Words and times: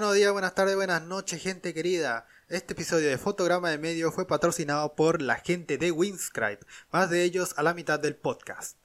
Buenos 0.00 0.16
días, 0.16 0.32
buenas 0.32 0.54
tardes, 0.54 0.76
buenas 0.76 1.02
noches, 1.02 1.42
gente 1.42 1.74
querida. 1.74 2.26
Este 2.48 2.72
episodio 2.72 3.10
de 3.10 3.18
Fotograma 3.18 3.68
de 3.68 3.76
Medio 3.76 4.10
fue 4.10 4.26
patrocinado 4.26 4.94
por 4.94 5.20
la 5.20 5.36
gente 5.36 5.76
de 5.76 5.90
Winscribe, 5.90 6.60
más 6.90 7.10
de 7.10 7.22
ellos 7.22 7.52
a 7.58 7.62
la 7.62 7.74
mitad 7.74 8.00
del 8.00 8.16
podcast. 8.16 8.78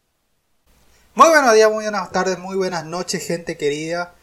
Muy 1.14 1.30
buenos 1.30 1.54
días, 1.54 1.72
muy 1.72 1.86
buenas 1.86 2.12
tardes, 2.12 2.38
muy 2.38 2.58
buenas 2.58 2.84
noches, 2.84 3.26
gente 3.26 3.56
querida. 3.56 4.14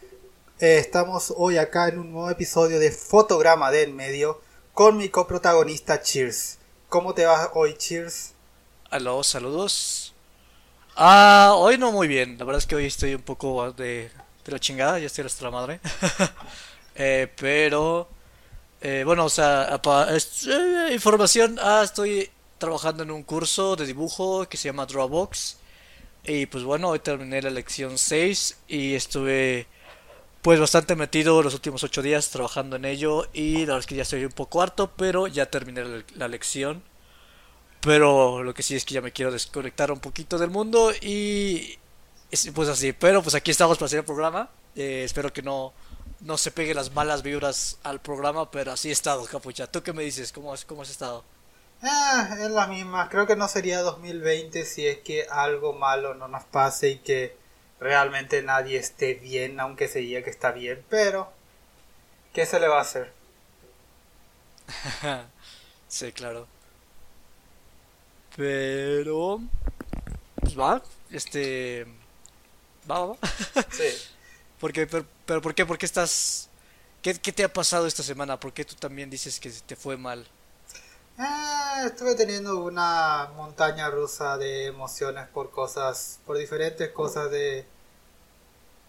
Eh, 0.60 0.76
estamos 0.76 1.32
hoy 1.34 1.56
acá 1.56 1.88
en 1.88 1.98
un 1.98 2.12
nuevo 2.12 2.28
episodio 2.28 2.78
de 2.78 2.90
Fotograma 2.90 3.70
del 3.70 3.94
Medio 3.94 4.42
con 4.74 4.98
mi 4.98 5.08
coprotagonista 5.08 6.02
Cheers. 6.02 6.58
¿Cómo 6.90 7.14
te 7.14 7.24
va 7.24 7.52
hoy, 7.54 7.72
Cheers? 7.72 8.34
Aló, 8.90 9.24
saludos. 9.24 10.14
Ah, 10.94 11.54
hoy 11.56 11.78
no 11.78 11.90
muy 11.90 12.06
bien. 12.06 12.36
La 12.36 12.44
verdad 12.44 12.58
es 12.58 12.66
que 12.66 12.76
hoy 12.76 12.84
estoy 12.84 13.14
un 13.14 13.22
poco 13.22 13.72
de, 13.72 14.10
de 14.44 14.52
la 14.52 14.58
chingada, 14.58 14.98
ya 14.98 15.06
estoy 15.06 15.24
hasta 15.24 15.42
la 15.44 15.50
madre. 15.50 15.80
Eh, 16.94 17.28
pero, 17.36 18.08
eh, 18.80 19.02
bueno, 19.04 19.26
o 19.26 19.28
sea, 19.28 19.80
eh, 19.84 20.92
información. 20.92 21.58
Ah, 21.60 21.82
estoy 21.84 22.30
trabajando 22.58 23.02
en 23.02 23.10
un 23.10 23.22
curso 23.24 23.76
de 23.76 23.86
dibujo 23.86 24.48
que 24.48 24.56
se 24.56 24.68
llama 24.68 24.86
Drawbox. 24.86 25.58
Y 26.24 26.46
pues 26.46 26.64
bueno, 26.64 26.90
hoy 26.90 27.00
terminé 27.00 27.42
la 27.42 27.50
lección 27.50 27.98
6 27.98 28.58
y 28.68 28.94
estuve 28.94 29.66
pues 30.42 30.60
bastante 30.60 30.96
metido 30.96 31.42
los 31.42 31.54
últimos 31.54 31.84
8 31.84 32.02
días 32.02 32.30
trabajando 32.30 32.76
en 32.76 32.84
ello. 32.84 33.26
Y 33.32 33.60
la 33.60 33.74
verdad 33.74 33.78
es 33.80 33.86
que 33.86 33.96
ya 33.96 34.02
estoy 34.02 34.24
un 34.24 34.32
poco 34.32 34.62
harto, 34.62 34.90
pero 34.96 35.26
ya 35.28 35.46
terminé 35.46 36.04
la, 36.16 36.28
lección. 36.28 36.82
Pero 37.80 38.42
lo 38.42 38.54
que 38.54 38.62
sí 38.62 38.76
es 38.76 38.84
que 38.84 38.94
ya 38.94 39.00
me 39.00 39.12
quiero 39.12 39.32
desconectar 39.32 39.90
un 39.90 40.00
poquito 40.00 40.38
del 40.38 40.50
mundo 40.50 40.92
y 41.00 41.78
es- 42.30 42.50
pues 42.54 42.68
así. 42.68 42.92
Pero 42.92 43.22
pues 43.22 43.34
aquí 43.34 43.50
estamos 43.50 43.78
para 43.78 43.86
hacer 43.86 44.00
el 44.00 44.04
programa. 44.04 44.48
Eh, 44.76 45.02
espero 45.04 45.32
que 45.32 45.42
no, 45.42 45.72
no 46.22 46.38
se 46.38 46.50
peguen 46.50 46.76
las 46.76 46.92
malas 46.92 47.22
vibras 47.22 47.78
al 47.82 48.00
programa, 48.00 48.50
pero 48.50 48.72
así 48.72 48.88
he 48.88 48.92
estado, 48.92 49.24
capucha. 49.26 49.66
¿Tú 49.66 49.82
qué 49.82 49.92
me 49.92 50.04
dices? 50.04 50.32
¿Cómo 50.32 50.52
has, 50.52 50.64
cómo 50.64 50.82
has 50.82 50.90
estado? 50.90 51.24
Ah, 51.82 52.36
es 52.40 52.50
la 52.50 52.68
misma. 52.68 53.08
Creo 53.08 53.26
que 53.26 53.36
no 53.36 53.48
sería 53.48 53.80
2020 53.80 54.64
si 54.64 54.86
es 54.86 54.98
que 54.98 55.26
algo 55.28 55.72
malo 55.72 56.14
no 56.14 56.28
nos 56.28 56.44
pase 56.44 56.90
y 56.90 56.98
que 56.98 57.36
realmente 57.80 58.42
nadie 58.42 58.78
esté 58.78 59.14
bien, 59.14 59.58
aunque 59.58 59.88
se 59.88 59.98
diga 59.98 60.22
que 60.22 60.30
está 60.30 60.52
bien. 60.52 60.84
Pero, 60.88 61.32
¿qué 62.32 62.46
se 62.46 62.60
le 62.60 62.68
va 62.68 62.78
a 62.78 62.82
hacer? 62.82 63.12
Sí, 65.88 66.10
claro. 66.10 66.46
Pero... 68.34 69.40
Pues 70.36 70.58
va, 70.58 70.82
este... 71.10 71.86
Va, 72.90 73.00
va, 73.00 73.06
va. 73.08 73.16
Sí. 73.70 74.08
¿Por 74.62 74.72
qué? 74.72 74.86
Pero, 74.86 75.04
pero 75.26 75.42
¿por 75.42 75.56
qué? 75.56 75.66
¿Por 75.66 75.76
qué 75.76 75.86
estás... 75.86 76.48
¿Qué, 77.02 77.14
qué 77.20 77.32
te 77.32 77.42
ha 77.42 77.52
pasado 77.52 77.88
esta 77.88 78.04
semana? 78.04 78.38
¿Por 78.38 78.52
qué 78.52 78.64
tú 78.64 78.76
también 78.76 79.10
dices 79.10 79.40
que 79.40 79.50
te 79.50 79.74
fue 79.74 79.96
mal? 79.96 80.24
Ah, 81.18 81.82
estuve 81.84 82.14
teniendo 82.14 82.62
una 82.62 83.32
montaña 83.34 83.90
rusa 83.90 84.38
de 84.38 84.66
emociones 84.66 85.26
por 85.26 85.50
cosas, 85.50 86.20
por 86.24 86.38
diferentes 86.38 86.88
cosas 86.90 87.28
de 87.32 87.66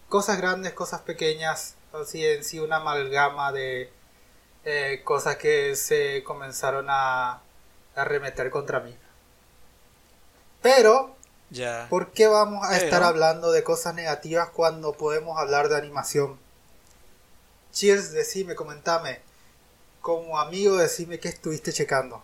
cosas 0.08 0.38
grandes, 0.38 0.74
cosas 0.74 1.00
pequeñas, 1.00 1.74
así 1.92 2.24
en 2.24 2.44
sí 2.44 2.60
una 2.60 2.76
amalgama 2.76 3.50
de 3.50 3.92
eh, 4.64 5.02
cosas 5.02 5.38
que 5.38 5.74
se 5.74 6.22
comenzaron 6.22 6.86
a 6.88 7.42
arremeter 7.96 8.48
contra 8.48 8.78
mí. 8.78 8.96
Pero, 10.62 11.16
Ya. 11.54 11.86
¿por 11.88 12.10
qué 12.12 12.26
vamos 12.26 12.64
a 12.64 12.70
Pero- 12.70 12.84
estar 12.84 13.02
hablando 13.02 13.52
de 13.52 13.62
cosas 13.62 13.94
negativas 13.94 14.48
cuando 14.50 14.92
podemos 14.92 15.38
hablar 15.38 15.68
de 15.68 15.76
animación? 15.76 16.38
Cheers, 17.72 18.12
decime, 18.12 18.54
comentame. 18.54 19.20
Como 20.00 20.38
amigo, 20.38 20.76
decime 20.76 21.18
qué 21.18 21.28
estuviste 21.28 21.72
checando. 21.72 22.22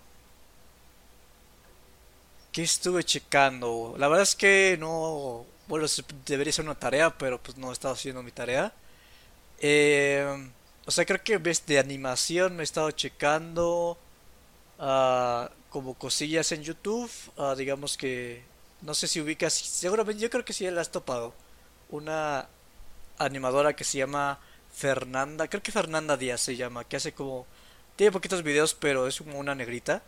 ¿Qué 2.53 2.63
estuve 2.63 3.05
checando? 3.05 3.95
La 3.97 4.09
verdad 4.09 4.25
es 4.25 4.35
que 4.35 4.77
no... 4.79 5.47
Bueno, 5.69 5.87
debería 6.27 6.53
ser 6.53 6.65
una 6.65 6.75
tarea, 6.75 7.11
pero 7.17 7.41
pues 7.41 7.57
no 7.57 7.71
he 7.71 7.73
estado 7.73 7.95
haciendo 7.95 8.23
mi 8.25 8.33
tarea. 8.33 8.73
Eh, 9.61 10.51
o 10.87 10.91
sea, 10.91 11.05
creo 11.07 11.23
que 11.23 11.39
ves 11.39 11.65
de 11.67 11.79
animación 11.79 12.57
me 12.57 12.63
he 12.63 12.65
estado 12.65 12.91
checando 12.91 13.97
ah, 14.81 15.49
como 15.71 15.95
cosillas 15.95 16.51
en 16.53 16.63
YouTube. 16.63 17.11
ah, 17.39 17.55
digamos 17.57 17.97
que... 17.97 18.43
No 18.83 18.95
sé 18.95 19.07
si 19.07 19.21
ubicas... 19.21 19.53
Seguramente 19.53 20.23
yo 20.23 20.31
creo 20.31 20.45
que 20.45 20.53
sí 20.53 20.71
la 20.71 20.81
has 20.81 20.91
topado. 20.91 21.35
Una 21.91 22.49
animadora 23.19 23.75
que 23.75 23.85
se 23.85 23.99
llama 23.99 24.39
Fernanda. 24.73 25.49
Creo 25.49 25.63
que 25.63 25.73
Fernanda 25.73 26.17
Díaz 26.17 26.41
se 26.41 26.57
llama. 26.57 26.85
Que 26.85 26.97
hace 26.97 27.13
como... 27.13 27.47
Tiene 27.97 28.13
poquitos 28.13 28.43
videos, 28.43 28.75
pero 28.75 29.07
es 29.07 29.19
como 29.19 29.39
una 29.39 29.55
negrita. 29.55 30.03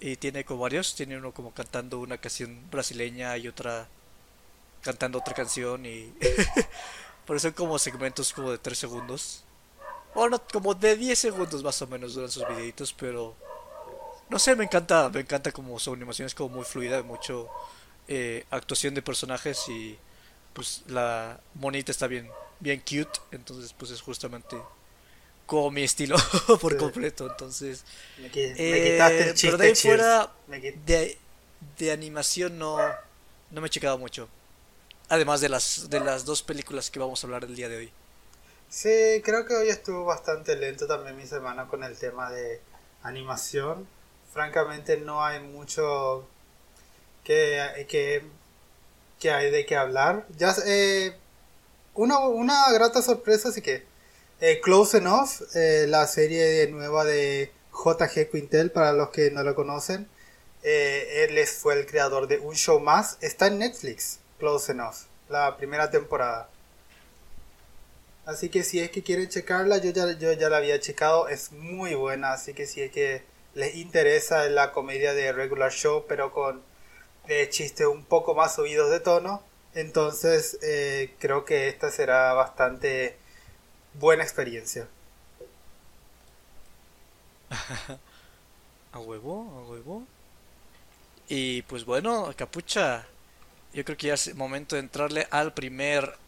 Y 0.00 0.16
tiene 0.16 0.44
como 0.44 0.60
varios, 0.60 0.94
tiene 0.94 1.16
uno 1.16 1.32
como 1.32 1.52
cantando 1.52 2.00
una 2.00 2.18
canción 2.18 2.70
brasileña 2.70 3.36
y 3.38 3.48
otra 3.48 3.88
cantando 4.82 5.18
otra 5.18 5.34
canción 5.34 5.84
y 5.84 6.14
por 7.26 7.36
eso 7.36 7.48
son 7.48 7.54
como 7.54 7.78
segmentos 7.78 8.32
como 8.32 8.52
de 8.52 8.58
3 8.58 8.78
segundos. 8.78 9.42
O 10.14 10.28
no, 10.28 10.40
como 10.52 10.74
de 10.74 10.96
10 10.96 11.18
segundos 11.18 11.62
más 11.62 11.80
o 11.82 11.86
menos 11.86 12.14
duran 12.14 12.30
sus 12.30 12.46
videitos, 12.48 12.92
pero 12.92 13.34
no 14.28 14.38
sé, 14.38 14.54
me 14.54 14.64
encanta, 14.64 15.08
me 15.08 15.20
encanta 15.20 15.52
como 15.52 15.78
su 15.78 15.92
animación 15.92 16.26
es 16.26 16.34
como 16.34 16.56
muy 16.56 16.64
fluida, 16.64 17.02
mucho 17.02 17.48
eh, 18.08 18.46
actuación 18.50 18.94
de 18.94 19.02
personajes 19.02 19.68
y 19.68 20.00
pues 20.52 20.84
la 20.88 21.40
monita 21.54 21.92
está 21.92 22.06
bien, 22.06 22.34
bien 22.60 22.80
cute, 22.80 23.20
entonces 23.32 23.72
pues 23.74 23.90
es 23.92 24.00
justamente 24.02 24.68
como 25.46 25.70
mi 25.70 25.82
estilo 25.84 26.16
por 26.60 26.76
Sí. 26.76 26.76
completo, 26.76 27.26
entonces 27.26 27.84
Me, 28.16 28.30
me 28.66 28.82
eh, 28.82 28.82
quitaste 28.82 29.22
el 29.24 29.34
pero 29.42 29.58
chiste, 29.58 29.58
de 29.58 29.66
ahí 29.66 29.74
Cheers. 29.74 29.74
fuera 29.74 30.34
de, 30.74 31.18
de 31.78 31.92
animación 31.92 32.58
no, 32.58 32.98
no 33.50 33.60
me 33.60 33.68
he 33.68 33.70
checado 33.70 33.98
mucho. 33.98 34.30
Además 35.08 35.40
de 35.40 35.48
las, 35.50 35.88
de 35.90 36.00
las 36.00 36.24
dos 36.24 36.42
películas 36.42 36.90
que 36.90 36.98
vamos 37.00 37.22
a 37.24 37.26
hablar 37.28 37.44
el 37.44 37.56
día 37.56 37.68
de 37.68 37.76
hoy. 37.78 37.92
Sí, 38.68 39.22
creo 39.24 39.46
que 39.46 39.54
hoy 39.54 39.68
estuvo 39.68 40.04
bastante 40.04 40.56
lento 40.56 40.86
también 40.86 41.16
mi 41.16 41.26
semana 41.26 41.66
con 41.68 41.82
el 41.84 41.98
tema 41.98 42.30
de 42.30 42.60
animación. 43.02 43.88
Francamente 44.32 44.98
no 44.98 45.24
hay 45.24 45.40
mucho 45.40 46.28
que, 47.26 47.86
que, 47.88 48.22
que 49.18 49.30
hay 49.30 49.50
de 49.50 49.66
qué 49.66 49.76
hablar. 49.76 50.26
Ya, 50.38 50.54
eh, 50.64 51.12
una, 51.94 52.20
una 52.20 52.72
grata 52.72 53.02
sorpresa, 53.02 53.48
así 53.48 53.60
que 53.60 53.84
eh, 54.40 54.60
Close 54.62 54.98
Enough, 54.98 55.42
eh, 55.54 55.86
la 55.88 56.06
serie 56.06 56.68
nueva 56.68 57.04
de 57.04 57.50
JG 57.72 58.30
Quintel, 58.30 58.70
para 58.70 58.92
los 58.92 59.10
que 59.10 59.30
no 59.32 59.42
lo 59.42 59.54
conocen, 59.54 60.08
él 60.62 61.46
fue 61.46 61.74
el 61.74 61.86
creador 61.86 62.26
de 62.26 62.38
Un 62.38 62.54
Show 62.54 62.80
Más, 62.80 63.18
está 63.20 63.46
en 63.46 63.58
Netflix, 63.58 64.18
Close 64.38 64.72
Enough, 64.72 64.96
la 65.28 65.56
primera 65.56 65.90
temporada. 65.90 66.48
Así 68.24 68.48
que 68.48 68.64
si 68.64 68.80
es 68.80 68.90
que 68.90 69.04
quieren 69.04 69.28
checarla, 69.28 69.78
yo 69.78 69.90
ya, 69.90 70.18
yo 70.18 70.32
ya 70.32 70.48
la 70.48 70.56
había 70.56 70.80
checado, 70.80 71.28
es 71.28 71.52
muy 71.52 71.94
buena, 71.94 72.32
así 72.32 72.52
que 72.54 72.66
si 72.66 72.82
es 72.82 72.90
que 72.90 73.22
les 73.54 73.76
interesa 73.76 74.48
la 74.48 74.72
comedia 74.72 75.14
de 75.14 75.30
Regular 75.32 75.70
Show, 75.70 76.04
pero 76.08 76.32
con 76.32 76.62
eh, 77.28 77.48
chistes 77.50 77.86
un 77.86 78.04
poco 78.04 78.34
más 78.34 78.54
subidos 78.54 78.90
de 78.90 79.00
tono, 79.00 79.42
entonces 79.74 80.58
eh, 80.62 81.14
creo 81.18 81.44
que 81.44 81.68
esta 81.68 81.90
será 81.90 82.32
bastante 82.34 83.16
buena 83.94 84.24
experiencia. 84.24 84.88
A 88.92 88.98
huevo, 89.00 89.34
a 89.58 89.62
huevo. 89.70 90.06
Y 91.28 91.62
pues 91.62 91.84
bueno, 91.84 92.32
capucha. 92.36 93.06
Yo 93.74 93.84
creo 93.84 93.96
que 93.98 94.08
ya 94.08 94.14
es 94.14 94.34
momento 94.36 94.76
de 94.76 94.80
entrarle 94.82 95.26
al 95.30 95.54
primer 95.54 96.18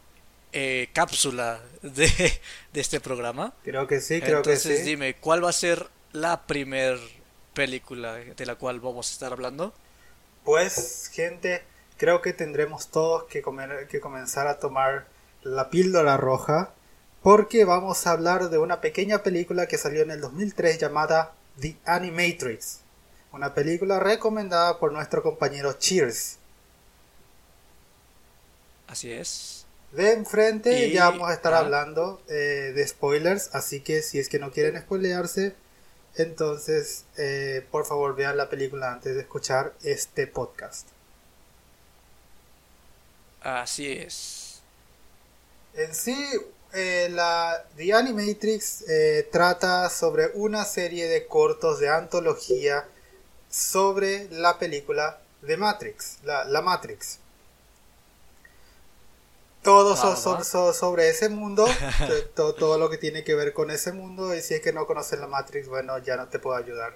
eh, 0.53 0.91
cápsula 0.95 1.63
de, 1.83 2.07
de 2.73 2.81
este 2.81 3.01
programa. 3.01 3.55
Creo 3.63 3.87
que 3.87 4.01
sí, 4.01 4.23
creo 4.23 4.43
Entonces 4.43 4.63
que 4.65 4.77
sí. 4.77 4.91
dime, 4.91 5.17
¿cuál 5.17 5.45
va 5.45 5.51
a 5.51 5.55
ser 5.55 5.89
la 6.13 6.47
primer 6.47 6.99
película 7.55 8.17
de 8.17 8.47
la 8.47 8.57
cual 8.57 8.81
vamos 8.81 9.11
a 9.11 9.13
estar 9.15 9.33
hablando? 9.33 9.75
Pues, 10.49 11.11
gente, 11.13 11.63
creo 11.99 12.23
que 12.23 12.33
tendremos 12.33 12.89
todos 12.89 13.25
que, 13.25 13.43
comer, 13.43 13.87
que 13.87 14.01
comenzar 14.01 14.47
a 14.47 14.59
tomar 14.59 15.07
la 15.43 15.69
píldora 15.69 16.17
roja 16.17 16.71
porque 17.23 17.67
vamos 17.67 18.07
a 18.07 18.13
hablar 18.13 18.49
de 18.49 18.57
una 18.57 18.81
pequeña 18.81 19.23
película 19.23 19.67
que 19.67 19.77
salió 19.77 20.01
en 20.01 20.11
el 20.11 20.23
2003 20.23 20.79
llamada 20.79 21.35
The 21.61 21.77
Animatrix. 21.85 22.81
Una 23.31 23.53
película 23.53 24.01
recomendada 24.01 24.79
por 24.79 24.91
nuestro 24.91 25.23
compañero 25.23 25.75
Cheers. 25.75 26.39
Así 28.87 29.13
es. 29.13 29.67
De 29.93 30.15
enfrente 30.15 30.87
Y- 30.87 30.93
ya 30.95 31.11
vamos 31.11 31.29
a 31.29 31.35
estar 31.35 31.53
ah. 31.53 31.59
hablando 31.59 32.23
eh, 32.31 32.73
de 32.75 32.89
spoilers, 32.89 33.55
así 33.55 33.83
que 33.83 34.01
si 34.01 34.19
es 34.19 34.31
que 34.31 34.39
no 34.39 34.51
quieren 34.51 34.81
spoilearse, 34.81 35.55
entonces 36.17 37.05
eh, 37.17 37.67
por 37.71 37.85
favor 37.87 38.17
vean 38.17 38.37
la 38.37 38.49
película 38.49 38.93
antes 38.93 39.15
de 39.15 39.21
escuchar 39.23 39.75
este 39.83 40.27
podcast. 40.27 40.89
Así 43.41 43.93
es. 43.93 44.61
En 45.75 45.95
sí, 45.95 46.17
eh, 46.73 47.09
la 47.11 47.65
The 47.77 47.95
Animatrix 47.95 48.85
eh, 48.89 49.29
trata 49.31 49.89
sobre 49.91 50.31
una 50.35 50.65
serie 50.65 51.09
de 51.09 51.27
cortos 51.27 51.79
de 51.79 51.89
antología 51.89 52.87
sobre 53.49 54.29
la 54.31 54.59
película 54.59 55.21
de 55.43 55.57
Matrix, 55.57 56.19
la, 56.25 56.45
la 56.45 56.63
Matrix. 56.63 57.21
Todos 59.69 59.99
son, 59.99 60.45
son, 60.47 60.73
sobre 60.73 61.11
ese 61.11 61.29
mundo, 61.29 61.67
todo, 62.35 62.55
todo, 62.55 62.79
lo 62.79 62.89
que 62.89 62.97
tiene 62.97 63.23
que 63.23 63.35
ver 63.35 63.53
con 63.53 63.71
ese 63.71 63.93
mundo, 63.93 64.35
y 64.35 64.41
si 64.41 64.55
es 64.55 64.63
que 64.63 64.73
no 64.73 64.87
conoces 64.87 65.21
la 65.21 65.27
Matrix, 65.27 65.69
bueno, 65.69 65.99
ya 65.99 66.17
no 66.17 66.27
te 66.27 66.39
puedo 66.39 66.57
ayudar. 66.57 66.95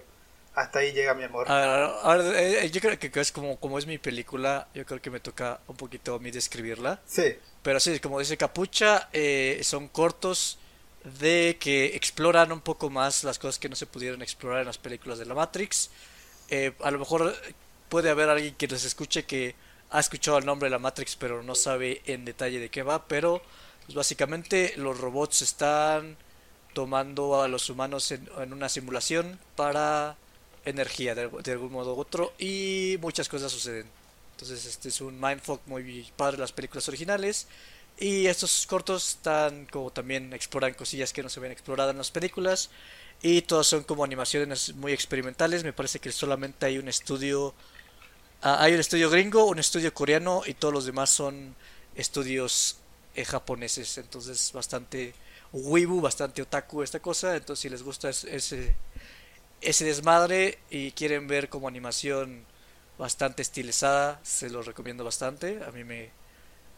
Hasta 0.55 0.79
ahí 0.79 0.93
llega 0.93 1.13
mi 1.13 1.23
amor. 1.23 1.51
A 1.51 2.17
ver, 2.17 2.35
eh, 2.35 2.71
yo 2.71 2.81
creo 2.81 2.99
que 2.99 3.21
es 3.21 3.31
como, 3.31 3.61
como 3.61 3.79
es 3.79 3.87
mi 3.87 3.99
película, 3.99 4.69
yo 4.73 4.87
creo 4.87 5.03
que 5.03 5.11
me 5.11 5.21
toca 5.21 5.61
un 5.67 5.77
poquito 5.77 6.15
a 6.15 6.19
mí 6.19 6.31
describirla. 6.31 6.99
Sí. 7.07 7.37
Pero 7.63 7.79
sí, 7.79 8.01
como 8.01 8.19
dice 8.19 8.39
Capucha, 8.39 9.11
eh, 9.13 9.61
son 9.63 9.89
cortos 9.89 10.59
de 11.21 11.59
que 11.61 11.95
exploran 11.95 12.53
un 12.53 12.63
poco 12.63 12.89
más 12.89 13.23
las 13.23 13.39
cosas 13.39 13.59
que 13.59 13.69
no 13.69 13.77
se 13.77 13.85
pudieron 13.85 14.23
explorar 14.23 14.61
en 14.61 14.67
las 14.67 14.79
películas 14.79 15.19
de 15.19 15.27
la 15.27 15.35
Matrix. 15.35 15.91
Eh, 16.49 16.73
a 16.83 16.91
lo 16.91 16.99
mejor 16.99 17.35
puede 17.91 18.09
haber 18.09 18.31
alguien 18.31 18.55
que 18.55 18.67
les 18.67 18.87
escuche 18.87 19.27
que 19.27 19.55
ha 19.93 20.01
escuchado 20.01 20.39
el 20.39 20.47
nombre 20.47 20.67
de 20.67 20.71
la 20.71 20.79
Matrix 20.79 21.17
pero 21.17 21.43
no 21.43 21.55
sabe 21.55 22.03
en 22.07 22.25
detalle 22.25 22.59
de 22.59 22.71
qué 22.71 22.83
va, 22.83 23.07
pero 23.07 23.43
pues 23.85 23.95
básicamente 23.95 24.75
los 24.77 24.99
robots 24.99 25.43
están 25.43 26.17
tomando 26.73 27.43
a 27.43 27.49
los 27.49 27.69
humanos 27.69 28.11
en, 28.11 28.29
en 28.39 28.53
una 28.53 28.69
simulación 28.69 29.39
para 29.55 30.17
energía 30.65 31.15
de, 31.15 31.53
algún 31.53 31.73
modo 31.73 31.95
u 31.95 32.01
otro 32.01 32.33
y 32.39 32.97
muchas 33.01 33.29
cosas 33.29 33.53
suceden. 33.53 33.87
Entonces 34.33 34.65
este 34.65 34.89
es 34.89 35.01
un 35.01 35.21
mindfuck 35.21 35.61
muy 35.67 36.11
padre 36.17 36.39
las 36.39 36.53
películas 36.53 36.89
originales 36.89 37.47
y 37.99 38.27
estos 38.27 38.67
cortos 38.67 39.11
están 39.11 39.67
como 39.67 39.91
también 39.91 40.33
exploran 40.33 40.75
cosillas 40.75 41.13
que 41.13 41.23
no 41.23 41.29
se 41.29 41.41
ven 41.41 41.53
exploradas 41.53 41.93
en 41.93 41.99
las 41.99 42.11
películas 42.11 42.71
y 43.21 43.43
todas 43.43 43.67
son 43.67 43.85
como 43.85 44.05
animaciones 44.05 44.75
muy 44.75 44.93
experimentales. 44.93 45.65
Me 45.65 45.73
parece 45.73 45.99
que 46.01 46.11
solamente 46.11 46.67
hay 46.67 46.79
un 46.79 46.89
estudio 46.89 47.55
hay 48.43 48.75
un 48.75 48.81
estudio 48.81 49.09
gringo, 49.11 49.45
un 49.47 49.59
estudio 49.59 49.95
coreano 49.95 50.43
y 50.47 50.55
todos 50.55 50.75
los 50.75 50.85
demás 50.85 51.11
son 51.11 51.55
estudios 51.95 52.79
eh, 53.15 53.25
japoneses. 53.25 53.99
Entonces 53.99 54.53
bastante 54.53 55.15
wibu, 55.53 56.01
bastante 56.01 56.43
otaku 56.43 56.83
esta 56.83 57.01
cosa. 57.01 57.37
Entonces 57.37 57.63
si 57.63 57.69
les 57.69 57.83
gusta 57.83 58.11
ese 58.11 58.75
ese 59.63 59.85
desmadre 59.85 60.59
y 60.71 60.91
quieren 60.93 61.29
ver 61.29 61.49
como 61.49 61.69
animación 61.69 62.45
bastante 62.99 63.43
estilizada, 63.43 64.21
se 64.23 64.51
los 64.51 64.67
recomiendo 64.67 65.05
bastante. 65.05 65.63
A 65.65 65.71
mí 65.71 65.85
me, 65.85 66.11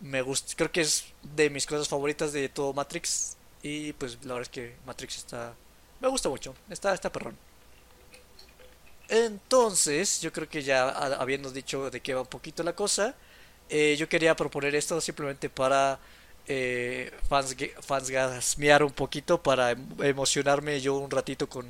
me 0.00 0.22
gusta, 0.22 0.54
creo 0.56 0.70
que 0.70 0.82
es 0.82 1.06
de 1.22 1.50
mis 1.50 1.66
cosas 1.66 1.88
favoritas 1.88 2.32
de 2.32 2.48
todo 2.48 2.72
Matrix. 2.72 3.36
Y 3.62 3.94
pues 3.94 4.18
la 4.24 4.34
verdad 4.34 4.42
es 4.42 4.48
que 4.50 4.76
Matrix 4.86 5.16
está, 5.16 5.54
me 6.00 6.08
gusta 6.08 6.28
mucho, 6.28 6.54
está, 6.68 6.94
está 6.94 7.10
perrón. 7.10 7.36
Entonces, 9.08 10.20
yo 10.20 10.32
creo 10.32 10.48
que 10.48 10.62
ya 10.62 10.88
habiendo 10.88 11.50
dicho 11.50 11.90
de 11.90 12.00
qué 12.00 12.14
va 12.14 12.22
un 12.22 12.26
poquito 12.26 12.62
la 12.62 12.74
cosa, 12.74 13.14
eh, 13.68 13.96
yo 13.98 14.08
quería 14.08 14.34
proponer 14.36 14.74
esto 14.74 15.00
simplemente 15.00 15.50
para 15.50 15.98
eh, 16.46 17.12
fans, 17.28 17.56
fans 17.80 18.10
gasmear 18.10 18.82
un 18.82 18.92
poquito, 18.92 19.42
para 19.42 19.72
em, 19.72 19.86
emocionarme 20.02 20.80
yo 20.80 20.96
un 20.96 21.10
ratito 21.10 21.48
con 21.48 21.66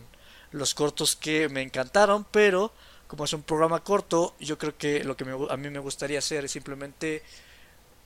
los 0.53 0.75
cortos 0.75 1.17
que 1.17 1.49
me 1.49 1.63
encantaron, 1.63 2.25
pero 2.31 2.73
como 3.09 3.25
es 3.25 3.33
un 3.33 3.43
programa 3.43 3.83
corto, 3.83 4.35
yo 4.41 4.59
creo 4.59 4.77
que 4.77 5.05
lo 5.05 5.17
que 5.17 5.25
a 5.51 5.57
mí 5.57 5.71
me 5.71 5.79
gustaría 5.81 6.19
hacer 6.21 6.45
es 6.45 6.53
simplemente 6.53 7.23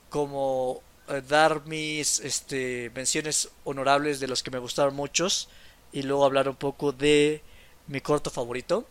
como 0.09 0.81
eh, 1.09 1.21
dar 1.27 1.65
mis 1.65 2.19
este, 2.19 2.91
menciones 2.95 3.49
honorables 3.63 4.19
de 4.19 4.27
los 4.27 4.43
que 4.43 4.51
me 4.51 4.59
gustaron 4.59 4.95
muchos 4.95 5.49
y 5.91 6.03
luego 6.03 6.25
hablar 6.25 6.49
un 6.49 6.55
poco 6.55 6.91
de 6.91 7.41
mi 7.87 8.01
corto 8.01 8.29
favorito. 8.29 8.85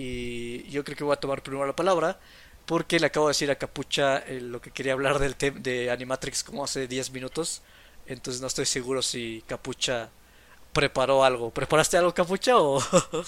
Y 0.00 0.62
yo 0.70 0.84
creo 0.84 0.96
que 0.96 1.02
voy 1.02 1.14
a 1.14 1.16
tomar 1.16 1.42
primero 1.42 1.66
la 1.66 1.74
palabra 1.74 2.20
porque 2.66 3.00
le 3.00 3.06
acabo 3.06 3.26
de 3.26 3.30
decir 3.30 3.50
a 3.50 3.56
Capucha 3.56 4.18
eh, 4.18 4.40
lo 4.40 4.60
que 4.60 4.70
quería 4.70 4.92
hablar 4.92 5.18
del 5.18 5.34
tema 5.34 5.58
de 5.58 5.90
Animatrix 5.90 6.44
como 6.44 6.62
hace 6.62 6.86
10 6.86 7.10
minutos. 7.10 7.62
Entonces 8.06 8.40
no 8.40 8.46
estoy 8.46 8.64
seguro 8.64 9.02
si 9.02 9.42
Capucha 9.48 10.08
preparó 10.72 11.24
algo. 11.24 11.50
¿Preparaste 11.50 11.96
algo, 11.96 12.14
Capucha? 12.14 12.58
O... 12.58 12.80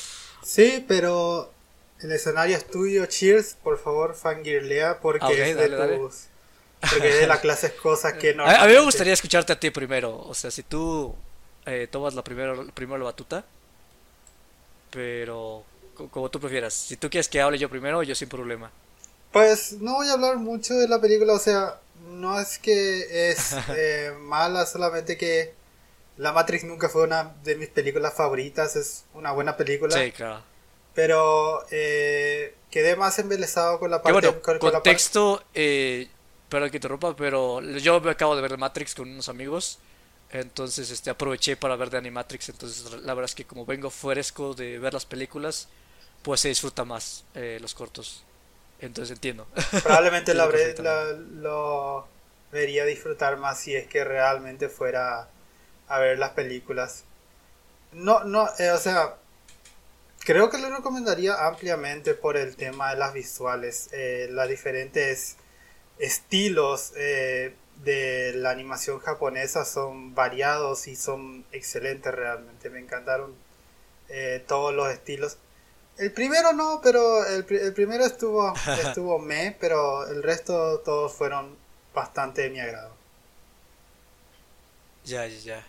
sí, 0.45 0.85
pero 0.87 1.53
el 1.99 2.13
escenario 2.13 2.57
es 2.57 2.65
tuyo. 2.69 3.05
Cheers, 3.07 3.57
por 3.65 3.77
favor, 3.77 4.15
fangirlea, 4.15 5.01
porque 5.01 5.27
ah, 5.27 5.33
es 5.33 5.57
de 5.57 5.69
tus. 5.71 6.27
Porque 6.89 7.15
de 7.15 7.27
las 7.27 7.41
clases 7.41 7.73
cosas 7.73 8.13
que 8.13 8.33
no. 8.37 8.47
A, 8.47 8.65
mí 8.67 8.75
me 8.75 8.81
gustaría 8.81 9.15
escucharte 9.15 9.53
a 9.53 9.59
ti 9.59 9.71
primero. 9.71 10.21
O 10.21 10.35
sea, 10.35 10.53
si 10.53 10.63
tú 10.63 11.17
eh, 11.67 11.89
tomas 11.91 12.15
la 12.15 12.23
primero, 12.23 12.65
primero 12.75 12.99
la 12.99 13.07
batuta. 13.07 13.45
Pero 14.93 15.65
como 16.09 16.31
tú 16.31 16.41
prefieras. 16.41 16.75
Si 16.75 16.97
tú 16.97 17.11
quieres 17.11 17.29
que 17.29 17.41
hable 17.41 17.59
yo 17.59 17.69
primero, 17.69 18.03
yo 18.03 18.15
sin 18.15 18.29
problema. 18.29 18.71
Pues 19.33 19.73
no 19.81 19.95
voy 19.95 20.09
a 20.09 20.15
hablar 20.15 20.37
mucho 20.39 20.75
de 20.75 20.89
la 20.89 21.01
película. 21.01 21.35
O 21.35 21.39
sea, 21.39 21.81
no 22.09 22.39
es 22.41 22.59
que 22.59 23.31
es 23.31 23.55
eh, 23.77 24.13
mala, 24.21 24.67
solamente 24.67 25.17
que 25.17 25.55
la 26.17 26.33
Matrix 26.33 26.65
nunca 26.65 26.89
fue 26.89 27.05
una 27.05 27.35
de 27.45 27.57
mis 27.57 27.69
películas 27.69 28.15
favoritas, 28.15 28.77
es 28.77 29.05
una 29.15 29.33
buena 29.33 29.57
película. 29.57 29.97
Sí, 29.97 30.13
claro. 30.13 30.43
Pero 30.95 31.65
eh, 31.71 32.55
quedé 32.71 32.97
más 32.97 33.19
embelesado 33.19 33.79
con 33.79 33.91
la 33.91 34.03
parte... 34.03 34.13
Bueno, 34.21 34.43
con, 34.43 34.59
contexto, 34.59 35.43
eh, 35.55 36.09
perdón 36.49 36.71
que 36.71 36.81
te 36.81 36.89
rompa, 36.89 37.15
pero 37.17 37.63
yo 37.63 38.01
me 38.01 38.11
acabo 38.11 38.37
de 38.37 38.43
ver 38.43 38.59
Matrix 38.59 38.95
con 38.95 39.09
unos 39.11 39.29
amigos. 39.29 39.79
Entonces 40.33 40.91
este 40.91 41.11
aproveché 41.11 41.57
para 41.57 41.77
ver 41.77 41.91
de 41.91 41.99
Animatrix. 41.99 42.51
Entonces 42.51 42.93
la 43.03 43.15
verdad 43.15 43.31
es 43.31 43.35
que 43.35 43.45
como 43.45 43.65
vengo 43.67 43.91
fresco 43.91 44.55
de 44.55 44.79
ver 44.79 44.93
las 44.93 45.07
películas, 45.07 45.69
pues 46.23 46.41
se 46.41 46.49
disfruta 46.49 46.85
más 46.85 47.25
eh, 47.35 47.59
los 47.61 47.75
cortos. 47.75 48.25
Entonces 48.81 49.15
entiendo. 49.15 49.47
Probablemente 49.83 50.35
la, 50.35 50.49
lo 51.33 52.07
vería 52.53 52.85
disfrutar 52.85 53.37
más 53.37 53.61
si 53.61 53.75
es 53.75 53.87
que 53.87 54.05
realmente 54.05 54.69
fuera 54.69 55.29
a 55.89 55.99
ver 55.99 56.19
las 56.19 56.31
películas. 56.31 57.05
No, 57.93 58.25
no, 58.25 58.49
eh, 58.59 58.71
o 58.71 58.79
sea, 58.79 59.17
creo 60.21 60.49
que 60.51 60.59
lo 60.59 60.71
recomendaría 60.71 61.47
ampliamente 61.47 62.15
por 62.15 62.37
el 62.37 62.57
tema 62.57 62.91
de 62.91 62.97
las 62.97 63.13
visuales, 63.13 63.89
eh, 63.93 64.29
las 64.31 64.49
diferentes 64.49 65.37
estilos 65.99 66.93
eh, 66.97 67.55
de 67.85 68.33
la 68.37 68.51
animación 68.51 69.01
japonesa 69.01 69.65
son 69.65 70.15
variados 70.15 70.87
y 70.87 70.97
son 70.97 71.45
excelentes 71.53 72.15
realmente, 72.15 72.71
me 72.71 72.79
encantaron 72.81 73.35
todos 74.49 74.75
los 74.75 74.91
estilos. 74.91 75.39
El 75.99 76.13
primero 76.13 76.53
no, 76.53 76.81
pero 76.83 77.27
el, 77.27 77.45
el 77.51 77.75
primero 77.75 78.05
estuvo, 78.07 78.55
estuvo 78.87 79.19
me, 79.19 79.57
pero 79.61 80.07
el 80.07 80.23
resto 80.23 80.81
todos 80.81 81.13
fueron 81.13 81.57
bastante 81.95 82.43
de 82.43 82.51
mi 82.51 82.61
agrado. 82.61 82.95
Ya, 85.05 85.27
ya, 85.27 85.39
ya. 85.39 85.67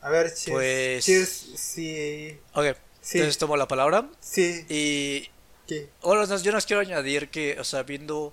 A 0.00 0.10
ver, 0.10 0.32
Cheers. 0.32 0.50
Pues... 0.50 1.04
Cheers, 1.04 1.30
sí. 1.56 2.38
Ok, 2.54 2.76
sí. 3.00 3.18
entonces 3.18 3.38
tomo 3.38 3.56
la 3.56 3.68
palabra. 3.68 4.08
Sí. 4.20 4.64
Y... 4.68 5.30
¿Qué? 5.66 5.88
Bueno, 6.02 6.24
yo 6.36 6.52
nos 6.52 6.66
quiero 6.66 6.80
añadir 6.80 7.28
que, 7.28 7.58
o 7.60 7.64
sea, 7.64 7.82
viendo... 7.82 8.32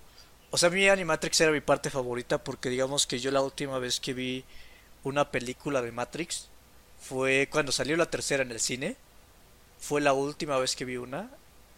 O 0.50 0.58
sea, 0.58 0.70
mi 0.70 0.88
Animatrix 0.88 1.42
era 1.42 1.52
mi 1.52 1.60
parte 1.60 1.90
favorita 1.90 2.38
porque 2.42 2.70
digamos 2.70 3.06
que 3.06 3.20
yo 3.20 3.32
la 3.32 3.42
última 3.42 3.80
vez 3.80 4.00
que 4.00 4.14
vi 4.14 4.46
una 5.04 5.30
película 5.30 5.82
de 5.82 5.92
Matrix 5.92 6.48
fue 7.02 7.50
cuando 7.52 7.72
salió 7.72 7.98
la 7.98 8.10
tercera 8.10 8.44
en 8.44 8.52
el 8.52 8.60
cine. 8.62 8.96
Fue 9.80 10.02
la 10.02 10.14
última 10.14 10.58
vez 10.58 10.76
que 10.76 10.86
vi 10.86 10.98
una. 10.98 11.30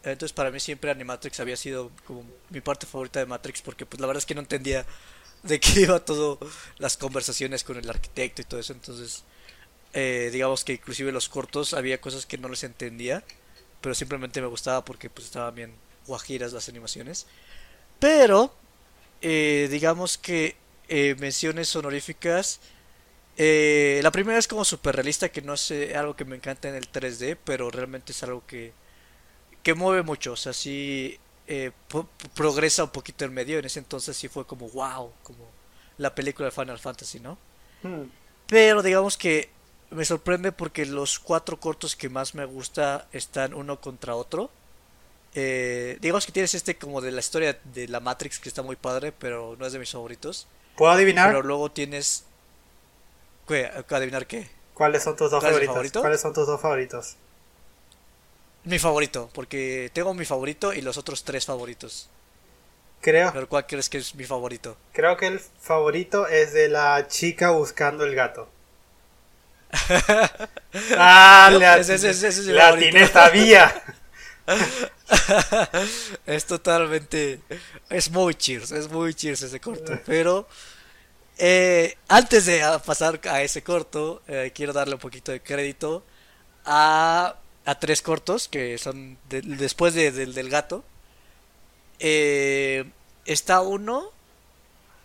Entonces 0.03 0.34
para 0.34 0.51
mí 0.51 0.60
siempre 0.60 0.91
Animatrix 0.91 1.39
había 1.39 1.58
sido 1.58 1.91
como 2.06 2.24
mi 2.50 2.62
parte 2.62 2.86
favorita 2.86 3.20
de 3.20 3.25
Matrix 3.25 3.62
porque 3.62 3.86
pues 3.86 4.00
la 4.00 4.08
verdad 4.08 4.20
es 4.20 4.25
que 4.25 4.36
no 4.36 4.41
entendía 4.41 4.86
de 5.44 5.60
qué 5.60 5.82
iba 5.82 6.00
todo 6.03 6.39
las 6.77 6.98
conversaciones 6.98 7.63
con 7.63 7.77
el 7.77 7.89
arquitecto 7.89 8.41
y 8.41 8.46
todo 8.46 8.60
eso. 8.60 8.74
Entonces 8.74 9.24
eh, 9.94 10.29
digamos 10.32 10.63
que 10.63 10.74
inclusive 10.74 11.12
los 11.12 11.29
cortos 11.29 11.74
había 11.74 12.00
cosas 12.00 12.25
que 12.25 12.38
no 12.38 12.50
les 12.50 12.63
entendía, 12.63 13.24
pero 13.82 13.96
simplemente 13.96 14.41
me 14.41 14.48
gustaba 14.48 14.86
porque 14.86 15.10
pues 15.10 15.25
estaban 15.27 15.56
bien 15.56 15.74
guajiras 16.08 16.53
las 16.53 16.70
animaciones. 16.70 17.27
Pero, 18.00 18.53
eh, 19.22 19.68
digamos 19.72 20.18
que 20.18 20.56
eh, 20.88 21.15
menciones 21.20 21.75
honoríficas. 21.75 22.60
La 23.39 24.12
primera 24.12 24.38
es 24.38 24.48
como 24.48 24.65
super 24.65 24.96
realista, 24.96 25.29
que 25.29 25.41
no 25.41 25.53
es 25.53 25.72
algo 25.96 26.15
que 26.15 26.25
me 26.25 26.36
encanta 26.36 26.69
en 26.69 26.75
el 26.75 26.91
3D, 26.91 27.38
pero 27.43 27.72
realmente 27.72 28.12
es 28.12 28.22
algo 28.24 28.43
que, 28.46 28.74
que 29.63 29.74
mueve 29.74 30.03
mucho. 30.03 30.34
O 30.34 30.36
sea, 30.36 30.53
sí 30.53 31.17
progresa 32.36 32.84
un 32.84 32.89
poquito 32.89 33.25
en 33.25 33.34
medio. 33.34 33.60
En 33.60 33.65
ese 33.65 33.79
entonces 33.79 34.17
sí 34.17 34.27
fue 34.27 34.46
como 34.46 34.69
wow, 34.69 35.12
como 35.24 35.48
la 35.98 36.15
película 36.15 36.46
de 36.48 36.51
Final 36.51 36.79
Fantasy, 36.79 37.19
¿no? 37.19 37.38
Hmm. 37.84 38.05
Pero 38.48 38.81
digamos 38.81 39.17
que 39.17 39.50
me 39.91 40.05
sorprende 40.05 40.51
porque 40.51 40.86
los 40.86 41.19
cuatro 41.19 41.60
cortos 41.60 41.96
que 41.96 42.10
más 42.10 42.36
me 42.36 42.46
gusta 42.46 43.08
están 43.12 43.53
uno 43.53 43.79
contra 43.79 44.15
otro. 44.15 44.50
Eh, 45.36 45.98
digamos 46.01 46.25
que 46.25 46.31
tienes 46.31 46.55
este 46.55 46.75
como 46.75 47.01
de 47.01 47.12
la 47.12 47.19
historia 47.19 47.60
de 47.63 47.88
la 47.88 48.00
Matrix 48.00 48.39
que 48.39 48.50
está 48.50 48.63
muy 48.63 48.75
padre, 48.75 49.12
pero 49.12 49.55
no 49.60 49.65
es 49.65 49.74
de 49.74 49.79
mis 49.79 49.91
favoritos. 49.91 50.48
¿Puedo 50.75 50.91
adivinar? 50.91 51.29
Pero 51.29 51.43
luego 51.43 51.72
tienes... 51.72 52.25
¿Qué? 53.50 53.70
¿Adivinar 53.89 54.27
qué? 54.27 54.50
¿Cuáles 54.74 55.03
son 55.03 55.15
tus 55.15 55.29
dos 55.32 55.41
¿Cuál 55.41 55.51
es 55.53 55.60
el 55.60 55.65
favoritos? 55.65 56.01
favorito? 56.01 56.01
¿Cuáles 56.01 56.22
son 56.22 56.34
tus 56.34 56.48
dos 56.48 56.62
favoritos? 56.62 57.18
Mi 58.63 58.79
favorito, 58.79 59.29
porque 59.34 59.89
tengo 59.94 60.13
mi 60.13 60.24
favorito 60.25 60.74
y 60.74 60.82
los 60.82 60.98
otros 60.98 61.24
tres 61.25 61.46
favoritos. 61.46 62.10
Creo, 63.01 63.34
Pero 63.34 63.48
¿cuál 63.50 63.65
crees 63.65 63.89
que 63.89 63.98
es 63.98 64.13
mi 64.15 64.25
favorito? 64.25 64.77
creo 64.94 65.18
que 65.18 65.27
el 65.27 65.39
favorito 65.39 66.27
es 66.27 66.53
de 66.53 66.70
la 66.70 67.08
chica 67.08 67.51
buscando 67.51 68.03
el 68.03 68.15
gato. 68.15 68.50
ah, 70.98 71.50
le, 71.58 71.65
at- 71.65 71.79
Ese- 71.79 71.96
ese- 71.96 72.10
ese 72.10 72.27
es 73.03 73.10
sabía. 73.12 73.82
es 76.25 76.46
totalmente. 76.46 77.39
Es 77.89 78.10
muy 78.12 78.34
cheers, 78.36 78.72
es 78.72 78.89
muy 78.89 79.13
cheers 79.13 79.41
ese 79.44 79.60
corto. 79.60 79.94
Pero 80.06 80.48
eh, 81.39 81.98
antes 82.08 82.46
de 82.46 82.62
pasar 82.86 83.19
a 83.29 83.41
ese 83.43 83.63
corto, 83.63 84.22
eh, 84.27 84.51
quiero 84.55 84.74
darle 84.74 84.96
un 84.96 85.00
poquito 85.01 85.31
de 85.31 85.41
crédito 85.41 86.03
a, 86.65 87.38
a 87.65 87.79
tres 87.79 88.01
cortos 88.01 88.48
que 88.50 88.77
son 88.79 89.17
de- 89.29 89.41
después 89.43 89.93
de- 89.96 90.12
del 90.12 90.34
del 90.36 90.50
gato. 90.50 90.86
Eh, 92.00 92.86
está 93.25 93.62
uno 93.62 94.12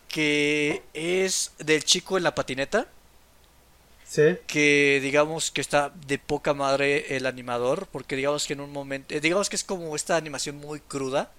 que 0.09 0.83
es 0.93 1.53
del 1.59 1.85
chico 1.85 2.17
en 2.17 2.25
la 2.25 2.35
patineta. 2.35 2.89
Sí, 4.05 4.39
que 4.47 5.01
digamos 5.03 5.51
que 5.51 5.61
está 5.61 5.91
de 6.07 6.19
poca 6.19 6.53
madre 6.55 7.17
el 7.17 7.27
animador, 7.27 7.89
porque 7.91 8.17
digamos 8.17 8.47
que 8.47 8.53
en 8.53 8.61
un 8.61 8.73
momento, 8.73 9.15
eh, 9.15 9.21
digamos 9.21 9.49
que 9.49 9.57
es 9.57 9.65
como 9.65 9.97
esta 9.97 10.17
animación 10.17 10.57
muy 10.57 10.81
cruda 10.81 11.33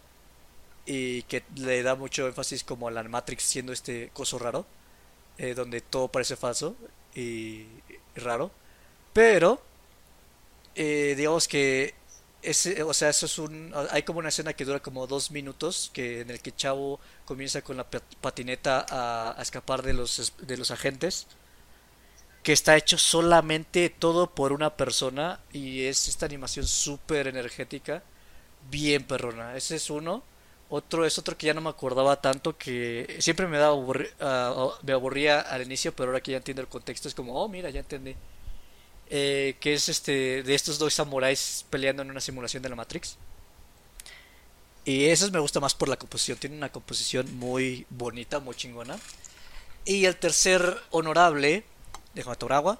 y 0.86 1.24
que 1.24 1.44
le 1.56 1.84
da 1.84 1.96
mucho 1.96 2.28
énfasis 2.28 2.64
como 2.64 2.88
a 2.88 2.92
la 2.92 3.04
Matrix 3.04 3.44
siendo 3.44 3.74
este 3.74 4.12
coso 4.14 4.40
raro, 4.40 4.68
eh, 5.38 5.54
donde 5.54 5.82
todo 5.82 6.08
parece 6.10 6.36
falso 6.36 6.76
y, 7.16 7.68
raro, 8.16 8.52
pero 9.14 9.62
eh, 10.76 11.14
digamos 11.18 11.48
que 11.48 11.94
ese, 12.42 12.84
o 12.84 12.94
sea, 12.94 13.10
eso 13.10 13.26
es 13.26 13.40
un, 13.40 13.74
hay 13.92 14.04
como 14.04 14.20
una 14.20 14.30
escena 14.30 14.54
que 14.54 14.66
dura 14.66 14.80
como 14.80 15.08
dos 15.08 15.32
minutos, 15.32 15.90
que 15.94 16.22
en 16.22 16.30
el 16.30 16.40
que 16.42 16.56
Chavo 16.56 17.00
comienza 17.26 17.62
con 17.64 17.78
la 17.78 17.90
pat- 17.90 18.04
patineta 18.22 18.86
a, 18.90 19.40
a 19.40 19.42
escapar 19.42 19.82
de 19.82 19.94
los 19.94 20.34
de 20.42 20.58
los 20.58 20.70
agentes 20.72 21.28
que 22.44 22.54
está 22.54 22.78
hecho 22.78 22.98
solamente 22.98 23.90
todo 23.90 24.30
por 24.36 24.54
una 24.54 24.76
persona 24.76 25.40
y 25.52 25.84
es 25.86 26.08
esta 26.08 26.26
animación 26.26 26.68
súper 26.68 27.28
energética, 27.28 28.04
bien 28.70 29.04
perrona. 29.06 29.56
Ese 29.58 29.78
es 29.78 29.90
uno. 29.90 30.24
Otro 30.70 31.06
es 31.06 31.18
otro 31.20 31.38
que 31.38 31.48
ya 31.48 31.54
no 31.54 31.62
me 31.62 31.70
acordaba 31.70 32.22
tanto, 32.22 32.58
que 32.58 33.18
siempre 33.20 33.48
me, 33.48 33.58
daba 33.58 33.76
aburri- 33.76 34.12
ah, 34.20 34.70
me 34.84 34.94
aburría 34.94 35.42
al 35.42 35.62
inicio, 35.62 35.96
pero 35.96 36.10
ahora 36.10 36.22
que 36.22 36.32
ya 36.32 36.38
entiendo 36.38 36.62
el 36.62 36.68
contexto 36.68 37.08
es 37.08 37.16
como, 37.16 37.34
oh, 37.42 37.48
mira, 37.48 37.70
ya 37.70 37.82
entendí. 37.82 38.16
Eh, 39.10 39.56
que 39.60 39.76
es 39.76 39.88
este 39.90 40.42
de 40.44 40.56
estos 40.56 40.80
dos 40.80 40.94
samuráis 40.94 41.66
peleando 41.70 42.02
en 42.02 42.10
una 42.12 42.20
simulación 42.22 42.64
de 42.64 42.70
la 42.70 42.76
Matrix. 42.76 43.18
Y 44.86 45.06
eso 45.06 45.30
me 45.32 45.40
gusta 45.40 45.60
más 45.60 45.74
por 45.76 45.90
la 45.90 45.98
composición, 45.98 46.38
tiene 46.38 46.58
una 46.58 46.72
composición 46.72 47.36
muy 47.38 47.86
bonita, 47.90 48.40
muy 48.40 48.56
chingona. 48.56 48.98
Y 49.86 50.06
el 50.06 50.16
tercer 50.18 50.80
honorable 50.92 51.64
Déjame 52.16 52.38
tomar 52.38 52.54
agua. 52.54 52.80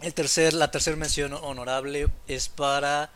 El 0.00 0.14
tercer, 0.14 0.54
la 0.54 0.70
tercera 0.70 0.96
mención 0.96 1.32
honorable 1.32 2.06
es 2.28 2.48
para 2.48 3.10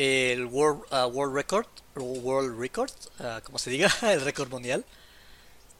el 0.00 0.46
World, 0.46 0.82
ah, 0.90 1.06
World 1.06 1.34
Record, 1.34 1.66
World 1.96 2.58
Record, 2.58 2.92
ah, 3.20 3.40
como 3.44 3.58
se 3.58 3.70
diga, 3.70 3.90
el 4.02 4.20
récord 4.22 4.50
mundial, 4.50 4.84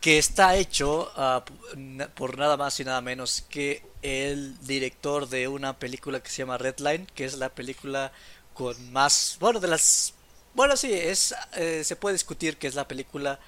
que 0.01 0.19
está 0.19 0.57
hecho 0.57 1.11
p- 1.47 2.07
por 2.15 2.39
nada 2.39 2.57
más 2.57 2.81
y 2.81 2.85
nada 2.85 3.01
menos 3.01 3.43
que 3.51 3.83
el 4.03 4.59
director 4.67 5.29
de 5.29 5.49
una 5.49 5.79
película 5.79 6.21
que 6.23 6.31
se 6.31 6.39
llama 6.39 6.59
Redline, 6.59 7.07
que 7.15 7.25
es 7.25 7.35
la 7.37 7.51
película 7.51 8.13
con 8.55 8.93
más, 8.93 9.37
bueno, 9.41 9.61
de 9.61 9.69
las, 9.69 10.15
bueno, 10.55 10.77
sí, 10.77 10.93
es, 10.93 11.35
eh, 11.57 11.83
se 11.85 11.97
puede 11.97 12.15
discutir 12.15 12.57
que 12.57 12.67
es 12.67 12.75
la 12.75 12.89
película 12.89 13.39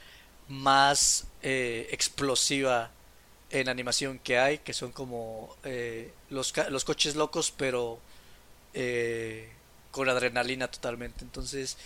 más 0.48 1.26
eh, 1.42 1.88
explosiva 1.90 2.90
en 3.50 3.68
animación 3.68 4.18
que 4.18 4.38
hay, 4.38 4.58
que 4.58 4.72
son 4.74 4.92
como 4.92 5.56
eh, 5.64 6.12
los, 6.30 6.52
los 6.70 6.84
coches 6.84 7.16
locos, 7.16 7.52
pero 7.56 8.00
eh, 8.74 9.50
con 9.92 10.08
adrenalina 10.08 10.68
totalmente. 10.68 11.24
Entonces, 11.24 11.76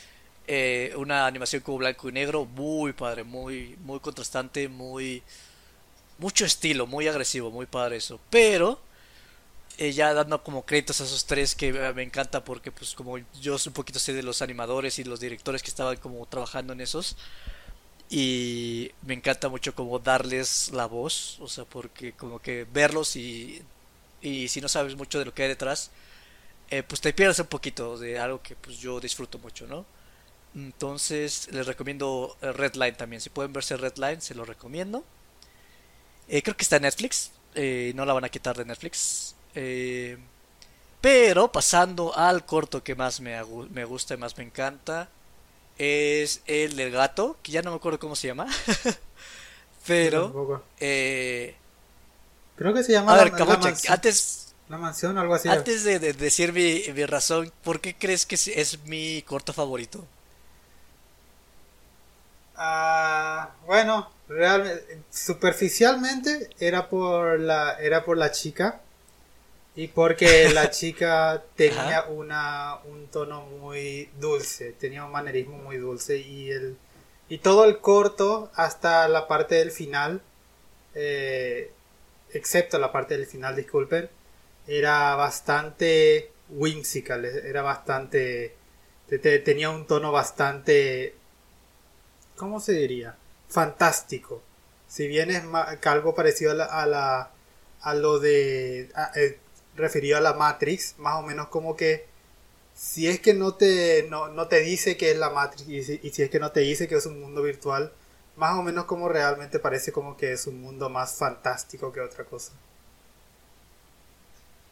eh, 0.47 0.95
una 0.97 1.27
animación 1.27 1.61
como 1.63 1.79
blanco 1.79 2.09
y 2.09 2.13
negro, 2.13 2.47
muy 2.47 2.95
padre, 2.95 3.25
muy, 3.25 3.77
muy 3.85 4.01
contrastante, 4.01 4.69
muy 4.69 5.23
mucho 6.19 6.47
estilo, 6.47 6.87
muy 6.87 7.09
agresivo, 7.09 7.51
muy 7.51 7.67
padre 7.67 7.97
eso. 7.97 8.19
Pero 8.31 8.81
eh, 9.79 9.93
ya 9.93 10.15
dando 10.15 10.43
como 10.43 10.65
créditos 10.65 11.01
a 11.01 11.05
esos 11.05 11.27
tres 11.27 11.55
que 11.55 11.69
eh, 11.69 11.93
me 11.95 12.03
encanta 12.03 12.43
porque 12.45 12.73
pues 12.73 12.95
como 12.95 13.19
yo 13.43 13.57
un 13.67 13.73
poquito 13.75 13.99
sé 13.99 14.15
de 14.15 14.23
los 14.23 14.41
animadores 14.41 14.99
y 14.99 15.05
los 15.05 15.21
directores 15.21 15.63
que 15.63 15.69
estaban 15.69 15.97
como 15.99 16.25
trabajando 16.27 16.73
en 16.73 16.81
esos 16.81 17.17
y 18.09 18.93
me 19.03 19.15
encanta 19.15 19.49
mucho 19.49 19.75
como 19.75 19.99
darles 19.99 20.71
la 20.73 20.87
voz, 20.87 21.39
o 21.41 21.49
sea, 21.49 21.65
porque 21.65 22.13
como 22.13 22.39
que 22.39 22.67
verlos 22.73 23.17
y, 23.17 23.63
y 24.23 24.49
si 24.49 24.61
no 24.61 24.69
sabes 24.69 24.97
mucho 24.97 25.19
de 25.19 25.25
lo 25.25 25.35
que 25.35 25.43
hay 25.43 25.49
detrás, 25.49 25.91
eh, 26.71 26.83
pues 26.83 27.01
te 27.01 27.13
pierdes 27.13 27.39
un 27.39 27.47
poquito 27.47 27.99
de 27.99 28.19
algo 28.19 28.43
que 28.43 28.57
pues 28.57 28.79
yo 28.79 29.01
disfruto 29.01 29.39
mucho, 29.39 29.67
¿no? 29.67 29.85
Entonces 30.55 31.49
les 31.53 31.67
recomiendo 31.67 32.37
eh, 32.41 32.53
Redline 32.53 32.97
también, 32.97 33.21
si 33.21 33.31
pueden 33.31 33.53
verse 33.53 33.77
Redline, 33.77 34.21
se 34.21 34.35
lo 34.35 34.45
recomiendo. 34.45 35.05
Eh, 36.29 36.43
creo 36.43 36.57
que 36.57 36.63
está 36.63 36.77
en 36.77 36.83
Netflix, 36.83 37.31
eh, 37.55 37.93
no 37.95 38.05
la 38.05 38.13
van 38.13 38.25
a 38.25 38.29
quitar 38.29 38.57
de 38.57 38.65
Netflix. 38.65 39.35
Eh, 39.55 40.19
pero 41.01 41.53
pasando 41.53 42.17
al 42.17 42.45
corto 42.45 42.83
que 42.83 42.95
más 42.95 43.21
me, 43.21 43.39
me 43.71 43.85
gusta 43.85 44.15
y 44.15 44.17
más 44.17 44.37
me 44.37 44.45
encanta, 44.45 45.09
es 45.79 46.43
el 46.47 46.77
del 46.77 46.91
gato, 46.91 47.37
que 47.43 47.53
ya 47.53 47.63
no 47.63 47.71
me 47.71 47.77
acuerdo 47.77 47.99
cómo 47.99 48.17
se 48.17 48.29
llama. 48.29 48.47
Pero, 49.87 50.65
eh, 50.81 51.55
Creo 52.57 52.75
que 52.75 52.83
se 52.83 52.93
llama 52.93 53.13
a 53.13 53.17
la, 53.17 53.25
ver, 53.25 53.33
la 53.33 53.39
Cabocha, 53.39 53.69
mansión, 53.69 53.93
antes, 53.95 54.46
la 54.69 54.79
mansión, 54.79 55.19
algo 55.19 55.35
así. 55.35 55.51
antes 55.55 55.83
de, 55.85 55.99
de 55.99 56.13
decir 56.13 56.53
mi, 56.53 56.83
mi 56.95 57.05
razón, 57.07 57.51
¿por 57.63 57.81
qué 57.81 57.97
crees 57.97 58.27
que 58.27 58.35
es- 58.35 58.49
es 58.49 58.85
mi 58.85 59.23
corto 59.23 59.53
favorito? 59.55 60.07
Ah, 62.55 63.55
bueno, 63.67 64.11
realmente, 64.29 65.05
superficialmente 65.11 66.51
era 66.59 66.89
por 66.89 67.39
la, 67.39 67.75
era 67.81 68.05
por 68.05 68.17
la 68.17 68.31
chica 68.33 68.81
y 69.75 69.89
porque 69.89 70.51
la 70.51 70.71
chica 70.71 71.45
tenía 71.57 72.05
Ajá. 72.05 72.07
una, 72.07 72.77
un 72.87 73.09
tono 73.11 73.43
muy 73.47 74.11
dulce, 74.21 74.73
tenía 74.75 75.05
un 75.05 75.13
manerismo 75.13 75.59
muy 75.59 75.79
dulce 75.79 76.19
y 76.19 76.51
el, 76.51 76.79
y 77.29 77.39
todo 77.39 77.65
el 77.67 77.81
corto 77.81 78.51
hasta 78.57 79.09
la 79.09 79.29
parte 79.29 79.57
del 79.57 79.73
final, 79.73 80.23
eh, 80.95 81.73
excepto 82.31 82.79
la 82.79 82.93
parte 82.93 83.17
del 83.19 83.27
final, 83.27 83.57
disculpen, 83.57 84.11
era 84.67 85.15
bastante 85.17 86.31
whimsical, 86.51 87.25
era 87.25 87.63
bastante, 87.63 88.55
te- 89.09 89.19
te- 89.19 89.39
tenía 89.41 89.71
un 89.71 89.87
tono 89.87 90.13
bastante 90.13 91.15
¿cómo 92.37 92.61
se 92.61 92.73
diría? 92.73 93.17
Fantástico. 93.49 94.43
Si 94.89 95.07
bien 95.09 95.31
es 95.31 95.43
algo 95.87 96.15
parecido 96.15 96.53
a, 96.53 96.55
la, 96.55 96.65
a, 96.67 96.87
la- 96.87 97.31
a 97.81 97.95
lo 97.95 98.19
de... 98.19 98.91
a- 98.95 99.13
eh, 99.17 99.39
referido 99.77 100.17
a 100.17 100.21
la 100.21 100.33
Matrix, 100.35 100.95
más 100.99 101.17
o 101.17 101.23
menos 101.23 101.49
como 101.49 101.77
que 101.77 102.07
si 102.75 103.09
es 103.09 103.21
que 103.21 103.35
no 103.35 103.55
te, 103.55 104.07
no, 104.11 104.29
no 104.29 104.49
te 104.49 104.61
dice 104.61 104.97
que 104.97 105.13
es 105.13 105.19
la 105.19 105.31
Matrix 105.31 105.69
y 105.69 105.83
si, 105.85 106.01
y 106.03 106.11
si 106.11 106.23
es 106.23 106.31
que 106.31 106.41
no 106.41 106.53
te 106.53 106.61
dice 106.61 106.89
que 106.89 106.97
es 106.97 107.07
un 107.07 107.21
mundo 107.21 107.43
virtual, 107.43 107.93
más 108.37 108.59
o 108.59 108.63
menos 108.63 108.87
como 108.87 109.09
realmente 109.09 109.59
parece 109.61 109.93
como 109.93 110.17
que 110.17 110.33
es 110.33 110.47
un 110.47 110.61
mundo 110.63 110.91
más 110.91 111.15
fantástico 111.17 111.93
que 111.93 112.01
otra 112.01 112.25
cosa. 112.25 112.53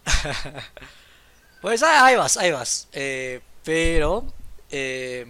Pues 1.61 1.83
ah, 1.83 2.07
ahí 2.07 2.17
vas, 2.17 2.37
ahí 2.37 2.51
vas. 2.53 2.89
Eh, 2.93 3.41
pero, 3.65 4.27
eh, 4.71 5.27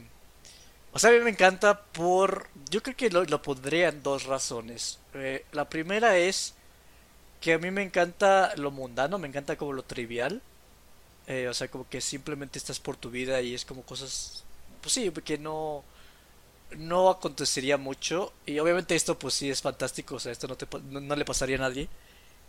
o 0.93 0.99
sea, 0.99 1.11
a 1.11 1.13
mí 1.13 1.21
me 1.21 1.31
encanta 1.31 1.83
por... 1.83 2.49
Yo 2.71 2.83
creo 2.83 2.97
que 2.97 3.11
lo, 3.11 3.25
lo 3.25 3.43
pondría 3.43 3.89
en 3.89 4.03
dos 4.03 4.25
razones. 4.25 4.99
Eh, 5.15 5.45
la 5.53 5.69
primera 5.69 6.17
es 6.19 6.55
que 7.41 7.55
a 7.55 7.59
mí 7.59 7.71
me 7.71 7.83
encanta 7.83 8.55
lo 8.57 8.71
mundano, 8.71 9.19
me 9.19 9.29
encanta 9.29 9.57
como 9.57 9.73
lo 9.73 9.85
trivial. 9.85 10.43
O 11.51 11.55
sea, 11.55 11.69
como 11.69 11.89
que 11.89 12.01
simplemente 12.03 12.59
estás 12.59 12.81
por 12.81 12.97
tu 12.97 13.11
vida 13.11 13.41
y 13.43 13.55
es 13.55 13.65
como 13.65 13.83
cosas... 13.83 14.45
Pues 14.83 14.93
sí, 14.95 15.11
que 15.25 15.39
no... 15.39 15.85
No 16.77 17.11
acontecería 17.11 17.77
mucho. 17.77 18.33
Y 18.47 18.59
obviamente 18.59 18.95
esto 18.97 19.19
pues 19.19 19.35
sí 19.35 19.51
es 19.51 19.63
fantástico, 19.63 20.17
o 20.17 20.21
sea, 20.21 20.33
esto 20.33 20.49
no, 20.49 20.57
te, 20.57 20.67
no, 20.91 21.01
no 21.01 21.17
le 21.17 21.25
pasaría 21.25 21.57
a 21.57 21.61
nadie. 21.61 21.89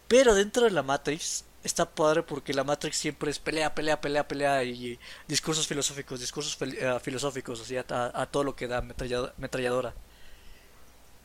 Pero 0.07 0.35
dentro 0.35 0.65
de 0.65 0.71
la 0.71 0.83
Matrix 0.83 1.45
está 1.65 1.89
padre 1.89 2.23
porque 2.23 2.53
la 2.53 2.63
Matrix 2.63 2.97
siempre 2.97 3.31
es 3.31 3.39
pelea, 3.39 3.73
pelea, 3.75 3.99
pelea, 3.99 4.27
pelea 4.27 4.63
y 4.63 4.99
discursos 5.27 5.67
filosóficos, 5.67 6.19
discursos 6.19 6.57
eh, 6.61 6.99
filosóficos, 7.01 7.59
o 7.59 7.65
sea, 7.65 7.85
a, 7.89 8.25
todo 8.27 8.43
lo 8.43 8.55
que 8.55 8.67
da 8.67 8.81
metrallado- 8.81 9.33
metralladora. 9.37 9.93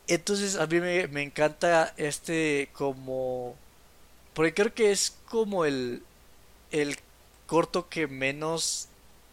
Entonces 0.07 0.55
a 0.57 0.67
mí 0.67 0.79
me, 0.79 1.07
me 1.07 1.21
encanta 1.23 1.93
este 1.97 2.69
como... 2.73 3.55
Porque 4.33 4.53
creo 4.53 4.73
que 4.73 4.91
es 4.91 5.17
como 5.29 5.65
el, 5.65 6.03
el 6.71 6.97
corto 7.47 7.89
que 7.89 8.07
menos 8.07 8.87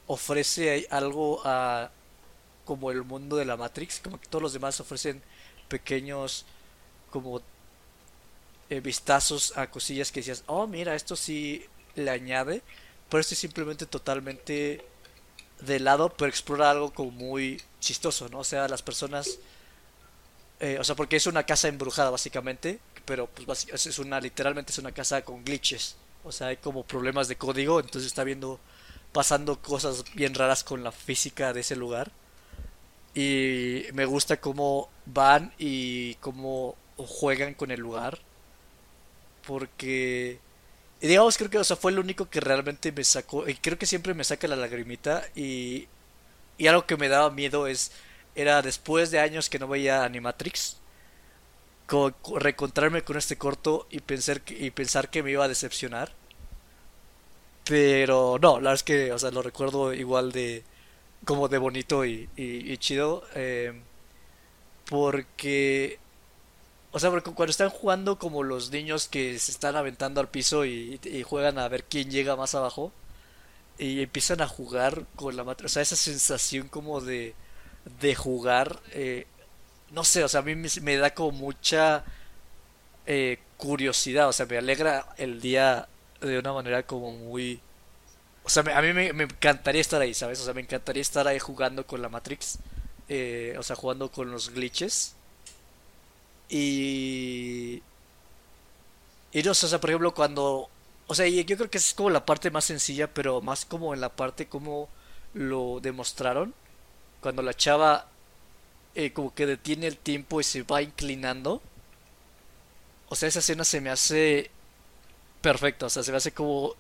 ofrece 0.07 0.87
algo 0.91 1.41
a 1.45 1.91
como 2.65 2.91
el 2.91 3.03
mundo 3.03 3.37
de 3.37 3.47
la 3.47 3.57
Matrix, 3.57 4.01
como 4.01 4.21
que 4.21 4.27
todos 4.29 4.43
los 4.43 4.53
demás 4.53 4.79
ofrecen 4.81 5.23
pequeños 5.69 6.45
como 7.11 7.41
eh, 8.71 8.81
vistazos 8.81 9.57
a 9.57 9.71
cosillas 9.71 10.13
que 10.13 10.21
decías, 10.21 10.45
oh 10.47 10.67
mira, 10.67 10.95
esto 10.95 11.17
sí 11.17 11.65
le 11.95 12.11
añade, 12.11 12.63
pero 13.09 13.21
este 13.21 13.35
es 13.35 13.41
simplemente 13.41 13.87
totalmente 13.87 14.85
de 15.61 15.81
lado, 15.81 16.11
pero 16.11 16.29
explora 16.29 16.71
algo 16.71 16.93
como 16.93 17.11
muy 17.11 17.61
chistoso, 17.81 18.29
¿no? 18.29 18.41
O 18.41 18.45
sea, 18.45 18.69
las 18.69 18.83
personas, 18.83 19.39
eh, 20.61 20.79
o 20.79 20.85
sea, 20.85 20.95
porque 20.95 21.17
es 21.17 21.27
una 21.27 21.45
casa 21.45 21.69
embrujada 21.69 22.11
básicamente, 22.11 22.79
pero 23.05 23.27
pues 23.27 23.67
es 23.73 23.99
una, 23.99 24.21
literalmente 24.21 24.73
es 24.73 24.79
una 24.79 24.93
casa 24.93 25.23
con 25.25 25.45
glitches, 25.45 25.97
o 26.25 26.33
sea, 26.33 26.49
hay 26.49 26.59
como 26.59 26.85
problemas 26.85 27.29
de 27.29 27.37
código, 27.37 27.81
entonces 27.81 28.07
está 28.07 28.25
viendo, 28.25 28.61
pasando 29.13 29.61
cosas 29.63 30.05
bien 30.15 30.35
raras 30.35 30.65
con 30.65 30.85
la 30.85 30.93
física 30.93 31.53
de 31.53 31.61
ese 31.61 31.77
lugar. 31.77 32.11
Y 33.15 33.85
me 33.95 34.05
gusta 34.05 34.41
cómo 34.41 34.91
van 35.07 35.53
y 35.59 36.15
cómo 36.17 36.77
juegan 36.97 37.55
con 37.55 37.71
el 37.71 37.81
lugar. 37.81 38.19
Porque, 39.49 40.41
digamos, 41.01 41.39
creo 41.39 41.51
que 41.51 41.59
o 41.59 41.65
sea, 41.65 41.77
fue 41.77 41.93
lo 41.93 42.03
único 42.03 42.31
que 42.31 42.41
realmente 42.41 42.93
me 42.93 43.05
sacó. 43.05 43.49
Y 43.49 43.55
creo 43.57 43.79
que 43.79 43.87
siempre 43.87 44.15
me 44.15 44.25
saca 44.25 44.49
la 44.49 44.57
lagrimita. 44.57 45.25
Y, 45.37 45.89
y 46.59 46.67
algo 46.69 46.87
que 46.87 46.97
me 46.99 47.09
daba 47.09 47.31
miedo 47.31 47.67
es. 47.69 47.93
Era 48.37 48.63
después 48.63 49.11
de 49.11 49.21
años 49.21 49.51
que 49.51 49.59
no 49.59 49.69
veía 49.69 50.05
Animatrix. 50.05 50.79
Con, 51.87 52.15
reencontrarme 52.37 53.03
con 53.03 53.17
este 53.17 53.37
corto 53.39 53.87
y 53.91 54.01
pensar, 54.01 54.43
que, 54.43 54.55
y 54.55 54.71
pensar 54.71 55.11
que 55.11 55.23
me 55.23 55.31
iba 55.33 55.45
a 55.45 55.49
decepcionar. 55.49 56.13
Pero 57.65 58.39
no, 58.41 58.55
la 58.55 58.71
verdad 58.71 58.75
es 58.75 58.83
que, 58.83 59.13
o 59.13 59.19
sea, 59.19 59.31
lo 59.31 59.43
recuerdo 59.43 59.93
igual 59.93 60.33
de 60.33 60.65
como 61.25 61.49
de 61.49 61.59
bonito 61.59 62.05
y, 62.07 62.29
y, 62.37 62.77
chido. 62.79 63.25
Eh, 63.35 63.73
porque, 64.89 65.99
o 66.93 66.99
sea, 66.99 67.11
porque 67.11 67.33
cuando 67.33 67.51
están 67.51 67.71
jugando 67.71 68.19
como 68.19 68.43
los 68.43 68.71
niños 68.71 69.09
que 69.09 69.39
se 69.39 69.53
están 69.53 69.77
aventando 69.77 70.21
al 70.21 70.29
piso 70.29 70.65
y, 70.65 70.99
juegan 71.27 71.59
a 71.59 71.69
ver 71.69 71.85
quién 71.85 72.11
llega 72.11 72.37
más 72.37 72.55
abajo. 72.55 72.93
Y 73.79 74.03
empiezan 74.03 74.41
a 74.41 74.49
jugar 74.49 75.05
con 75.15 75.37
la 75.37 75.45
matriz. 75.45 75.67
O 75.67 75.75
sea, 75.75 75.83
esa 75.83 75.97
sensación 75.97 76.69
como 76.69 77.01
de, 77.01 77.35
de 78.01 78.15
jugar. 78.17 78.81
Eh, 78.93 79.27
no 79.93 80.05
sé, 80.05 80.25
o 80.25 80.29
sea, 80.29 80.41
a 80.41 80.43
mí 80.43 80.57
me, 80.57 80.97
da 80.97 81.15
como 81.15 81.33
mucha 81.33 82.05
eh, 83.07 83.39
curiosidad. 83.57 84.29
O 84.29 84.33
sea, 84.33 84.47
me 84.47 84.59
alegra 84.59 85.07
el 85.17 85.41
día 85.41 85.89
de 86.21 86.39
una 86.39 86.53
manera 86.53 86.83
como 86.85 87.13
muy 87.13 87.61
o 88.49 88.51
sea, 88.51 88.65
a 88.75 88.81
mí 88.81 88.95
me, 88.95 89.09
encantaría 89.09 89.83
estar 89.83 90.01
ahí, 90.01 90.15
¿sabes? 90.15 90.41
O 90.41 90.45
sea, 90.47 90.55
me 90.55 90.63
encantaría 90.63 91.03
estar 91.03 91.29
ahí 91.29 91.39
jugando 91.39 91.87
con 91.87 92.01
la 92.01 92.09
Matrix. 92.09 92.59
Eh, 93.07 93.55
o 93.59 93.63
sea, 93.63 93.77
jugando 93.77 94.11
con 94.11 94.31
los 94.31 94.49
glitches. 94.55 95.17
Y... 96.49 97.83
Y 99.33 99.43
no 99.43 99.51
o 99.53 99.55
sea, 99.55 99.81
por 99.81 99.91
ejemplo, 99.91 100.15
cuando... 100.15 100.69
O 101.07 101.15
sea, 101.15 101.27
yo 101.27 101.57
creo 101.57 101.71
que 101.71 101.79
es 101.79 101.95
como 101.95 102.11
la 102.11 102.27
parte 102.27 102.51
más 102.51 102.67
sencilla, 102.67 103.13
pero 103.13 103.41
más 103.41 103.65
como 103.65 103.95
en 103.95 104.01
la 104.01 104.11
parte 104.11 104.47
como 104.47 104.89
lo 105.35 105.81
demostraron. 105.81 106.55
Cuando 107.21 107.43
la 107.43 107.55
chava 107.55 108.09
eh, 108.95 109.13
como 109.13 109.35
que 109.35 109.47
detiene 109.47 109.87
el 109.87 109.97
tiempo 109.97 110.41
y 110.41 110.45
se 110.45 110.63
va 110.63 110.83
inclinando. 110.83 111.63
O 113.09 113.17
sea, 113.17 113.29
esa 113.29 113.39
escena 113.41 113.65
se 113.65 113.81
me 113.81 113.91
hace 113.91 114.51
perfecta, 115.41 115.87
o 115.87 115.91
sea, 115.91 116.03
se 116.03 116.11
me 116.11 116.19
hace 116.19 116.33
como 116.33 116.75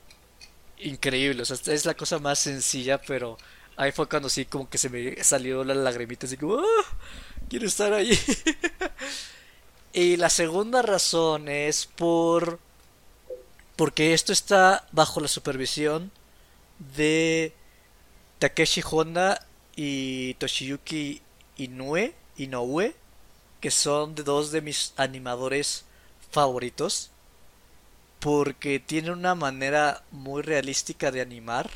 increíble. 0.79 1.43
O 1.43 1.45
sea, 1.45 1.57
es 1.75 1.87
la 1.87 1.95
cosa 1.95 2.19
más 2.19 2.39
sencilla, 2.41 3.01
pero 3.01 3.39
ahí 3.77 3.93
fue 3.93 4.09
cuando 4.09 4.29
sí 4.29 4.45
como 4.47 4.69
que 4.69 4.79
se 4.79 4.91
me 4.91 5.23
salió 5.25 5.65
la 5.65 5.75
lagrimita, 5.75 6.27
así 6.27 6.37
como, 6.37 6.59
¡Ah! 6.59 6.97
quiero 7.49 7.67
estar 7.67 7.93
ahí. 7.93 8.11
y 9.93 10.17
la 10.17 10.31
segunda 10.31 10.83
razón 10.83 11.49
es 11.49 11.87
por... 11.87 12.59
Porque 13.77 14.13
esto 14.13 14.33
está 14.33 14.87
bajo 14.91 15.21
la 15.21 15.29
supervisión 15.29 16.11
de 16.95 17.53
Takeshi 18.41 18.83
Honda 18.89 19.47
y 19.77 20.35
Toshiyuki 20.35 21.23
Inoue, 21.59 22.15
Inoue, 22.37 22.95
que 23.61 23.71
son 23.71 24.17
de 24.17 24.25
dos 24.25 24.51
de 24.51 24.63
mis 24.63 24.95
animadores 24.97 25.85
favoritos 26.31 27.11
porque 28.21 28.81
tiene 28.81 29.11
una 29.11 29.35
manera 29.35 30.03
muy 30.11 30.43
realística 30.43 31.11
de 31.11 31.21
animar, 31.21 31.71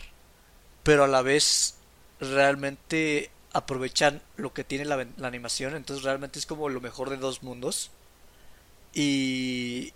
pero 0.83 1.05
a 1.05 1.09
la 1.09 1.23
vez 1.23 1.77
realmente 2.21 3.31
aprovechan 3.53 4.23
lo 4.37 4.53
que 4.53 4.65
tiene 4.65 4.85
la, 4.85 5.07
animación, 5.23 5.77
entonces 5.77 6.05
realmente 6.05 6.39
es 6.39 6.47
como 6.47 6.69
lo 6.69 6.81
mejor 6.81 7.11
de 7.11 7.17
dos 7.17 7.43
mundos. 7.43 7.91
Y... 8.95 9.93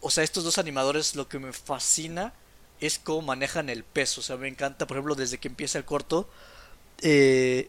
O 0.00 0.10
sea, 0.10 0.22
estos 0.22 0.44
dos 0.44 0.58
animadores 0.58 1.16
lo 1.16 1.28
que 1.28 1.38
me 1.38 1.52
fascina 1.52 2.32
es 2.80 2.98
cómo 2.98 3.22
manejan 3.22 3.68
el 3.70 3.82
peso, 3.84 4.20
o 4.20 4.24
sea, 4.24 4.36
me 4.36 4.48
encanta, 4.48 4.86
por 4.86 4.96
ejemplo, 4.96 5.14
desde 5.14 5.38
que 5.38 5.48
empieza 5.48 5.78
el 5.78 5.84
corto, 5.84 6.28
eh, 7.02 7.68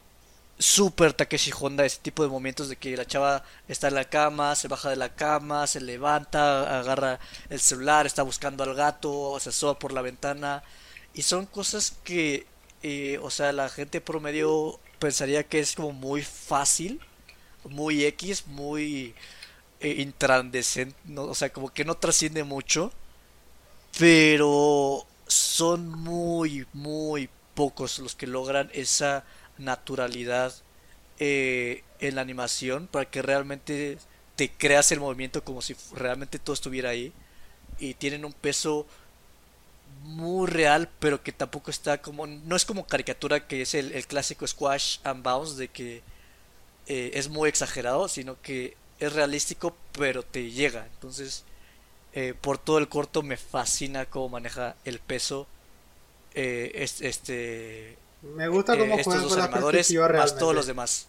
super 0.59 1.13
Takeshi 1.13 1.51
Honda 1.57 1.85
ese 1.85 1.99
tipo 1.99 2.23
de 2.23 2.29
momentos 2.29 2.69
de 2.69 2.75
que 2.77 2.97
la 2.97 3.05
chava 3.05 3.43
está 3.67 3.89
en 3.89 3.95
la 3.95 4.05
cama, 4.09 4.55
se 4.55 4.67
baja 4.67 4.89
de 4.89 4.95
la 4.95 5.13
cama, 5.15 5.67
se 5.67 5.79
levanta, 5.81 6.79
agarra 6.79 7.19
el 7.49 7.59
celular, 7.59 8.05
está 8.05 8.23
buscando 8.23 8.63
al 8.63 8.73
gato, 8.75 9.37
se 9.39 9.49
asoma 9.49 9.77
por 9.77 9.93
la 9.93 10.01
ventana. 10.01 10.63
Y 11.13 11.21
son 11.23 11.45
cosas 11.45 11.93
que, 12.03 12.47
eh, 12.83 13.19
o 13.21 13.29
sea, 13.29 13.51
la 13.51 13.69
gente 13.69 14.01
promedio 14.01 14.79
pensaría 14.99 15.43
que 15.43 15.59
es 15.59 15.75
como 15.75 15.91
muy 15.91 16.23
fácil, 16.23 16.99
muy 17.65 18.05
X, 18.05 18.47
muy 18.47 19.13
eh, 19.79 20.11
o 21.15 21.35
sea, 21.35 21.49
como 21.51 21.73
que 21.73 21.85
no 21.85 21.95
trasciende 21.95 22.43
mucho, 22.43 22.91
pero 23.97 25.05
son 25.27 25.89
muy, 25.89 26.65
muy 26.73 27.29
pocos 27.55 27.99
los 27.99 28.15
que 28.15 28.27
logran 28.27 28.69
esa 28.73 29.23
naturalidad 29.57 30.53
eh, 31.19 31.83
en 31.99 32.15
la 32.15 32.21
animación 32.21 32.87
para 32.87 33.09
que 33.09 33.21
realmente 33.21 33.97
te 34.35 34.51
creas 34.51 34.91
el 34.91 34.99
movimiento 34.99 35.43
como 35.43 35.61
si 35.61 35.75
realmente 35.95 36.39
todo 36.39 36.53
estuviera 36.53 36.91
ahí. 36.91 37.11
Y 37.79 37.95
tienen 37.95 38.25
un 38.25 38.33
peso 38.33 38.87
muy 40.03 40.47
real 40.47 40.89
pero 40.99 41.21
que 41.23 41.31
tampoco 41.31 41.71
está 41.71 42.01
como 42.01 42.27
no 42.27 42.55
es 42.55 42.65
como 42.65 42.87
caricatura 42.87 43.47
que 43.47 43.61
es 43.61 43.73
el, 43.73 43.91
clásico 44.07 44.45
squash 44.45 44.99
and 45.03 45.23
bounce 45.23 45.55
de 45.55 45.67
que 45.69 46.01
eh, 46.87 47.11
es 47.13 47.29
muy 47.29 47.49
exagerado 47.49 48.07
sino 48.07 48.39
que 48.41 48.77
es 48.99 49.13
realístico 49.13 49.75
pero 49.93 50.23
te 50.23 50.51
llega 50.51 50.87
entonces 50.93 51.43
eh, 52.13 52.33
por 52.39 52.57
todo 52.57 52.77
el 52.77 52.87
corto 52.87 53.23
me 53.23 53.37
fascina 53.37 54.05
cómo 54.05 54.29
maneja 54.29 54.75
el 54.85 54.99
peso 54.99 55.47
este 56.33 57.97
me 58.21 58.47
gusta 58.47 58.77
cómo 58.77 58.97
eh, 58.97 59.03
juegan 59.03 59.27
con 59.27 59.37
la 59.37 59.51
perspectiva 59.51 60.09
más 60.09 60.37
todos 60.37 60.55
los 60.55 60.67
demás. 60.67 61.07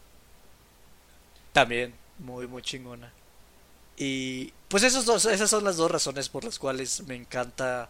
También, 1.53 1.95
muy, 2.19 2.47
muy 2.47 2.63
chingona. 2.63 3.13
Y 3.97 4.53
pues 4.69 4.83
esos 4.83 5.05
dos, 5.05 5.25
esas 5.25 5.51
son 5.51 5.65
las 5.65 5.77
dos 5.77 5.91
razones 5.91 6.29
por 6.29 6.45
las 6.45 6.59
cuales 6.59 7.03
me 7.07 7.17
encanta 7.17 7.89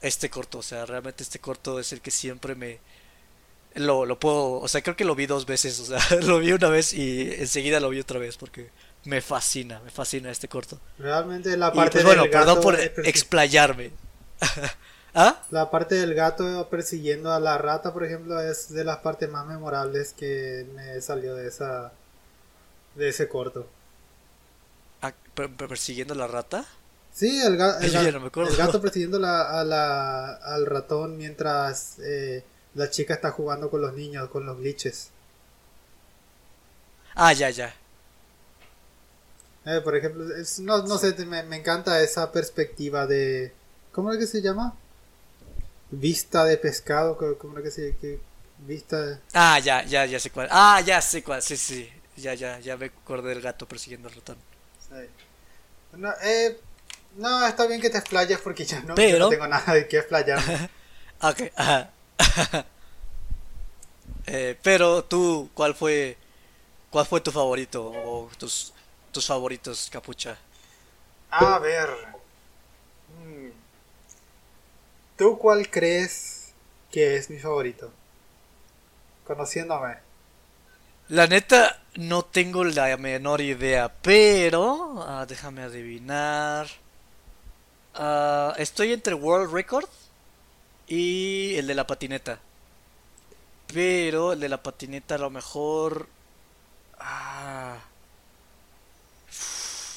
este 0.00 0.30
corto. 0.30 0.58
O 0.58 0.62
sea, 0.62 0.86
realmente 0.86 1.22
este 1.22 1.38
corto 1.38 1.80
es 1.80 1.92
el 1.92 2.00
que 2.00 2.10
siempre 2.10 2.54
me... 2.54 2.78
Lo, 3.74 4.06
lo 4.06 4.18
puedo... 4.20 4.60
O 4.60 4.68
sea, 4.68 4.82
creo 4.82 4.96
que 4.96 5.04
lo 5.04 5.14
vi 5.14 5.26
dos 5.26 5.46
veces. 5.46 5.80
O 5.80 5.86
sea, 5.86 6.00
lo 6.20 6.38
vi 6.38 6.52
una 6.52 6.68
vez 6.68 6.92
y 6.92 7.32
enseguida 7.32 7.80
lo 7.80 7.90
vi 7.90 8.00
otra 8.00 8.18
vez 8.18 8.36
porque 8.36 8.70
me 9.04 9.20
fascina, 9.20 9.80
me 9.80 9.90
fascina 9.90 10.30
este 10.30 10.48
corto. 10.48 10.78
Realmente 10.98 11.56
la 11.56 11.72
parte 11.72 12.02
pues, 12.02 12.04
bueno, 12.04 12.30
perdón 12.30 12.60
por 12.60 12.78
explayarme. 12.78 13.90
¿Ah? 15.14 15.42
La 15.50 15.70
parte 15.70 15.96
del 15.96 16.14
gato 16.14 16.68
persiguiendo 16.68 17.32
a 17.32 17.40
la 17.40 17.58
rata, 17.58 17.92
por 17.92 18.04
ejemplo, 18.04 18.40
es 18.40 18.72
de 18.72 18.84
las 18.84 18.98
partes 18.98 19.28
más 19.28 19.46
memorables 19.46 20.12
que 20.12 20.66
me 20.74 21.00
salió 21.00 21.34
de 21.34 21.48
esa 21.48 21.92
de 22.94 23.08
ese 23.08 23.28
corto. 23.28 23.66
Ah, 25.00 25.12
¿Persiguiendo 25.34 26.14
a 26.14 26.16
la 26.16 26.26
rata? 26.26 26.64
Sí, 27.12 27.40
el, 27.40 27.56
gato 28.56 28.80
persiguiendo 28.80 29.16
a 29.18 29.64
la, 29.64 30.34
al 30.34 30.66
ratón 30.66 31.16
mientras 31.16 31.98
eh, 32.00 32.44
la 32.74 32.90
chica 32.90 33.14
está 33.14 33.30
jugando 33.30 33.70
con 33.70 33.80
los 33.80 33.94
niños, 33.94 34.28
con 34.28 34.46
los 34.46 34.58
glitches. 34.58 35.10
Ah, 37.14 37.32
ya, 37.32 37.50
ya. 37.50 37.74
Eh, 39.68 39.80
por 39.82 39.94
ejemplo, 39.96 40.24
no, 40.60 40.82
no 40.82 40.98
sé, 40.98 41.14
me, 41.26 41.42
me 41.42 41.56
encanta 41.56 42.00
esa 42.02 42.32
perspectiva 42.32 43.06
de... 43.06 43.52
¿Cómo 43.92 44.12
es 44.12 44.18
que 44.18 44.26
se 44.26 44.40
llama? 44.40 44.74
vista 45.90 46.44
de 46.44 46.56
pescado, 46.58 47.16
como 47.38 47.54
que 47.62 47.70
se 47.70 47.96
que 47.96 48.20
vista 48.66 49.20
Ah, 49.32 49.58
ya, 49.58 49.84
ya, 49.84 50.04
ya 50.06 50.20
sé 50.20 50.30
cuál. 50.30 50.48
Ah, 50.50 50.80
ya 50.84 51.00
sé 51.00 51.22
cuál, 51.22 51.42
sí, 51.42 51.56
sí. 51.56 51.88
ya, 52.16 52.34
ya, 52.34 52.58
ya 52.60 52.76
me 52.76 52.86
acordé 52.86 53.30
del 53.30 53.40
gato 53.40 53.66
persiguiendo 53.66 54.08
al 54.08 54.14
ratón. 54.14 54.36
Sí. 54.88 54.96
No, 55.96 56.12
eh, 56.22 56.58
no, 57.16 57.46
está 57.46 57.66
bien 57.66 57.80
que 57.80 57.90
te 57.90 57.98
explayes 57.98 58.38
porque 58.40 58.64
yo 58.64 58.80
no, 58.80 58.88
yo 58.88 58.94
Pero- 58.96 59.18
no 59.18 59.28
tengo 59.30 59.46
nada 59.46 59.74
de 59.74 59.88
qué 59.88 59.98
explayar. 59.98 60.40
Ok, 61.20 61.42
ajá. 61.56 61.90
Eh, 64.26 64.58
pero 64.62 65.02
tú, 65.04 65.48
¿cuál 65.54 65.74
fue, 65.74 66.16
cuál 66.90 67.06
fue 67.06 67.20
tu 67.22 67.32
favorito 67.32 67.90
o 67.90 68.30
tus, 68.38 68.74
tus 69.12 69.26
favoritos, 69.26 69.88
capucha? 69.90 70.36
A 71.30 71.58
ver. 71.58 71.88
Mm. 73.24 73.50
¿Tú 75.16 75.38
cuál 75.38 75.70
crees 75.70 76.52
que 76.90 77.16
es 77.16 77.28
mi 77.30 77.38
favorito? 77.38 77.90
Conociéndome. 79.26 79.96
La 81.08 81.26
neta, 81.26 81.82
no 81.96 82.22
tengo 82.22 82.64
la 82.64 82.96
menor 82.96 83.40
idea, 83.40 83.92
pero 84.02 85.02
ah, 85.06 85.26
déjame 85.26 85.62
adivinar. 85.62 86.68
Ah, 87.94 88.54
estoy 88.58 88.92
entre 88.92 89.14
World 89.14 89.52
Record 89.52 89.88
y 90.86 91.56
el 91.56 91.66
de 91.66 91.74
la 91.74 91.86
patineta. 91.86 92.38
Pero 93.72 94.32
el 94.32 94.40
de 94.40 94.48
la 94.48 94.62
patineta 94.62 95.16
a 95.16 95.18
lo 95.18 95.30
mejor... 95.30 96.08
Ah, 96.98 97.78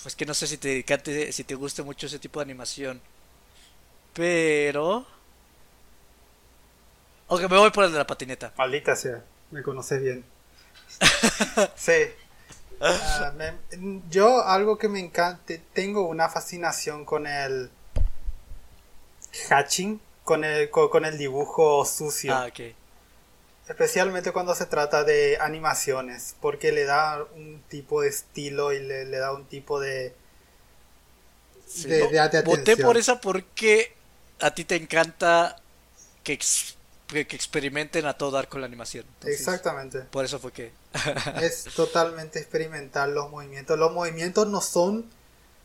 es 0.05 0.15
que 0.15 0.25
no 0.25 0.33
sé 0.33 0.47
si 0.47 0.57
te 0.57 0.83
si 1.31 1.43
te 1.43 1.55
guste 1.55 1.83
mucho 1.83 2.07
ese 2.07 2.19
tipo 2.19 2.39
de 2.39 2.45
animación. 2.45 3.01
Pero... 4.13 5.05
Ok, 7.27 7.41
me 7.49 7.57
voy 7.57 7.71
por 7.71 7.85
el 7.85 7.91
de 7.93 7.97
la 7.97 8.07
patineta. 8.07 8.51
Maldita 8.57 8.95
sea, 8.95 9.23
me 9.51 9.63
conoces 9.63 10.01
bien. 10.01 10.25
sí. 11.75 11.93
Ah, 12.81 13.31
me- 13.37 14.01
yo 14.09 14.43
algo 14.43 14.77
que 14.77 14.89
me 14.89 14.99
encanta, 14.99 15.53
tengo 15.73 16.07
una 16.07 16.27
fascinación 16.29 17.05
con 17.05 17.27
el 17.27 17.69
hatching, 19.47 20.01
con 20.23 20.43
el, 20.43 20.69
co- 20.69 20.89
con, 20.89 21.05
el 21.05 21.17
dibujo 21.17 21.85
sucio. 21.85 22.33
Ah, 22.33 22.47
ok. 22.49 22.75
Especialmente 23.67 24.31
cuando 24.33 24.53
se 24.55 24.65
trata 24.65 25.03
de 25.03 25.37
animaciones, 25.39 26.35
porque 26.41 26.71
le 26.71 26.83
da 26.83 27.23
un 27.35 27.61
tipo 27.69 28.01
de 28.01 28.09
estilo 28.09 28.73
y 28.73 28.79
le, 28.79 29.05
le 29.05 29.17
da 29.17 29.33
un 29.33 29.45
tipo 29.45 29.79
de... 29.79 30.13
Sí, 31.65 31.87
de- 31.87 31.99
de- 31.99 32.29
de 32.29 32.41
voté 32.43 32.75
por 32.77 32.97
esa 32.97 33.21
porque 33.21 33.93
a 34.41 34.53
ti 34.53 34.65
te 34.65 34.75
encanta 34.75 35.61
que, 36.23 36.33
ex- 36.33 36.75
que, 37.07 37.27
que 37.27 37.35
experimenten 37.35 38.05
a 38.05 38.13
todo 38.17 38.31
dar 38.31 38.47
con 38.49 38.61
la 38.61 38.67
animación. 38.67 39.05
Entonces, 39.15 39.39
Exactamente. 39.39 39.99
Por 40.01 40.25
eso 40.25 40.39
fue 40.39 40.51
que... 40.51 40.71
es 41.41 41.65
totalmente 41.75 42.39
experimental 42.39 43.13
los 43.13 43.29
movimientos. 43.29 43.79
Los 43.79 43.93
movimientos 43.93 44.47
no 44.47 44.59
son 44.61 45.09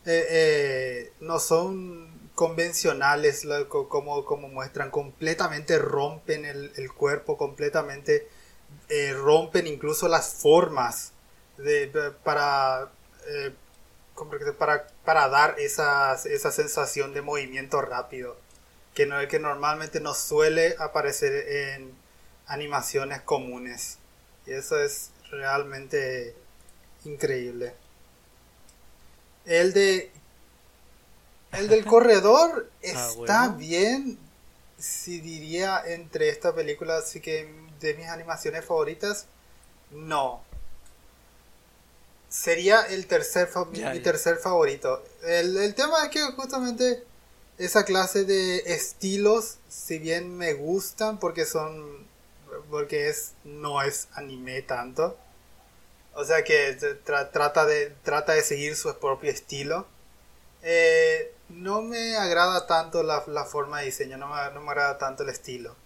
eh, 0.05 0.27
eh, 0.31 1.13
no 1.21 1.41
son 1.41 2.26
convencionales 2.37 3.47
como, 3.69 4.27
como 4.27 4.49
muestran. 4.49 4.93
Completamente 4.93 5.79
rompen 5.81 6.47
el, 6.47 6.73
cuerpo, 6.95 7.39
completamente 7.39 8.29
eh, 8.91 9.15
rompen 9.15 9.67
incluso 9.69 10.09
las 10.09 10.35
formas 10.35 11.13
de, 11.59 11.89
para, 12.25 12.91
eh, 13.29 13.53
¿cómo 14.15 14.33
que 14.33 14.45
se- 14.45 14.53
para, 14.53 14.87
para 15.05 15.29
dar 15.29 15.57
esas- 15.61 16.27
esa 16.27 16.53
sensación 16.53 17.15
de 17.15 17.23
movimiento 17.23 17.81
rápido. 17.83 18.37
Que, 18.95 19.07
no, 19.07 19.27
que 19.29 19.39
normalmente 19.41 20.01
no 20.01 20.15
suele 20.15 20.77
aparecer 20.79 21.33
en 21.49 21.93
animaciones 22.47 23.23
comunes. 23.23 23.99
Y 24.47 24.53
eso 24.53 24.79
es 24.81 25.11
realmente 25.31 26.35
increíble. 27.05 27.75
El 29.47 29.73
de. 29.73 30.11
El 31.53 31.69
del 31.69 31.85
corredor 31.85 32.71
está 32.83 33.49
bueno. 33.49 33.57
bien. 33.57 34.19
Si 34.79 35.21
diría 35.21 35.83
entre 35.87 36.29
esta 36.29 36.55
película, 36.55 36.99
así 36.99 37.21
que 37.21 37.51
de 37.81 37.95
mis 37.95 38.07
animaciones 38.09 38.65
favoritas, 38.65 39.27
no. 39.91 40.43
Sería 42.29 42.83
el 42.83 43.07
tercer 43.07 43.47
fa- 43.49 43.67
Ya, 43.73 43.91
mi 43.93 43.99
ya. 43.99 44.03
tercer 44.03 44.37
favorito. 44.37 45.03
El, 45.23 45.57
el 45.57 45.75
tema 45.75 46.05
es 46.05 46.11
que 46.11 46.21
justamente 46.33 47.05
esa 47.59 47.85
clase 47.85 48.25
de 48.25 48.59
estilos, 48.67 49.57
si 49.69 49.99
bien 49.99 50.37
me 50.37 50.53
gustan 50.53 51.19
porque 51.19 51.47
son 51.47 52.05
porque 52.71 53.09
es 53.09 53.33
no 53.45 53.81
es 53.83 54.09
anime 54.15 54.61
tanto. 54.63 55.17
O 56.15 56.25
sea 56.25 56.45
que 56.45 56.77
tra- 57.05 57.31
trata 57.31 57.65
de 57.65 57.95
trata 58.03 58.33
de 58.35 58.43
seguir 58.43 58.77
su 58.77 58.95
propio 58.99 59.31
estilo. 59.31 59.87
Eh, 60.63 61.33
no 61.49 61.83
me 61.83 62.17
agrada 62.17 62.67
tanto 62.67 63.03
la, 63.03 63.23
la 63.27 63.45
forma 63.45 63.81
de 63.81 63.87
diseño, 63.87 64.17
no 64.17 64.29
me, 64.29 64.51
no 64.55 64.61
me 64.61 64.71
agrada 64.71 64.99
tanto 64.99 65.23
el 65.23 65.29
estilo. 65.31 65.77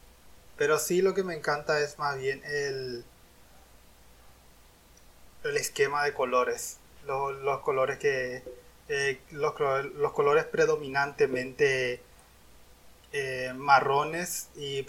Pero 0.56 0.78
sí 0.78 1.02
lo 1.02 1.14
que 1.14 1.24
me 1.24 1.34
encanta 1.34 1.80
es 1.80 1.98
más 1.98 2.18
bien 2.18 2.42
el 2.44 3.04
el 5.44 5.56
esquema 5.56 6.04
de 6.04 6.14
colores. 6.14 6.78
Los, 7.06 7.34
los 7.36 7.60
colores 7.60 7.98
que 7.98 8.42
eh, 8.88 9.20
los, 9.30 9.54
los 9.94 10.12
colores 10.12 10.44
predominantemente 10.44 12.02
eh, 13.12 13.52
marrones 13.56 14.48
y 14.56 14.86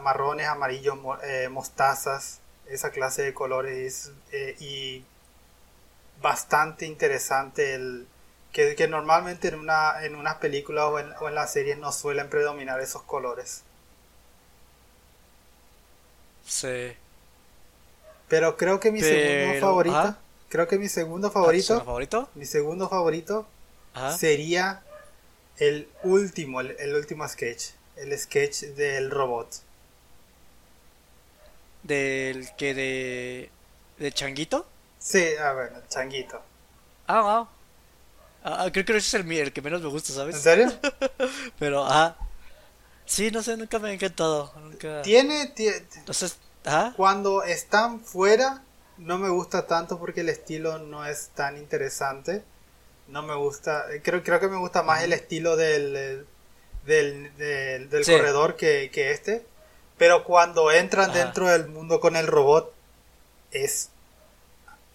marrones, 0.00 0.46
amarillos, 0.46 0.98
eh, 1.22 1.48
mostazas, 1.50 2.40
esa 2.66 2.90
clase 2.90 3.22
de 3.22 3.34
colores 3.34 4.12
y 4.60 5.04
bastante 6.20 6.86
interesante 6.86 7.74
el 7.74 8.06
que, 8.54 8.74
que 8.74 8.88
normalmente 8.88 9.48
en 9.48 9.56
una 9.60 10.02
en 10.04 10.14
unas 10.16 10.36
películas 10.36 10.86
o 10.86 10.98
en, 10.98 11.12
o 11.20 11.28
en 11.28 11.34
las 11.34 11.52
series 11.52 11.78
no 11.78 11.92
suelen 11.92 12.30
predominar 12.30 12.80
esos 12.80 13.02
colores. 13.02 13.64
Sí. 16.44 16.96
Pero 18.28 18.56
creo 18.56 18.80
que 18.80 18.90
mi 18.92 19.02
segundo 19.02 19.54
Pero, 19.54 19.60
favorito, 19.60 20.16
creo 20.48 20.68
que 20.68 20.78
mi 20.78 20.88
segundo 20.88 21.30
¿Tu 21.40 21.52
favorito, 21.52 21.82
favorito? 21.84 22.28
mi 22.34 22.44
segundo 22.46 22.88
favorito 22.88 23.46
sería 24.06 24.82
el 25.58 25.88
último, 26.02 26.60
el, 26.60 26.76
el 26.80 26.94
último 26.96 27.28
sketch, 27.28 27.70
el 27.96 28.18
sketch 28.18 28.62
del 28.76 29.10
robot. 29.10 29.48
Del 31.82 32.54
que 32.56 32.74
de... 32.74 33.50
¿De 33.98 34.12
Changuito? 34.12 34.66
Sí, 34.98 35.36
a 35.36 35.52
ver, 35.52 35.72
el 35.76 35.86
changuito. 35.88 36.42
Ah, 37.08 37.22
wow. 37.22 37.48
Ah, 38.44 38.68
creo 38.72 38.84
que 38.84 38.96
ese 38.96 39.08
es 39.18 39.24
el, 39.24 39.32
el 39.32 39.52
que 39.52 39.62
menos 39.62 39.80
me 39.82 39.88
gusta, 39.88 40.12
¿En 40.12 40.16
¿sabes? 40.16 40.36
serio? 40.40 40.72
Pero, 41.58 41.84
ajá. 41.84 42.16
Sí, 43.06 43.30
no 43.30 43.42
sé, 43.42 43.56
nunca 43.56 43.78
me 43.78 43.90
ha 43.90 43.92
encantado. 43.92 44.52
Nunca... 44.62 45.02
Tiene, 45.02 45.54
tie- 45.54 45.82
Entonces, 45.96 46.36
ajá. 46.64 46.94
cuando 46.96 47.42
están 47.42 48.00
fuera, 48.00 48.62
no 48.98 49.18
me 49.18 49.28
gusta 49.30 49.66
tanto 49.66 49.98
porque 49.98 50.20
el 50.20 50.28
estilo 50.28 50.78
no 50.78 51.04
es 51.06 51.28
tan 51.34 51.56
interesante. 51.58 52.42
No 53.08 53.22
me 53.22 53.34
gusta, 53.34 53.92
eh, 53.92 54.00
creo, 54.02 54.22
creo 54.22 54.40
que 54.40 54.48
me 54.48 54.56
gusta 54.58 54.82
más 54.82 55.02
el 55.02 55.12
estilo 55.12 55.56
del, 55.56 55.94
eh, 55.96 56.24
del, 56.86 57.36
del, 57.36 57.90
del 57.90 58.04
Sí. 58.04 58.12
corredor 58.12 58.56
que, 58.56 58.90
que 58.92 59.10
este. 59.10 59.44
Pero 59.98 60.24
cuando 60.24 60.70
entran 60.72 61.10
Ajá. 61.10 61.18
dentro 61.24 61.48
del 61.48 61.68
mundo 61.68 62.00
con 62.00 62.16
el 62.16 62.26
robot, 62.26 62.72
es, 63.52 63.90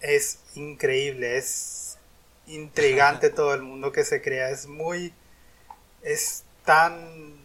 es 0.00 0.38
increíble, 0.54 1.36
es 1.38 1.89
intrigante 2.54 3.30
todo 3.30 3.54
el 3.54 3.62
mundo 3.62 3.92
que 3.92 4.04
se 4.04 4.20
crea. 4.22 4.50
Es 4.50 4.66
muy, 4.66 5.12
es 6.02 6.44
tan 6.64 7.38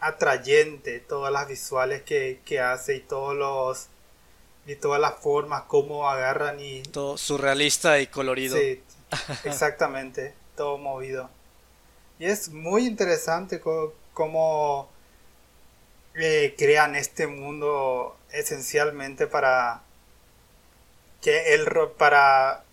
atrayente 0.00 1.00
todas 1.00 1.32
las 1.32 1.48
visuales 1.48 2.02
que, 2.02 2.40
que 2.44 2.60
hace 2.60 2.96
y 2.96 3.00
todos 3.00 3.34
los 3.34 3.88
y 4.66 4.74
todas 4.74 5.00
las 5.00 5.14
formas 5.20 5.62
como 5.62 6.08
agarran 6.08 6.58
y 6.60 6.82
Todo 6.82 7.16
surrealista 7.16 8.00
y 8.00 8.08
colorido. 8.08 8.56
sí, 8.56 8.82
exactamente 9.44 10.34
todo 10.56 10.76
movido 10.76 11.30
y 12.18 12.26
es 12.26 12.48
muy 12.48 12.86
interesante 12.86 13.60
cómo 13.60 14.88
eh, 16.14 16.54
crean 16.56 16.94
este 16.94 17.26
mundo 17.26 18.16
esencialmente 18.32 19.26
para 19.26 19.82
que 21.20 21.54
el 21.54 21.66
para 21.98 22.64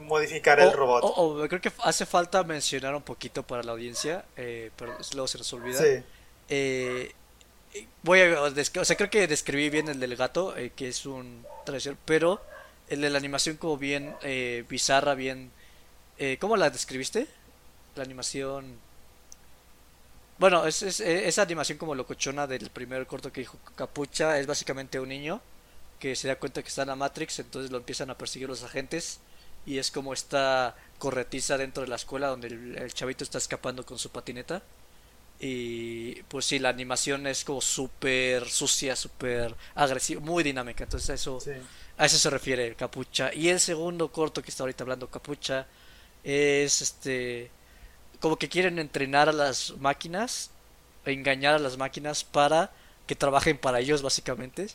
modificar 0.00 0.58
el 0.60 0.72
robot 0.72 1.04
o- 1.04 1.42
o 1.42 1.48
creo 1.48 1.60
que 1.60 1.72
hace 1.84 2.06
falta 2.06 2.42
mencionar 2.44 2.94
un 2.94 3.02
poquito 3.02 3.42
para 3.42 3.62
la 3.62 3.72
audiencia, 3.72 4.24
eh, 4.36 4.70
pero 4.76 4.96
luego 5.14 5.28
se 5.28 5.38
nos 5.38 5.52
olvida. 5.52 5.78
sí 5.78 6.02
Eh, 6.48 7.12
eh, 7.74 7.86
voy 8.02 8.20
a, 8.22 8.42
o 8.42 8.84
sea, 8.84 8.96
creo 8.96 9.10
que 9.10 9.26
describí 9.28 9.70
bien 9.70 9.88
el 9.88 10.00
del 10.00 10.16
gato, 10.16 10.56
eh, 10.56 10.72
que 10.74 10.88
es 10.88 11.06
un 11.06 11.44
tradición, 11.64 11.96
pero 12.04 12.40
el 12.88 13.00
de 13.02 13.10
la 13.10 13.18
animación 13.18 13.56
como 13.56 13.76
bien 13.78 14.14
eh, 14.22 14.64
bizarra, 14.68 15.14
bien... 15.14 15.52
Eh, 16.18 16.36
¿Cómo 16.40 16.56
la 16.56 16.70
describiste? 16.70 17.28
La 17.94 18.02
animación... 18.02 18.76
Bueno, 20.38 20.66
es, 20.66 20.82
es- 20.82 21.00
esa 21.00 21.42
animación 21.42 21.78
como 21.78 21.94
locochona 21.94 22.46
del 22.46 22.70
primer 22.70 23.06
corto 23.06 23.30
que 23.32 23.40
dijo 23.42 23.58
Capucha 23.76 24.38
es 24.38 24.46
básicamente 24.46 24.98
un 24.98 25.08
niño 25.10 25.40
que 25.98 26.16
se 26.16 26.28
da 26.28 26.36
cuenta 26.36 26.62
que 26.62 26.68
está 26.68 26.82
en 26.82 26.88
la 26.88 26.96
Matrix, 26.96 27.38
entonces 27.40 27.70
lo 27.70 27.76
empiezan 27.78 28.08
a 28.10 28.16
perseguir 28.16 28.48
los 28.48 28.62
agentes 28.62 29.20
y 29.66 29.78
es 29.78 29.90
como 29.90 30.12
esta 30.12 30.74
corretiza 30.98 31.58
dentro 31.58 31.82
de 31.82 31.88
la 31.88 31.96
escuela 31.96 32.28
donde 32.28 32.48
el, 32.48 32.92
chavito 32.92 33.24
está 33.24 33.38
escapando 33.38 33.84
con 33.84 33.98
su 33.98 34.10
patineta. 34.10 34.62
Y 35.38 36.22
pues 36.24 36.44
sí, 36.44 36.58
la 36.58 36.68
animación 36.68 37.26
es 37.26 37.44
como 37.44 37.62
súper 37.62 38.48
sucia, 38.48 38.94
súper 38.94 39.54
agresiva, 39.74 40.20
muy 40.20 40.44
dinámica. 40.44 40.84
Entonces 40.84 41.10
a 41.10 41.14
eso, 41.14 41.38
a 41.96 42.04
eso 42.04 42.18
se 42.18 42.30
refiere 42.30 42.74
Capucha. 42.74 43.32
Y 43.34 43.48
el 43.48 43.60
segundo 43.60 44.12
corto 44.12 44.42
que 44.42 44.50
está 44.50 44.62
ahorita 44.64 44.84
hablando 44.84 45.08
Capucha 45.08 45.66
es 46.22 46.82
este 46.82 47.50
como 48.20 48.36
que 48.36 48.50
quieren 48.50 48.78
entrenar 48.78 49.30
a 49.30 49.32
las 49.32 49.74
máquinas, 49.78 50.50
engañar 51.06 51.54
a 51.54 51.58
las 51.58 51.78
máquinas 51.78 52.22
para 52.22 52.70
que 53.06 53.16
trabajen 53.16 53.56
para 53.56 53.80
ellos 53.80 54.02
básicamente. 54.02 54.68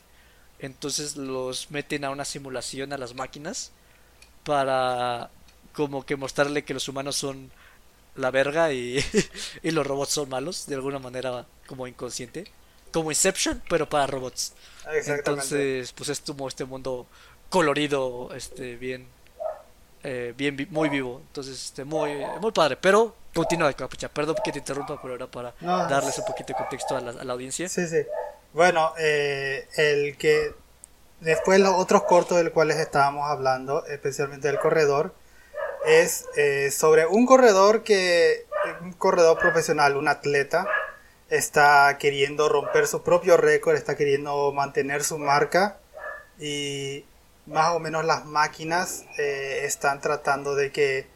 Entonces 0.58 1.16
los 1.16 1.70
meten 1.70 2.04
a 2.04 2.10
una 2.10 2.24
simulación 2.24 2.92
a 2.92 2.98
las 2.98 3.14
máquinas 3.14 3.70
para 4.46 5.28
como 5.74 6.06
que 6.06 6.16
mostrarle 6.16 6.64
que 6.64 6.72
los 6.72 6.88
humanos 6.88 7.16
son 7.16 7.50
la 8.14 8.30
verga 8.30 8.72
y, 8.72 9.04
y 9.62 9.70
los 9.72 9.86
robots 9.86 10.12
son 10.12 10.30
malos 10.30 10.66
de 10.66 10.76
alguna 10.76 10.98
manera 10.98 11.44
como 11.66 11.86
inconsciente 11.86 12.44
como 12.92 13.10
Inception 13.10 13.62
pero 13.68 13.88
para 13.88 14.06
robots. 14.06 14.54
Entonces 15.06 15.92
pues 15.92 16.08
es 16.08 16.20
como 16.20 16.48
este 16.48 16.64
mundo 16.64 17.06
colorido 17.50 18.30
este 18.34 18.76
bien 18.76 19.06
eh, 20.02 20.32
bien 20.36 20.66
muy 20.70 20.88
vivo. 20.88 21.20
Entonces 21.26 21.62
este 21.62 21.84
muy 21.84 22.24
muy 22.40 22.52
padre 22.52 22.78
pero 22.80 23.14
continúa 23.34 23.72
capucha. 23.74 24.08
Perdón 24.08 24.36
que 24.42 24.52
te 24.52 24.60
interrumpa 24.60 25.00
pero 25.02 25.16
era 25.16 25.26
para 25.26 25.52
darles 25.60 26.16
un 26.18 26.24
poquito 26.24 26.52
de 26.52 26.54
contexto 26.54 26.96
a 26.96 27.00
la, 27.00 27.10
a 27.10 27.24
la 27.24 27.32
audiencia. 27.34 27.68
Sí 27.68 27.86
sí. 27.86 27.98
Bueno 28.52 28.94
eh, 28.98 29.68
el 29.76 30.16
que 30.16 30.54
después 31.20 31.60
los 31.60 31.74
otros 31.74 32.04
cortos 32.04 32.38
del 32.38 32.52
cuales 32.52 32.76
estábamos 32.78 33.28
hablando 33.30 33.84
especialmente 33.86 34.48
el 34.48 34.58
corredor 34.58 35.14
es 35.86 36.26
eh, 36.36 36.70
sobre 36.72 37.06
un 37.06 37.26
corredor 37.26 37.84
que, 37.84 38.44
un 38.80 38.92
corredor 38.92 39.38
profesional, 39.38 39.96
un 39.96 40.08
atleta, 40.08 40.66
está 41.30 41.96
queriendo 41.98 42.48
romper 42.48 42.86
su 42.86 43.02
propio 43.02 43.36
récord, 43.36 43.76
está 43.76 43.96
queriendo 43.96 44.52
mantener 44.52 45.04
su 45.04 45.18
marca 45.18 45.78
y 46.38 47.04
más 47.46 47.72
o 47.72 47.78
menos 47.78 48.04
las 48.04 48.24
máquinas 48.26 49.04
eh, 49.18 49.60
están 49.64 50.00
tratando 50.00 50.56
de 50.56 50.72
que 50.72 51.06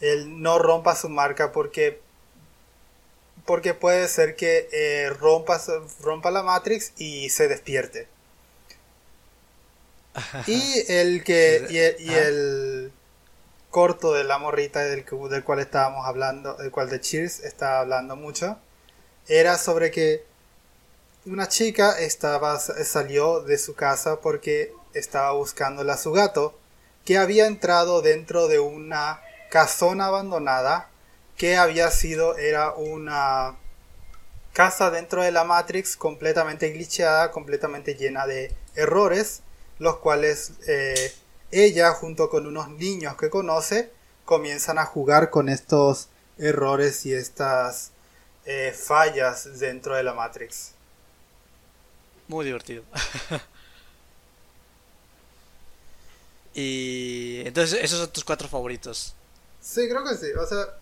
él 0.00 0.42
no 0.42 0.58
rompa 0.58 0.96
su 0.96 1.08
marca 1.08 1.52
porque 1.52 2.02
porque 3.46 3.74
puede 3.74 4.08
ser 4.08 4.36
que 4.36 4.68
eh, 4.72 5.10
rompa, 5.10 5.60
rompa 6.00 6.30
la 6.30 6.42
Matrix 6.42 6.94
y 6.96 7.28
se 7.28 7.46
despierte. 7.46 8.08
Y 10.46 10.84
el 10.88 11.24
que 11.24 11.96
y 11.98 12.12
el 12.12 12.92
corto 13.70 14.12
de 14.12 14.22
la 14.24 14.38
morrita 14.38 14.80
del, 14.80 15.04
del 15.04 15.44
cual 15.44 15.58
estábamos 15.58 16.06
hablando, 16.06 16.54
del 16.54 16.70
cual 16.70 16.88
de 16.88 17.00
Cheers 17.00 17.40
está 17.40 17.80
hablando 17.80 18.14
mucho, 18.14 18.56
era 19.26 19.58
sobre 19.58 19.90
que 19.90 20.24
una 21.26 21.48
chica 21.48 21.98
estaba, 21.98 22.58
salió 22.60 23.40
de 23.40 23.58
su 23.58 23.74
casa 23.74 24.20
porque 24.20 24.72
estaba 24.92 25.32
buscando 25.32 25.90
a 25.90 25.96
su 25.96 26.12
gato, 26.12 26.56
que 27.04 27.18
había 27.18 27.46
entrado 27.46 28.02
dentro 28.02 28.46
de 28.46 28.60
una 28.60 29.20
casona 29.50 30.06
abandonada, 30.06 30.88
que 31.36 31.56
había 31.56 31.90
sido, 31.90 32.36
era 32.36 32.72
una 32.74 33.56
casa 34.52 34.90
dentro 34.90 35.22
de 35.22 35.32
la 35.32 35.44
Matrix 35.44 35.96
completamente 35.96 36.70
glitcheada, 36.70 37.30
completamente 37.30 37.94
llena 37.94 38.26
de 38.26 38.54
errores, 38.76 39.40
los 39.78 39.98
cuales 39.98 40.52
eh, 40.66 41.12
ella 41.50 41.92
junto 41.92 42.30
con 42.30 42.46
unos 42.46 42.68
niños 42.68 43.16
que 43.16 43.30
conoce 43.30 43.92
comienzan 44.24 44.78
a 44.78 44.86
jugar 44.86 45.30
con 45.30 45.48
estos 45.48 46.08
errores 46.38 47.06
y 47.06 47.14
estas 47.14 47.92
eh, 48.44 48.74
fallas 48.76 49.58
dentro 49.58 49.94
de 49.94 50.02
la 50.02 50.14
Matrix. 50.14 50.72
Muy 52.28 52.44
divertido. 52.44 52.82
y 56.54 57.42
entonces 57.44 57.80
esos 57.82 58.00
son 58.00 58.10
tus 58.10 58.24
cuatro 58.24 58.48
favoritos. 58.48 59.14
Sí, 59.60 59.88
creo 59.88 60.04
que 60.04 60.16
sí. 60.16 60.32
O 60.32 60.46
sea, 60.46 60.78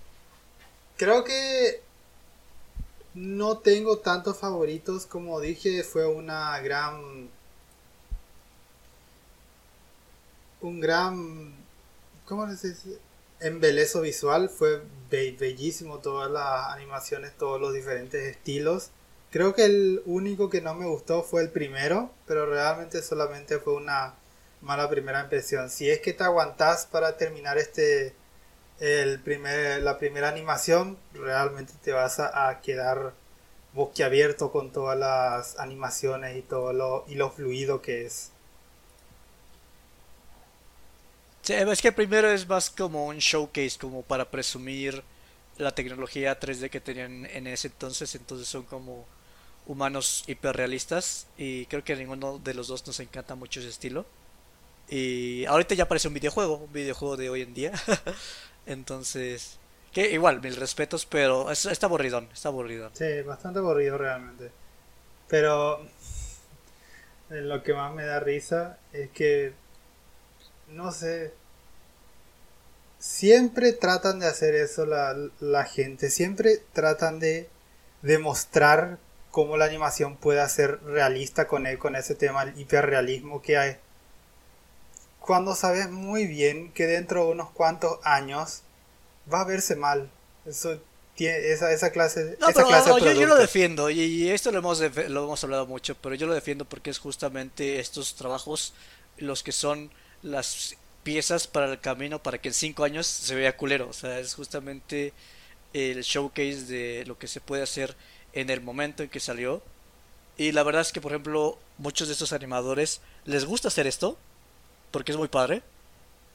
creo 0.96 1.24
que 1.24 1.82
no 3.14 3.58
tengo 3.58 3.98
tantos 3.98 4.38
favoritos 4.38 5.06
como 5.06 5.40
dije. 5.40 5.82
Fue 5.82 6.06
una 6.06 6.58
gran 6.60 7.28
un 10.62 10.80
gran, 10.80 11.54
¿cómo? 12.26 12.46
Embelezo 13.40 14.00
visual, 14.00 14.48
fue 14.48 14.82
bellísimo 15.10 15.98
todas 15.98 16.30
las 16.30 16.68
animaciones, 16.74 17.36
todos 17.36 17.60
los 17.60 17.74
diferentes 17.74 18.22
estilos. 18.24 18.90
Creo 19.30 19.54
que 19.54 19.64
el 19.64 20.02
único 20.06 20.48
que 20.50 20.60
no 20.60 20.74
me 20.74 20.86
gustó 20.86 21.22
fue 21.22 21.42
el 21.42 21.50
primero, 21.50 22.10
pero 22.26 22.46
realmente 22.46 23.02
solamente 23.02 23.58
fue 23.58 23.74
una 23.74 24.14
mala 24.60 24.88
primera 24.88 25.22
impresión. 25.22 25.70
Si 25.70 25.90
es 25.90 26.00
que 26.00 26.12
te 26.12 26.24
aguantas 26.24 26.86
para 26.86 27.16
terminar 27.16 27.58
este 27.58 28.14
el 28.80 29.20
primer, 29.20 29.82
la 29.82 29.98
primera 29.98 30.28
animación, 30.28 30.98
realmente 31.14 31.72
te 31.82 31.92
vas 31.92 32.18
a, 32.20 32.48
a 32.48 32.60
quedar 32.60 33.14
boquiabierto 33.74 34.50
con 34.52 34.72
todas 34.72 34.98
las 34.98 35.58
animaciones 35.58 36.36
y 36.36 36.42
todo 36.42 36.72
lo, 36.72 37.04
y 37.08 37.14
lo 37.14 37.30
fluido 37.30 37.82
que 37.82 38.06
es. 38.06 38.30
Sí, 41.42 41.54
es 41.54 41.82
que 41.82 41.90
primero 41.90 42.30
es 42.30 42.48
más 42.48 42.70
como 42.70 43.06
un 43.06 43.18
showcase, 43.18 43.76
como 43.78 44.02
para 44.02 44.30
presumir 44.30 45.02
la 45.58 45.74
tecnología 45.74 46.38
3D 46.38 46.70
que 46.70 46.80
tenían 46.80 47.26
en 47.26 47.48
ese 47.48 47.66
entonces. 47.68 48.14
Entonces 48.14 48.46
son 48.46 48.62
como 48.62 49.04
humanos 49.66 50.22
hiperrealistas. 50.28 51.26
Y 51.36 51.66
creo 51.66 51.82
que 51.82 51.96
ninguno 51.96 52.38
de 52.38 52.54
los 52.54 52.68
dos 52.68 52.86
nos 52.86 53.00
encanta 53.00 53.34
mucho 53.34 53.58
ese 53.58 53.70
estilo. 53.70 54.06
Y 54.88 55.44
ahorita 55.46 55.74
ya 55.74 55.88
parece 55.88 56.08
un 56.08 56.14
videojuego, 56.14 56.58
un 56.58 56.72
videojuego 56.72 57.16
de 57.16 57.28
hoy 57.28 57.42
en 57.42 57.54
día. 57.54 57.72
entonces, 58.66 59.58
que 59.92 60.12
igual, 60.12 60.40
mil 60.40 60.54
respetos, 60.54 61.06
pero 61.06 61.50
está 61.50 61.86
aburridón, 61.86 62.28
está 62.32 62.50
aburrido. 62.50 62.90
Sí, 62.92 63.22
bastante 63.22 63.58
aburrido 63.58 63.98
realmente. 63.98 64.52
Pero 65.26 65.84
lo 67.30 67.62
que 67.64 67.74
más 67.74 67.92
me 67.94 68.04
da 68.04 68.20
risa 68.20 68.78
es 68.92 69.10
que 69.10 69.54
no 70.72 70.92
sé. 70.92 71.32
Siempre 72.98 73.72
tratan 73.72 74.20
de 74.20 74.26
hacer 74.26 74.54
eso 74.54 74.86
la, 74.86 75.16
la 75.40 75.64
gente. 75.64 76.10
Siempre 76.10 76.62
tratan 76.72 77.18
de 77.18 77.48
demostrar 78.02 78.98
cómo 79.30 79.56
la 79.56 79.64
animación 79.64 80.16
puede 80.16 80.46
ser 80.48 80.82
realista 80.84 81.48
con, 81.48 81.66
él, 81.66 81.78
con 81.78 81.96
ese 81.96 82.14
tema, 82.14 82.42
el 82.44 82.58
hiperrealismo 82.58 83.42
que 83.42 83.56
hay. 83.56 83.76
Cuando 85.18 85.54
sabes 85.54 85.90
muy 85.90 86.26
bien 86.26 86.72
que 86.72 86.86
dentro 86.86 87.26
de 87.26 87.32
unos 87.32 87.50
cuantos 87.50 87.98
años 88.04 88.62
va 89.32 89.40
a 89.40 89.44
verse 89.44 89.76
mal. 89.76 90.10
Eso 90.44 90.78
esa, 91.26 91.72
esa 91.72 91.90
clase, 91.90 92.36
no, 92.40 92.48
esa 92.48 92.64
clase 92.64 92.90
yo, 92.90 93.12
yo, 93.12 93.26
lo 93.26 93.36
defiendo 93.36 93.90
y, 93.90 94.28
esto 94.30 94.50
lo 94.50 94.58
hemos, 94.58 94.80
lo 94.80 95.24
hemos 95.24 95.44
hablado 95.44 95.66
mucho, 95.66 95.94
pero 95.94 96.14
yo 96.14 96.26
lo 96.26 96.34
defiendo 96.34 96.64
porque 96.64 96.90
es 96.90 96.98
justamente 96.98 97.78
estos 97.78 98.14
trabajos 98.14 98.74
los 99.18 99.42
que 99.42 99.52
son 99.52 99.90
las 100.22 100.76
piezas 101.02 101.46
para 101.46 101.70
el 101.70 101.80
camino 101.80 102.22
para 102.22 102.38
que 102.38 102.48
en 102.48 102.54
cinco 102.54 102.84
años 102.84 103.06
se 103.06 103.34
vea 103.34 103.56
culero. 103.56 103.88
O 103.88 103.92
sea, 103.92 104.18
es 104.18 104.34
justamente 104.34 105.12
el 105.72 106.02
showcase 106.02 106.64
de 106.66 107.04
lo 107.06 107.18
que 107.18 107.28
se 107.28 107.40
puede 107.40 107.62
hacer 107.62 107.96
en 108.32 108.50
el 108.50 108.60
momento 108.60 109.02
en 109.02 109.08
que 109.08 109.20
salió. 109.20 109.62
Y 110.36 110.52
la 110.52 110.62
verdad 110.62 110.82
es 110.82 110.92
que, 110.92 111.00
por 111.00 111.12
ejemplo, 111.12 111.58
muchos 111.78 112.08
de 112.08 112.12
estos 112.12 112.32
animadores 112.32 113.00
les 113.24 113.44
gusta 113.44 113.68
hacer 113.68 113.86
esto, 113.86 114.16
porque 114.90 115.12
es 115.12 115.18
muy 115.18 115.28
padre, 115.28 115.62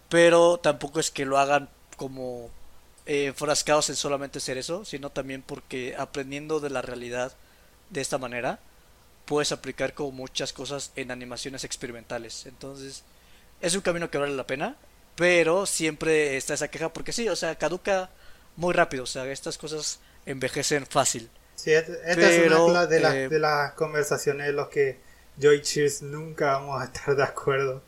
pero 0.09 0.57
tampoco 0.57 0.99
es 0.99 1.11
que 1.11 1.25
lo 1.25 1.37
hagan 1.37 1.69
como 1.97 2.49
eh, 3.05 3.25
enfrascados 3.25 3.89
en 3.89 3.95
solamente 3.95 4.37
hacer 4.37 4.57
eso, 4.57 4.85
sino 4.85 5.09
también 5.09 5.41
porque 5.41 5.95
aprendiendo 5.97 6.59
de 6.59 6.69
la 6.69 6.81
realidad 6.81 7.33
de 7.89 8.01
esta 8.01 8.17
manera, 8.17 8.59
puedes 9.25 9.51
aplicar 9.51 9.93
como 9.93 10.11
muchas 10.11 10.53
cosas 10.53 10.91
en 10.95 11.11
animaciones 11.11 11.63
experimentales. 11.63 12.45
Entonces, 12.45 13.03
es 13.61 13.75
un 13.75 13.81
camino 13.81 14.09
que 14.09 14.17
vale 14.17 14.35
la 14.35 14.47
pena, 14.47 14.77
pero 15.15 15.65
siempre 15.65 16.37
está 16.37 16.53
esa 16.53 16.67
queja 16.67 16.93
porque 16.93 17.11
sí, 17.11 17.27
o 17.27 17.35
sea, 17.35 17.57
caduca 17.57 18.09
muy 18.55 18.73
rápido, 18.73 19.03
o 19.03 19.07
sea, 19.07 19.25
estas 19.31 19.57
cosas 19.57 19.99
envejecen 20.25 20.85
fácil. 20.85 21.29
Sí, 21.55 21.71
esta 21.71 21.93
es 22.05 22.51
una 22.51 22.85
de, 22.85 22.97
eh, 22.97 23.29
de 23.29 23.39
las 23.39 23.73
conversaciones 23.73 24.49
en 24.49 24.55
las 24.55 24.67
que 24.67 24.99
yo 25.37 25.53
y 25.53 25.61
Cheers 25.61 26.03
nunca 26.03 26.53
vamos 26.53 26.81
a 26.81 26.85
estar 26.85 27.15
de 27.15 27.23
acuerdo. 27.23 27.81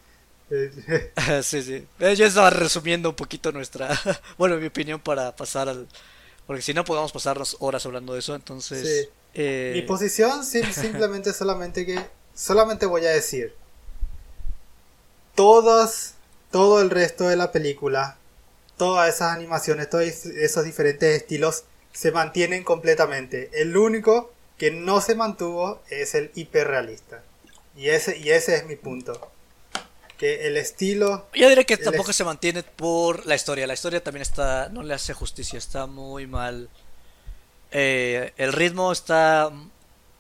sí, 1.44 1.62
sí. 1.62 1.88
Eh, 2.00 2.16
yo 2.16 2.26
estaba 2.26 2.50
resumiendo 2.50 3.10
un 3.10 3.16
poquito 3.16 3.52
nuestra, 3.52 3.90
bueno, 4.38 4.58
mi 4.58 4.68
opinión 4.68 5.00
para 5.00 5.36
pasar 5.36 5.70
al... 5.70 5.88
Porque 6.48 6.64
si 6.64 6.74
no 6.74 6.84
podemos 6.84 7.12
pasarnos 7.12 7.58
horas 7.60 7.86
hablando 7.86 8.14
de 8.14 8.20
eso, 8.20 8.34
entonces... 8.34 8.88
Sí. 8.88 9.10
Eh... 9.36 9.74
Mi 9.76 9.84
posición 9.84 10.44
simplemente 10.46 11.34
solamente 11.34 11.86
que... 11.86 12.00
Solamente 12.34 12.86
voy 12.86 13.06
a 13.06 13.12
decir 13.12 13.54
todas, 15.40 16.16
todo 16.52 16.82
el 16.82 16.90
resto 16.90 17.30
de 17.30 17.38
la 17.38 17.54
película, 17.54 18.18
todas 18.76 19.16
esas 19.16 19.34
animaciones, 19.34 19.90
todos 19.90 20.04
esos 20.04 20.66
diferentes 20.66 21.16
estilos 21.16 21.64
se 21.94 22.12
mantienen 22.12 22.66
completamente. 22.66 23.50
El 23.54 23.78
único 23.78 24.34
que 24.58 24.70
no 24.70 25.00
se 25.00 25.16
mantuvo 25.16 25.82
es 25.90 26.14
el 26.14 26.30
hiperrealista. 26.36 27.24
Y 27.74 27.88
ese, 27.88 28.18
y 28.18 28.32
ese 28.32 28.58
es 28.58 28.66
mi 28.66 28.76
punto. 28.76 29.32
Que 30.18 30.46
el 30.48 30.58
estilo... 30.58 31.26
Yo 31.34 31.48
diría 31.48 31.64
que 31.64 31.78
tampoco 31.78 32.12
se 32.12 32.26
mantiene 32.26 32.64
por 32.64 33.26
la 33.26 33.36
historia. 33.36 33.66
La 33.66 33.76
historia 33.76 34.04
también 34.04 34.24
está... 34.24 34.68
No 34.68 34.84
le 34.84 34.94
hace 34.94 35.14
justicia. 35.14 35.58
Está 35.58 35.86
muy 35.86 36.28
mal. 36.28 36.68
Eh, 37.72 38.34
el 38.36 38.52
ritmo 38.52 38.92
está 38.92 39.50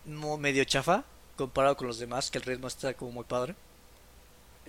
medio 0.05 0.63
chafa 0.63 1.03
comparado 1.35 1.75
con 1.75 1.87
los 1.87 1.99
demás. 1.99 2.31
Que 2.31 2.37
el 2.37 2.45
ritmo 2.45 2.69
está 2.69 2.93
como 2.93 3.11
muy 3.11 3.25
padre. 3.25 3.55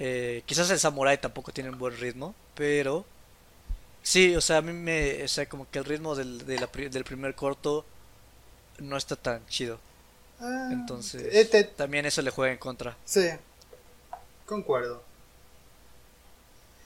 Eh, 0.01 0.43
quizás 0.47 0.69
el 0.71 0.81
samurai 0.81 1.21
tampoco 1.21 1.53
tiene 1.53 1.71
un 1.71 1.79
buen 1.79 1.97
ritmo. 1.97 2.35
Pero... 2.57 3.05
Sí, 4.03 4.35
o 4.35 4.41
sea, 4.41 4.57
a 4.57 4.63
mí 4.63 4.73
me... 4.73 5.23
O 5.23 5.29
sea, 5.29 5.49
como 5.49 5.71
que 5.71 5.79
el 5.79 5.85
ritmo 5.85 6.17
del, 6.17 6.45
del 6.45 7.05
primer 7.05 7.35
corto 7.37 7.85
no 8.79 8.97
está 8.97 9.15
tan 9.15 9.47
chido. 9.47 9.79
Ah, 10.41 10.71
Entonces, 10.73 11.29
este 11.33 11.65
también 11.65 12.07
eso 12.07 12.23
le 12.23 12.31
juega 12.31 12.53
en 12.53 12.59
contra. 12.59 12.97
Sí, 13.05 13.29
concuerdo. 14.47 15.03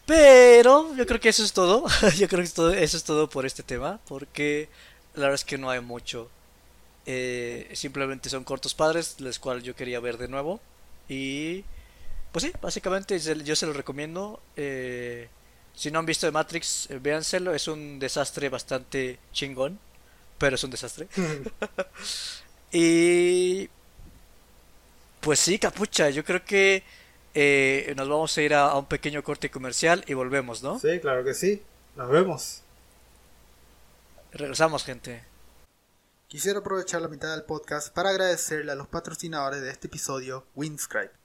Pero 0.07 0.95
yo 0.97 1.07
creo 1.07 1.21
que 1.21 1.29
eso 1.29 1.45
es 1.45 1.53
todo. 1.53 1.87
yo 2.17 2.29
creo 2.29 2.43
que 2.43 2.83
eso 2.83 2.97
es 2.97 3.05
todo 3.05 3.31
por 3.31 3.47
este 3.47 3.63
tema. 3.63 4.01
Porque 4.07 4.69
la 5.15 5.23
verdad 5.23 5.37
es 5.37 5.45
que 5.45 5.59
no 5.59 5.71
hay 5.71 5.81
mucho. 5.81 6.29
Eh, 7.07 7.71
simplemente 7.75 8.29
son 8.29 8.45
cortos 8.45 8.75
padres, 8.75 9.21
los 9.21 9.39
cuales 9.39 9.63
yo 9.63 9.77
quería 9.77 10.01
ver 10.01 10.19
de 10.19 10.29
nuevo. 10.29 10.61
Y 11.09 11.65
pues 12.35 12.47
sí, 12.47 12.53
básicamente 12.61 13.17
yo 13.21 13.55
se 13.55 13.67
lo 13.67 13.73
recomiendo. 13.73 14.43
Eh, 14.57 15.29
si 15.73 15.93
no 15.93 16.01
han 16.01 16.07
visto 16.07 16.27
de 16.27 16.33
Matrix, 16.33 16.91
eh, 16.91 16.99
véanselo. 16.99 17.55
Es 17.55 17.69
un 17.69 18.01
desastre 18.01 18.49
bastante 18.49 19.21
chingón 19.33 19.79
pero 20.39 20.57
es 20.57 20.65
un 20.65 20.71
desastre. 20.71 21.09
y 22.73 23.71
pues 25.21 25.41
sí, 25.41 25.59
capucha, 25.59 26.11
yo 26.11 26.25
creo 26.25 26.45
que 26.45 26.83
eh, 27.35 27.95
nos 27.97 28.09
vamos 28.09 28.37
a 28.37 28.43
ir 28.43 28.55
a, 28.55 28.77
un 28.77 28.87
pequeño 28.87 29.23
corte 29.23 29.51
comercial 29.51 30.05
y 30.07 30.15
volvemos, 30.15 30.63
¿no? 30.63 30.79
Sí, 30.79 31.01
claro 31.01 31.25
que 31.25 31.35
sí. 31.35 31.63
Nos 31.97 32.11
vemos. 32.11 32.63
Regresamos, 34.33 34.85
gente. 34.85 35.25
Quisiera 36.29 36.59
aprovechar 36.59 37.01
la 37.01 37.09
mitad 37.09 37.31
del 37.31 37.45
podcast 37.45 37.95
para 37.95 38.11
agradecerle 38.11 38.73
a 38.73 38.75
los 38.75 38.89
patrocinadores 38.89 39.63
de 39.63 39.71
este 39.71 39.87
episodio, 39.87 40.47
Windscribe. 40.55 41.24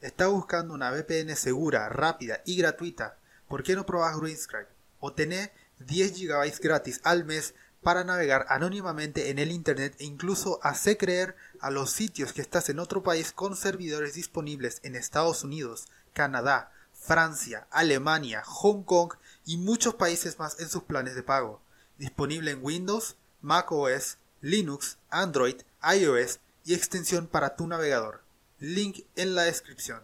¿Está 0.00 0.28
buscando 0.28 0.74
una 0.74 0.92
VPN 0.92 1.34
segura, 1.34 1.88
rápida 1.88 2.40
y 2.44 2.56
gratuita? 2.56 3.18
¿Por 3.48 3.64
qué 3.64 3.74
no 3.74 3.84
probas 3.84 4.16
Windscribe? 4.16 4.68
O 5.00 5.12
tenés 5.12 5.50
10 5.80 6.20
GB 6.20 6.60
gratis 6.60 7.00
al 7.02 7.24
mes 7.24 7.54
para 7.82 8.04
navegar 8.04 8.46
anónimamente 8.48 9.30
en 9.30 9.40
el 9.40 9.50
Internet 9.50 9.96
e 9.98 10.04
incluso 10.04 10.60
hacer 10.62 10.98
creer 10.98 11.34
a 11.60 11.72
los 11.72 11.90
sitios 11.90 12.32
que 12.32 12.40
estás 12.40 12.68
en 12.68 12.78
otro 12.78 13.02
país 13.02 13.32
con 13.32 13.56
servidores 13.56 14.14
disponibles 14.14 14.78
en 14.84 14.94
Estados 14.94 15.42
Unidos, 15.42 15.88
Canadá, 16.12 16.70
Francia, 16.92 17.66
Alemania, 17.72 18.44
Hong 18.44 18.84
Kong 18.84 19.14
y 19.44 19.56
muchos 19.56 19.96
países 19.96 20.38
más 20.38 20.60
en 20.60 20.68
sus 20.68 20.84
planes 20.84 21.16
de 21.16 21.24
pago. 21.24 21.60
Disponible 21.98 22.52
en 22.52 22.62
Windows, 22.62 23.16
Mac 23.40 23.72
OS, 23.72 24.18
Linux, 24.42 24.98
Android, 25.10 25.56
iOS 25.82 26.38
y 26.64 26.74
extensión 26.74 27.26
para 27.26 27.56
tu 27.56 27.66
navegador. 27.66 28.27
Link 28.60 29.00
en 29.16 29.34
la 29.34 29.44
descripción. 29.44 30.00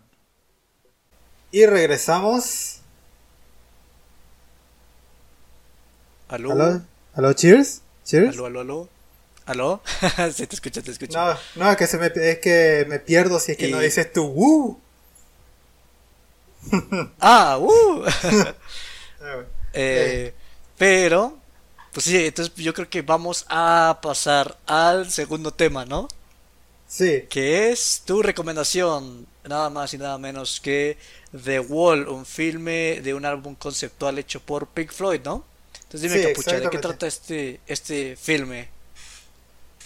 Y 1.50 1.66
regresamos. 1.66 2.80
¿Aló? 6.28 6.82
¿Aló, 7.14 7.32
cheers? 7.32 7.82
¿Cheers? 8.04 8.34
¿Aló, 8.34 8.46
aló, 8.46 8.60
aló? 8.60 8.88
¿Aló? 9.46 9.82
sí, 10.34 10.46
te 10.46 10.54
escucho, 10.54 10.82
te 10.82 10.90
escucho. 10.90 11.18
No, 11.18 11.36
no, 11.56 11.70
es 11.70 11.76
que, 11.76 11.86
se 11.86 11.98
me, 11.98 12.06
es 12.06 12.38
que 12.38 12.86
me 12.88 12.98
pierdo 12.98 13.38
si 13.38 13.52
es 13.52 13.58
que 13.58 13.68
no 13.68 13.78
dices 13.78 14.12
tú, 14.12 14.24
¡uh! 14.24 14.80
ah, 17.20 17.58
¡uh! 17.58 18.04
Ah, 19.26 19.42
eh, 19.72 20.34
pero, 20.76 21.38
pues 21.92 22.04
sí, 22.04 22.26
entonces 22.26 22.54
yo 22.56 22.74
creo 22.74 22.90
que 22.90 23.00
vamos 23.00 23.46
a 23.48 23.98
pasar 24.02 24.58
al 24.66 25.10
segundo 25.10 25.50
tema, 25.50 25.86
¿no? 25.86 26.08
Sí. 26.94 27.24
Que 27.28 27.72
es 27.72 28.02
tu 28.04 28.22
recomendación, 28.22 29.26
nada 29.42 29.68
más 29.68 29.92
y 29.94 29.98
nada 29.98 30.16
menos 30.16 30.60
que 30.60 30.96
The 31.44 31.58
Wall, 31.58 32.06
un 32.06 32.24
filme 32.24 33.00
de 33.02 33.14
un 33.14 33.24
álbum 33.24 33.56
conceptual 33.56 34.16
hecho 34.20 34.38
por 34.38 34.68
Pink 34.68 34.92
Floyd, 34.92 35.20
¿no? 35.24 35.44
Entonces 35.82 36.02
dime, 36.02 36.22
Capucha, 36.22 36.60
¿de 36.60 36.70
qué 36.70 36.78
trata 36.78 37.08
este, 37.08 37.58
este 37.66 38.14
filme? 38.14 38.68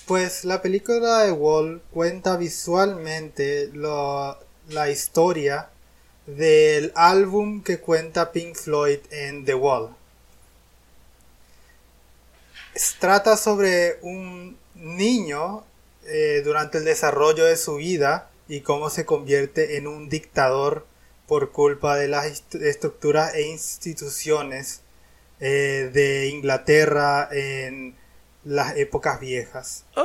Pues 0.04 0.44
la 0.44 0.60
película 0.60 1.20
de 1.22 1.32
Wall 1.32 1.80
cuenta 1.94 2.36
visualmente 2.36 3.70
la 3.72 4.90
historia 4.90 5.70
del 6.26 6.92
álbum 6.94 7.62
que 7.62 7.80
cuenta 7.80 8.32
Pink 8.32 8.54
Floyd 8.54 8.98
en 9.10 9.46
The 9.46 9.54
Wall. 9.54 9.96
Trata 13.00 13.38
sobre 13.38 13.98
un 14.02 14.58
niño 14.74 15.64
eh, 16.08 16.42
durante 16.44 16.78
el 16.78 16.84
desarrollo 16.84 17.44
de 17.44 17.56
su 17.56 17.76
vida 17.76 18.30
y 18.48 18.62
cómo 18.62 18.90
se 18.90 19.04
convierte 19.04 19.76
en 19.76 19.86
un 19.86 20.08
dictador 20.08 20.86
por 21.26 21.52
culpa 21.52 21.96
de 21.96 22.08
las 22.08 22.44
estructuras 22.54 23.34
e 23.34 23.42
instituciones 23.42 24.80
eh, 25.40 25.90
de 25.92 26.28
Inglaterra 26.28 27.28
en 27.30 27.94
las 28.44 28.76
épocas 28.76 29.20
viejas. 29.20 29.84
Ah. 29.94 30.04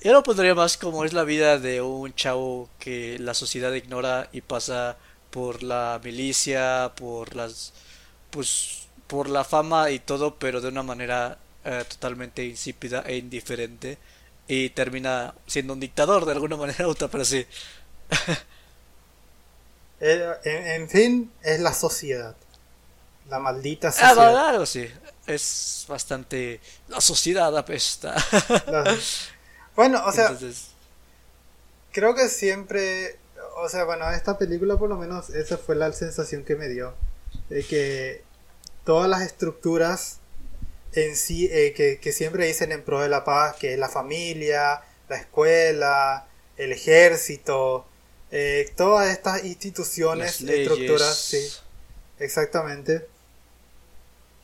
yo 0.00 0.12
lo 0.12 0.22
pondría 0.22 0.54
más 0.54 0.76
como 0.76 1.04
es 1.04 1.12
la 1.14 1.24
vida 1.24 1.58
de 1.58 1.80
un 1.80 2.14
chavo 2.14 2.68
que 2.78 3.18
la 3.18 3.34
sociedad 3.34 3.72
ignora 3.72 4.28
y 4.32 4.42
pasa 4.42 4.98
por 5.30 5.62
la 5.62 6.00
milicia, 6.04 6.92
por 6.96 7.34
las 7.34 7.72
pues 8.30 8.86
por 9.06 9.28
la 9.30 9.42
fama 9.44 9.90
y 9.90 9.98
todo, 9.98 10.34
pero 10.36 10.60
de 10.60 10.68
una 10.68 10.82
manera 10.82 11.38
eh, 11.68 11.84
totalmente 11.84 12.42
insípida 12.42 13.02
e 13.06 13.18
indiferente 13.18 13.98
y 14.46 14.70
termina 14.70 15.34
siendo 15.46 15.74
un 15.74 15.80
dictador 15.80 16.24
de 16.24 16.32
alguna 16.32 16.56
manera 16.56 16.88
u 16.88 16.92
otra, 16.92 17.08
pero 17.08 17.24
sí. 17.24 17.46
Eh, 20.00 20.32
en, 20.44 20.88
fin, 20.88 21.32
es 21.42 21.58
la 21.58 21.74
sociedad. 21.74 22.36
La 23.28 23.40
maldita 23.40 23.88
ah, 23.88 23.90
sociedad. 23.90 24.28
Ah, 24.28 24.30
claro, 24.30 24.64
sí. 24.64 24.88
Es 25.26 25.84
bastante. 25.88 26.60
La 26.86 27.00
sociedad 27.00 27.56
apesta. 27.58 28.14
Bueno, 29.74 30.00
o 30.06 30.12
sea. 30.12 30.36
Creo 31.90 32.14
que 32.14 32.28
siempre. 32.28 33.18
O 33.56 33.68
sea, 33.68 33.82
bueno, 33.82 34.08
esta 34.12 34.38
película 34.38 34.76
por 34.76 34.88
lo 34.88 34.96
menos 34.96 35.30
esa 35.30 35.58
fue 35.58 35.74
la 35.74 35.92
sensación 35.92 36.44
que 36.44 36.54
me 36.54 36.68
dio. 36.68 36.94
De 37.48 37.64
que 37.64 38.22
todas 38.84 39.08
las 39.10 39.22
estructuras 39.22 40.20
en 40.92 41.16
sí, 41.16 41.48
eh, 41.50 41.72
que, 41.74 41.98
que, 41.98 42.12
siempre 42.12 42.46
dicen 42.46 42.72
en 42.72 42.82
pro 42.82 43.00
de 43.00 43.08
la 43.08 43.24
paz, 43.24 43.56
que 43.56 43.74
es 43.74 43.78
la 43.78 43.88
familia, 43.88 44.82
la 45.08 45.16
escuela, 45.16 46.26
el 46.56 46.72
ejército, 46.72 47.86
eh, 48.30 48.70
todas 48.76 49.10
estas 49.10 49.44
instituciones, 49.44 50.40
estructuras, 50.40 51.16
sí, 51.16 51.48
exactamente 52.18 53.06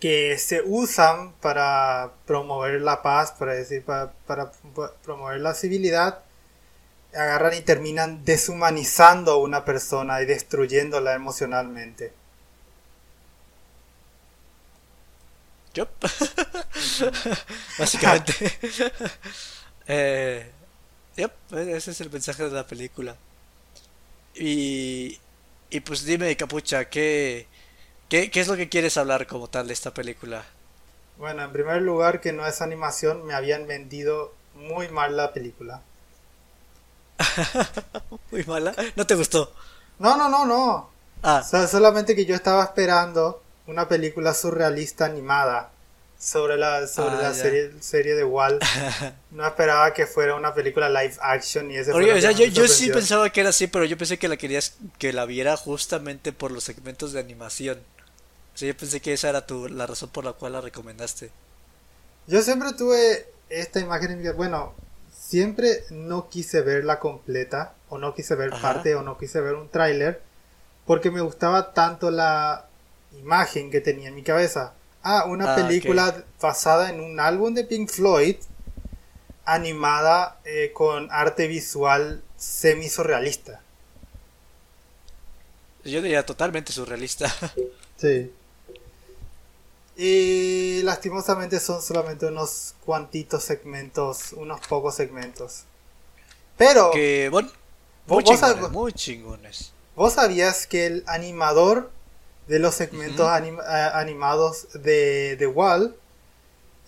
que 0.05 0.37
se 0.37 0.61
usan 0.61 1.33
para 1.41 2.13
promover 2.27 2.79
la 2.83 3.01
paz, 3.01 3.33
para 3.33 3.55
decir, 3.55 3.83
para, 3.83 4.13
promover 5.03 5.41
la 5.41 5.55
civilidad, 5.55 6.21
agarran 7.15 7.55
y 7.55 7.63
terminan 7.63 8.23
deshumanizando 8.23 9.33
a 9.33 9.39
una 9.39 9.65
persona 9.65 10.21
y 10.21 10.27
destruyéndola 10.27 11.15
emocionalmente. 11.15 12.13
Yep. 15.75 15.89
Básicamente. 17.79 18.33
eh, 19.87 20.51
yep, 21.17 21.33
ese 21.53 21.91
es 21.91 22.01
el 22.01 22.11
mensaje 22.11 22.45
de 22.45 22.51
la 22.51 22.67
película. 22.67 23.17
Y, 24.35 25.19
y 25.71 25.81
pues 25.81 26.05
dime, 26.05 26.37
Capucha, 26.37 26.89
¿qué, 26.89 27.47
¿Qué, 28.09 28.31
es 28.33 28.49
lo 28.49 28.57
que 28.57 28.69
quieres 28.69 28.97
hablar 28.97 29.27
como 29.27 29.49
tal 29.49 29.67
de 29.67 29.73
esta 29.73 29.93
película? 29.93 30.45
Bueno, 31.19 31.43
en 31.43 31.53
primer 31.53 31.83
lugar, 31.83 32.21
que 32.21 32.33
no 32.33 32.47
es 32.47 32.63
animación, 32.63 33.25
me 33.27 33.35
habían 33.35 33.67
vendido 33.67 34.33
muy 34.55 34.89
mal 34.89 35.17
la 35.17 35.33
película. 35.33 35.83
muy 38.31 38.45
mala. 38.45 38.75
¿No 38.95 39.07
te 39.07 39.15
gustó? 39.17 39.53
No, 39.99 40.17
no, 40.17 40.29
no, 40.29 40.47
no. 40.47 40.91
Ah. 41.23 41.43
solamente 41.43 42.15
que 42.15 42.27
yo 42.27 42.35
estaba 42.35 42.63
esperando 42.63 43.43
una 43.67 43.89
película 43.89 44.35
surrealista 44.35 45.05
animada. 45.07 45.71
sobre 46.19 46.57
la, 46.57 46.87
sobre 46.87 47.17
Ah, 47.17 47.23
la 47.23 47.35
serie, 47.35 47.73
serie 47.81 48.15
de 48.15 48.25
Wall. 48.25 48.59
No 49.31 49.47
esperaba 49.47 49.93
que 49.93 50.07
fuera 50.07 50.37
una 50.37 50.55
película 50.55 50.89
live 50.89 51.15
action 51.21 51.71
y 51.71 51.77
ese 51.77 51.95
fue 51.97 52.05
Oye, 52.05 52.13
lo 52.13 52.17
o 52.17 52.21
sea, 52.21 52.31
yo, 52.33 52.47
yo 52.47 52.67
sí 52.69 52.89
pensaba 52.91 53.31
que 53.31 53.41
era 53.41 53.51
así, 53.51 53.67
pero 53.67 53.85
yo 53.85 53.99
pensé 53.99 54.19
que 54.19 54.29
la 54.29 54.37
querías 54.37 54.77
que 54.99 55.13
la 55.13 55.27
viera 55.27 55.57
justamente 55.57 56.33
por 56.33 56.51
los 56.53 56.65
segmentos 56.65 57.13
de 57.13 57.21
animación. 57.21 57.79
O 58.55 58.59
sea, 58.59 58.69
yo 58.69 58.77
pensé 58.77 59.01
que 59.01 59.13
esa 59.13 59.29
era 59.29 59.47
tu, 59.47 59.69
la 59.69 59.87
razón 59.87 60.11
por 60.11 60.25
la 60.25 60.33
cual 60.33 60.53
la 60.53 60.61
recomendaste. 60.61 61.31
Yo 62.27 62.43
siempre 62.43 62.73
tuve 62.73 63.27
esta 63.49 63.81
imagen 63.81 64.13
en 64.13 64.23
mi 64.23 64.29
Bueno, 64.31 64.75
siempre 65.13 65.85
no 65.91 66.29
quise 66.29 66.63
verla 66.63 66.99
completa, 66.99 67.75
o 67.89 67.99
no 67.99 68.15
quise 68.15 68.35
ver 68.35 68.53
Ajá. 68.53 68.75
parte, 68.75 68.95
o 68.95 69.03
no 69.03 69.19
quise 69.19 69.41
ver 69.41 69.55
un 69.55 69.69
tráiler, 69.69 70.23
porque 70.87 71.11
me 71.11 71.21
gustaba 71.21 71.73
tanto 71.75 72.11
la 72.11 72.67
imagen 73.19 73.71
que 73.71 73.81
tenía 73.81 74.09
en 74.09 74.15
mi 74.15 74.23
cabeza. 74.23 74.75
Ah, 75.03 75.25
una 75.27 75.53
Ah, 75.53 75.57
película 75.57 76.25
basada 76.41 76.91
en 76.91 77.01
un 77.01 77.21
álbum 77.21 77.55
de 77.55 77.65
Pink 77.65 77.91
Floyd, 77.91 78.37
animada 79.45 80.39
eh, 80.45 80.73
con 80.73 81.09
arte 81.11 81.47
visual 81.47 82.23
semi-surrealista. 82.37 83.61
Yo 85.85 86.01
diría 86.01 86.25
totalmente 86.25 86.73
surrealista. 86.73 87.33
Sí. 87.97 88.33
Y 89.97 90.83
lastimosamente 90.83 91.61
son 91.61 91.81
solamente 91.81 92.27
unos 92.27 92.75
cuantitos 92.85 93.45
segmentos, 93.45 94.33
unos 94.33 94.61
pocos 94.67 94.97
segmentos. 94.97 95.63
Pero, 96.57 96.91
que, 96.91 97.29
bueno, 97.31 97.49
muy 98.07 98.23
vos 98.23 98.25
chingones, 98.25 98.71
muy 98.73 98.93
chingones. 98.93 99.73
¿vos 99.95 100.15
sabías 100.15 100.67
que 100.67 100.87
el 100.87 101.05
animador 101.07 101.93
de 102.47 102.59
los 102.59 102.75
segmentos 102.75 103.27
Ujú. 103.27 103.35
anim- 103.35 103.61
a- 103.61 103.99
animados 103.99 104.69
de 104.75 105.37
The 105.39 105.47
Wall 105.47 105.97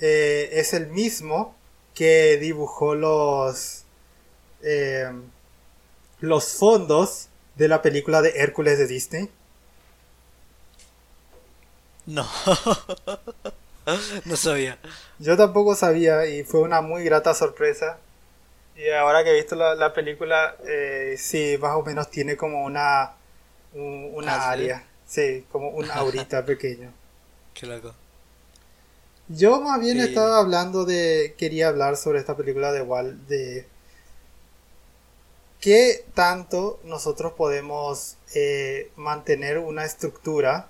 eh, 0.00 0.50
es 0.52 0.74
el 0.74 0.88
mismo 0.88 1.54
que 1.94 2.36
dibujó 2.38 2.94
los, 2.94 3.84
eh, 4.62 5.10
los 6.20 6.48
fondos 6.54 7.28
de 7.56 7.68
la 7.68 7.80
película 7.82 8.20
de 8.22 8.30
Hércules 8.36 8.78
de 8.78 8.86
Disney? 8.86 9.30
No. 12.06 12.28
no 14.24 14.36
sabía. 14.36 14.78
Yo 15.18 15.36
tampoco 15.36 15.74
sabía 15.74 16.26
y 16.26 16.44
fue 16.44 16.60
una 16.60 16.80
muy 16.80 17.04
grata 17.04 17.34
sorpresa. 17.34 17.98
Y 18.76 18.90
ahora 18.90 19.24
que 19.24 19.30
he 19.30 19.34
visto 19.34 19.56
la, 19.56 19.74
la 19.74 19.94
película, 19.94 20.56
eh, 20.66 21.16
sí, 21.18 21.56
más 21.60 21.74
o 21.76 21.82
menos 21.82 22.10
tiene 22.10 22.36
como 22.36 22.64
una, 22.64 23.12
un- 23.72 24.10
una 24.14 24.34
Ah, 24.34 24.50
área. 24.50 24.84
Sí, 25.06 25.44
como 25.52 25.70
un 25.70 25.90
aurita 25.90 26.44
pequeño. 26.46 26.92
Qué 27.54 27.66
loco. 27.66 27.94
Yo 29.28 29.60
más 29.60 29.80
bien 29.80 29.98
Sí. 29.98 30.04
estaba 30.08 30.38
hablando 30.38 30.84
de, 30.84 31.34
quería 31.38 31.68
hablar 31.68 31.96
sobre 31.96 32.18
esta 32.20 32.36
película 32.36 32.72
de 32.72 32.82
Walt, 32.82 33.16
de 33.26 33.66
qué 35.60 36.04
tanto 36.14 36.78
nosotros 36.84 37.32
podemos 37.32 38.16
eh, 38.34 38.90
mantener 38.96 39.58
una 39.58 39.84
estructura 39.84 40.68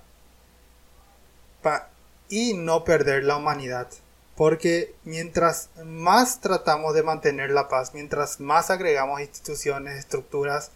pa- 1.61 1.89
y 2.29 2.53
no 2.53 2.83
perder 2.83 3.23
la 3.23 3.37
humanidad. 3.37 3.87
Porque 4.35 4.93
mientras 5.03 5.69
más 5.83 6.41
tratamos 6.41 6.93
de 6.93 7.03
mantener 7.03 7.49
la 7.51 7.69
paz, 7.69 7.93
mientras 7.93 8.39
más 8.39 8.69
agregamos 8.69 9.19
instituciones, 9.21 9.97
estructuras, 9.97 10.71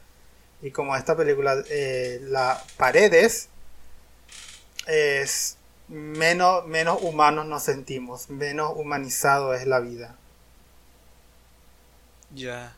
y 0.62 0.72
como 0.72 0.96
esta 0.96 1.16
película, 1.16 1.64
eh, 1.70 2.20
la 2.24 2.62
paredes, 2.78 3.50
es 4.88 5.58
menos, 5.88 6.66
menos 6.68 7.00
humanos 7.02 7.46
nos 7.48 7.64
sentimos, 7.64 8.30
menos 8.30 8.74
humanizado 8.76 9.54
es 9.54 9.66
la 9.68 9.80
vida. 9.80 10.16
Ya. 12.36 12.74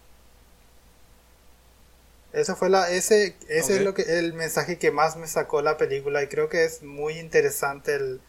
Eso 2.34 2.56
fue 2.56 2.70
la, 2.70 2.90
ese, 2.90 3.36
ese 3.48 3.76
es 3.76 3.82
lo 3.82 3.94
que, 3.94 4.02
el 4.18 4.34
mensaje 4.34 4.80
que 4.80 4.92
más 4.92 5.16
me 5.18 5.28
sacó 5.28 5.62
la 5.62 5.78
película 5.78 6.24
y 6.24 6.28
creo 6.28 6.50
que 6.50 6.64
es 6.66 6.82
muy 6.82 7.20
interesante 7.20 7.94
el, 7.96 8.22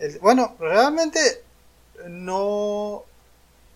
el- 0.00 0.18
bueno, 0.20 0.56
realmente 0.60 1.42
no 2.08 3.04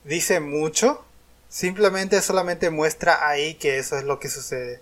dice 0.04 0.40
mucho, 0.40 1.04
simplemente 1.48 2.22
solamente 2.22 2.70
muestra 2.70 3.28
ahí 3.28 3.54
que 3.56 3.78
eso 3.78 3.98
es 3.98 4.04
lo 4.04 4.20
que 4.20 4.28
sucede. 4.30 4.80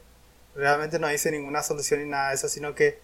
Realmente 0.57 0.99
no 0.99 1.09
dice 1.09 1.31
ninguna 1.31 1.63
solución 1.63 2.03
ni 2.03 2.09
nada 2.09 2.31
de 2.31 2.35
eso, 2.37 2.49
sino 2.49 2.75
que 2.75 2.99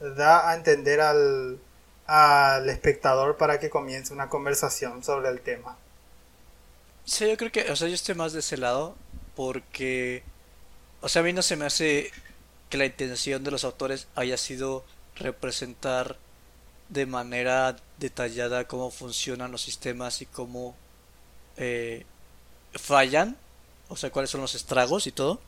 da 0.00 0.50
a 0.50 0.54
entender 0.54 1.00
al, 1.00 1.58
al 2.06 2.68
espectador 2.68 3.36
para 3.36 3.58
que 3.58 3.70
comience 3.70 4.12
una 4.12 4.28
conversación 4.28 5.02
sobre 5.02 5.28
el 5.28 5.40
tema. 5.40 5.76
Sí, 7.04 7.28
yo 7.28 7.36
creo 7.36 7.50
que, 7.50 7.70
o 7.70 7.76
sea, 7.76 7.88
yo 7.88 7.94
estoy 7.94 8.14
más 8.14 8.32
de 8.32 8.40
ese 8.40 8.56
lado 8.56 8.96
porque, 9.34 10.22
o 11.00 11.08
sea, 11.08 11.20
a 11.20 11.24
mí 11.24 11.32
no 11.32 11.42
se 11.42 11.56
me 11.56 11.66
hace 11.66 12.10
que 12.70 12.78
la 12.78 12.86
intención 12.86 13.44
de 13.44 13.50
los 13.50 13.64
autores 13.64 14.06
haya 14.14 14.36
sido 14.36 14.84
representar 15.16 16.16
de 16.88 17.06
manera 17.06 17.76
detallada 17.98 18.66
cómo 18.66 18.90
funcionan 18.90 19.50
los 19.50 19.62
sistemas 19.62 20.22
y 20.22 20.26
cómo 20.26 20.76
eh, 21.56 22.04
fallan, 22.74 23.36
o 23.88 23.96
sea, 23.96 24.10
cuáles 24.10 24.30
son 24.30 24.40
los 24.40 24.54
estragos 24.54 25.06
y 25.06 25.12
todo. 25.12 25.40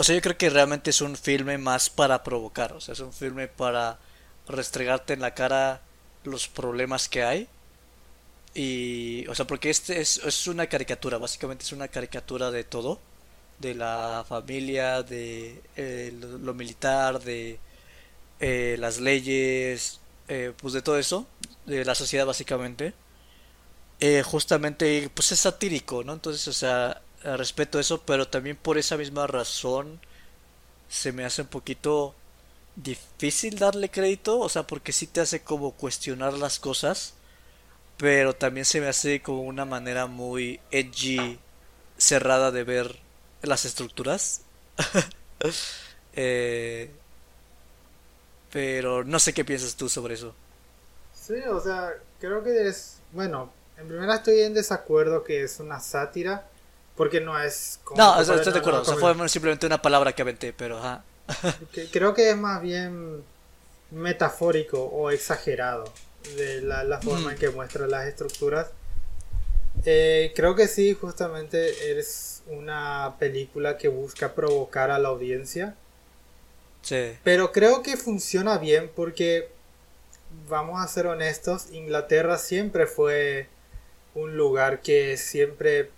O 0.00 0.02
sea, 0.02 0.14
yo 0.14 0.22
creo 0.22 0.38
que 0.38 0.48
realmente 0.48 0.88
es 0.88 1.02
un 1.02 1.14
filme 1.14 1.58
más 1.58 1.90
para 1.90 2.22
provocar, 2.22 2.72
o 2.72 2.80
sea, 2.80 2.94
es 2.94 3.00
un 3.00 3.12
filme 3.12 3.48
para 3.48 3.98
restregarte 4.48 5.12
en 5.12 5.20
la 5.20 5.34
cara 5.34 5.82
los 6.24 6.48
problemas 6.48 7.06
que 7.06 7.22
hay. 7.22 7.48
Y, 8.54 9.26
o 9.28 9.34
sea, 9.34 9.46
porque 9.46 9.68
este 9.68 10.00
es, 10.00 10.16
es 10.24 10.46
una 10.46 10.68
caricatura, 10.68 11.18
básicamente 11.18 11.64
es 11.64 11.72
una 11.72 11.88
caricatura 11.88 12.50
de 12.50 12.64
todo, 12.64 12.98
de 13.58 13.74
la 13.74 14.24
familia, 14.26 15.02
de 15.02 15.62
eh, 15.76 16.14
lo, 16.18 16.54
militar, 16.54 17.20
de 17.20 17.58
eh, 18.40 18.76
las 18.78 19.00
leyes, 19.00 20.00
eh, 20.28 20.54
pues 20.56 20.72
de 20.72 20.80
todo 20.80 20.98
eso, 20.98 21.26
de 21.66 21.84
la 21.84 21.94
sociedad 21.94 22.24
básicamente. 22.24 22.94
Eh, 24.00 24.22
justamente, 24.22 25.10
pues 25.12 25.32
es 25.32 25.40
satírico, 25.40 26.02
¿no? 26.04 26.14
Entonces, 26.14 26.48
o 26.48 26.52
sea, 26.54 27.02
respeto 27.22 27.78
eso, 27.78 28.02
pero 28.02 28.28
también 28.28 28.56
por 28.56 28.78
esa 28.78 28.96
misma 28.96 29.26
razón 29.26 30.00
se 30.88 31.12
me 31.12 31.24
hace 31.24 31.42
un 31.42 31.48
poquito 31.48 32.14
difícil 32.76 33.58
darle 33.58 33.90
crédito, 33.90 34.38
o 34.40 34.48
sea, 34.48 34.66
porque 34.66 34.92
sí 34.92 35.06
te 35.06 35.20
hace 35.20 35.42
como 35.42 35.72
cuestionar 35.72 36.34
las 36.34 36.58
cosas 36.58 37.14
pero 38.00 38.34
también 38.34 38.64
se 38.64 38.80
me 38.80 38.88
hace 38.88 39.20
como 39.20 39.42
una 39.42 39.66
manera 39.66 40.06
muy 40.06 40.58
edgy, 40.70 41.38
cerrada 41.98 42.50
de 42.50 42.64
ver 42.64 42.96
las 43.42 43.64
estructuras. 43.64 44.42
Eh, 46.12 46.90
pero 48.52 49.04
no 49.04 49.20
sé 49.20 49.32
qué 49.32 49.44
piensas 49.44 49.76
tú 49.76 49.88
sobre 49.88 50.14
eso. 50.14 50.34
Sí, 51.14 51.34
o 51.48 51.60
sea, 51.60 51.94
creo 52.18 52.42
que 52.42 52.66
es, 52.66 52.96
bueno, 53.12 53.50
en 53.78 53.86
primera 53.86 54.16
estoy 54.16 54.40
en 54.40 54.52
desacuerdo 54.52 55.22
que 55.22 55.44
es 55.44 55.60
una 55.60 55.78
sátira, 55.78 56.48
porque 57.00 57.18
no 57.18 57.42
es... 57.42 57.80
como- 57.82 57.96
No, 57.96 58.20
estoy 58.20 58.36
de 58.36 58.44
no, 58.50 58.58
acuerdo, 58.58 58.76
no, 58.76 58.82
o 58.82 58.84
sea, 58.84 58.94
como- 58.96 59.14
fue 59.14 59.28
simplemente 59.30 59.64
una 59.64 59.80
palabra 59.80 60.12
que 60.12 60.20
aventé, 60.20 60.52
pero 60.52 60.76
ajá. 60.76 61.02
creo 61.92 62.12
que 62.12 62.28
es 62.28 62.36
más 62.36 62.60
bien 62.60 63.24
metafórico 63.90 64.84
o 64.84 65.10
exagerado 65.10 65.90
de 66.36 66.60
la, 66.60 66.84
la 66.84 67.00
forma 67.00 67.28
Mm. 67.28 67.30
en 67.30 67.38
que 67.38 67.48
muestra 67.48 67.86
las 67.86 68.06
estructuras. 68.06 68.66
Eh, 69.86 70.34
creo 70.36 70.54
que 70.54 70.68
sí, 70.68 70.92
justamente 70.92 71.98
es 71.98 72.42
una 72.48 73.14
película 73.18 73.78
que 73.78 73.88
busca 73.88 74.34
provocar 74.34 74.90
a 74.90 74.98
la 74.98 75.08
audiencia. 75.08 75.74
Sí. 76.82 77.16
Pero 77.24 77.50
creo 77.50 77.82
que 77.82 77.96
funciona 77.96 78.58
bien 78.58 78.90
porque, 78.94 79.48
vamos 80.50 80.84
a 80.84 80.86
ser 80.86 81.06
honestos, 81.06 81.70
Inglaterra 81.72 82.36
siempre 82.36 82.86
fue 82.86 83.48
un 84.14 84.36
lugar 84.36 84.82
que 84.82 85.16
siempre 85.16 85.88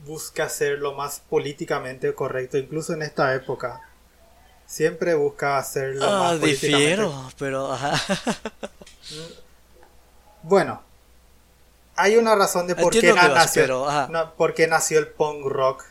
busca 0.00 0.48
ser 0.48 0.78
lo 0.78 0.94
más 0.94 1.20
políticamente 1.28 2.14
correcto, 2.14 2.58
incluso 2.58 2.92
en 2.94 3.02
esta 3.02 3.34
época. 3.34 3.80
Siempre 4.66 5.14
busca 5.14 5.58
hacer 5.58 5.96
lo 5.96 6.04
Ah, 6.06 6.18
más 6.18 6.38
políticamente 6.38 6.86
difiero, 6.86 7.32
pero 7.38 7.72
ajá. 7.72 7.94
Bueno, 10.42 10.82
hay 11.96 12.16
una 12.16 12.34
razón 12.34 12.66
de 12.66 12.76
por 12.76 12.92
qué, 12.92 13.12
vas, 13.12 13.30
nació, 13.30 13.62
pero, 13.62 14.08
no, 14.08 14.34
por 14.34 14.54
qué 14.54 14.66
nació 14.66 14.98
el 14.98 15.08
punk 15.08 15.46
rock 15.46 15.84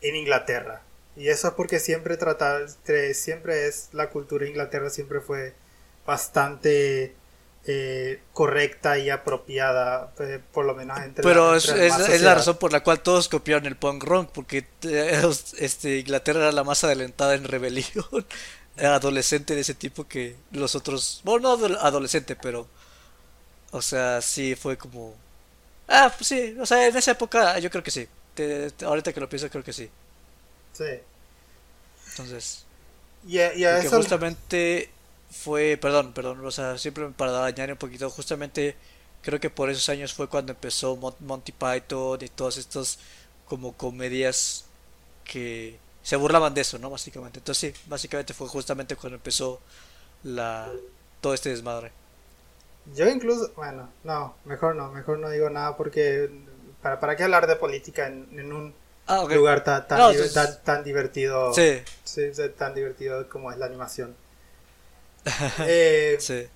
en 0.00 0.16
Inglaterra. 0.16 0.82
Y 1.16 1.28
eso 1.28 1.48
es 1.48 1.54
porque 1.54 1.80
siempre 1.80 2.16
tratar, 2.16 2.66
siempre 3.14 3.66
es 3.66 3.88
la 3.92 4.10
cultura 4.10 4.44
de 4.44 4.50
Inglaterra 4.50 4.90
siempre 4.90 5.20
fue 5.20 5.54
bastante 6.06 7.14
eh, 7.70 8.22
correcta 8.32 8.98
y 8.98 9.10
apropiada, 9.10 10.10
eh, 10.20 10.40
por 10.52 10.64
lo 10.64 10.74
menos 10.74 10.98
entre 11.00 11.22
Pero 11.22 11.52
la, 11.52 11.58
entre 11.58 11.86
es- 11.86 12.22
la 12.22 12.34
razón 12.34 12.56
por 12.56 12.72
la 12.72 12.82
cual 12.82 13.00
todos 13.02 13.28
copiaron 13.28 13.66
el 13.66 13.76
punk 13.76 14.04
rock, 14.04 14.30
porque 14.32 14.66
eh, 14.84 15.22
este, 15.58 15.98
Inglaterra 15.98 16.40
era 16.40 16.52
la 16.52 16.64
más 16.64 16.82
adelantada 16.82 17.34
en 17.34 17.44
rebelión. 17.44 18.06
adolescente 18.78 19.54
de 19.54 19.60
ese 19.60 19.74
tipo 19.74 20.08
que 20.08 20.36
los 20.52 20.74
otros. 20.76 21.20
Bueno, 21.24 21.58
no 21.58 21.76
adolescente, 21.78 22.36
pero. 22.36 22.66
O 23.70 23.82
sea, 23.82 24.22
sí 24.22 24.54
fue 24.54 24.78
como. 24.78 25.14
Ah, 25.88 26.10
pues 26.16 26.28
sí, 26.28 26.56
o 26.58 26.64
sea, 26.64 26.86
en 26.86 26.96
esa 26.96 27.10
época 27.10 27.58
yo 27.58 27.70
creo 27.70 27.82
que 27.82 27.90
sí. 27.90 28.08
ahorita 28.82 29.12
que 29.12 29.20
lo 29.20 29.28
pienso, 29.28 29.50
creo 29.50 29.64
que 29.64 29.74
sí. 29.74 29.90
Sí. 30.72 30.84
Entonces. 32.10 32.64
Y 33.26 33.38
a, 33.40 33.78
eso... 33.78 33.96
justamente 33.96 34.90
fue. 35.30 35.78
Perdón, 35.80 36.12
perdón, 36.12 36.44
o 36.44 36.50
sea, 36.50 36.78
siempre 36.78 37.08
para 37.10 37.32
dañar 37.32 37.70
un 37.70 37.78
poquito, 37.78 38.08
justamente 38.10 38.76
creo 39.22 39.40
que 39.40 39.50
por 39.50 39.70
esos 39.70 39.88
años 39.88 40.12
fue 40.14 40.28
cuando 40.28 40.52
empezó 40.52 40.96
Monty 41.20 41.52
Python 41.52 42.18
y 42.22 42.28
todos 42.28 42.56
estos 42.56 42.98
como 43.46 43.72
comedias 43.72 44.66
que 45.24 45.78
se 46.02 46.16
burlaban 46.16 46.54
de 46.54 46.62
eso, 46.62 46.78
¿no? 46.78 46.90
Básicamente. 46.90 47.38
Entonces 47.38 47.74
sí, 47.74 47.82
básicamente 47.86 48.34
fue 48.34 48.48
justamente 48.48 48.96
cuando 48.96 49.16
empezó 49.16 49.60
la 50.22 50.70
todo 51.20 51.34
este 51.34 51.50
desmadre. 51.50 51.92
Yo 52.94 53.08
incluso, 53.08 53.52
bueno, 53.56 53.90
no, 54.04 54.34
mejor 54.44 54.74
no, 54.74 54.90
mejor 54.90 55.18
no 55.18 55.28
digo 55.30 55.50
nada 55.50 55.76
porque 55.76 56.30
para, 56.80 57.00
para 57.00 57.16
qué 57.16 57.24
hablar 57.24 57.46
de 57.46 57.56
política 57.56 58.06
en, 58.06 58.52
un 58.52 58.74
ah, 59.06 59.24
lugar 59.28 59.64
tan, 59.64 59.86
tan, 59.86 60.84
divertido. 60.84 61.52
Sí. 61.52 61.82
sí. 62.04 62.30
tan 62.56 62.74
divertido 62.74 63.28
como 63.28 63.52
es 63.52 63.58
la 63.58 63.66
animación. 63.66 64.14
eh, 65.60 66.16
sí. 66.20 66.46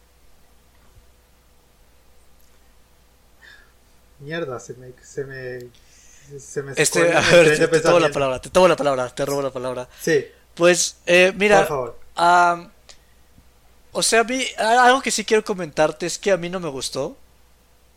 Mierda, 4.20 4.60
se 4.60 4.74
me, 4.74 4.92
se 5.02 5.24
me 5.24 6.72
este, 6.76 7.12
a 7.12 7.20
ver, 7.20 7.70
te, 7.70 7.80
tomo 7.80 7.98
la 7.98 8.10
palabra, 8.10 8.40
te 8.40 8.50
tomo 8.50 8.68
la 8.68 8.76
palabra, 8.76 9.08
te 9.12 9.24
robo 9.24 9.42
la 9.42 9.50
palabra. 9.50 9.88
Sí. 10.00 10.26
Pues, 10.54 10.96
eh, 11.06 11.32
mira, 11.36 11.68
o 13.94 14.02
sea, 14.02 14.20
a 14.20 14.24
mí, 14.24 14.42
algo 14.56 15.02
que 15.02 15.10
sí 15.10 15.24
quiero 15.24 15.44
comentarte 15.44 16.06
es 16.06 16.18
que 16.18 16.30
a 16.30 16.36
mí 16.36 16.48
no 16.48 16.60
me 16.60 16.68
gustó, 16.68 17.16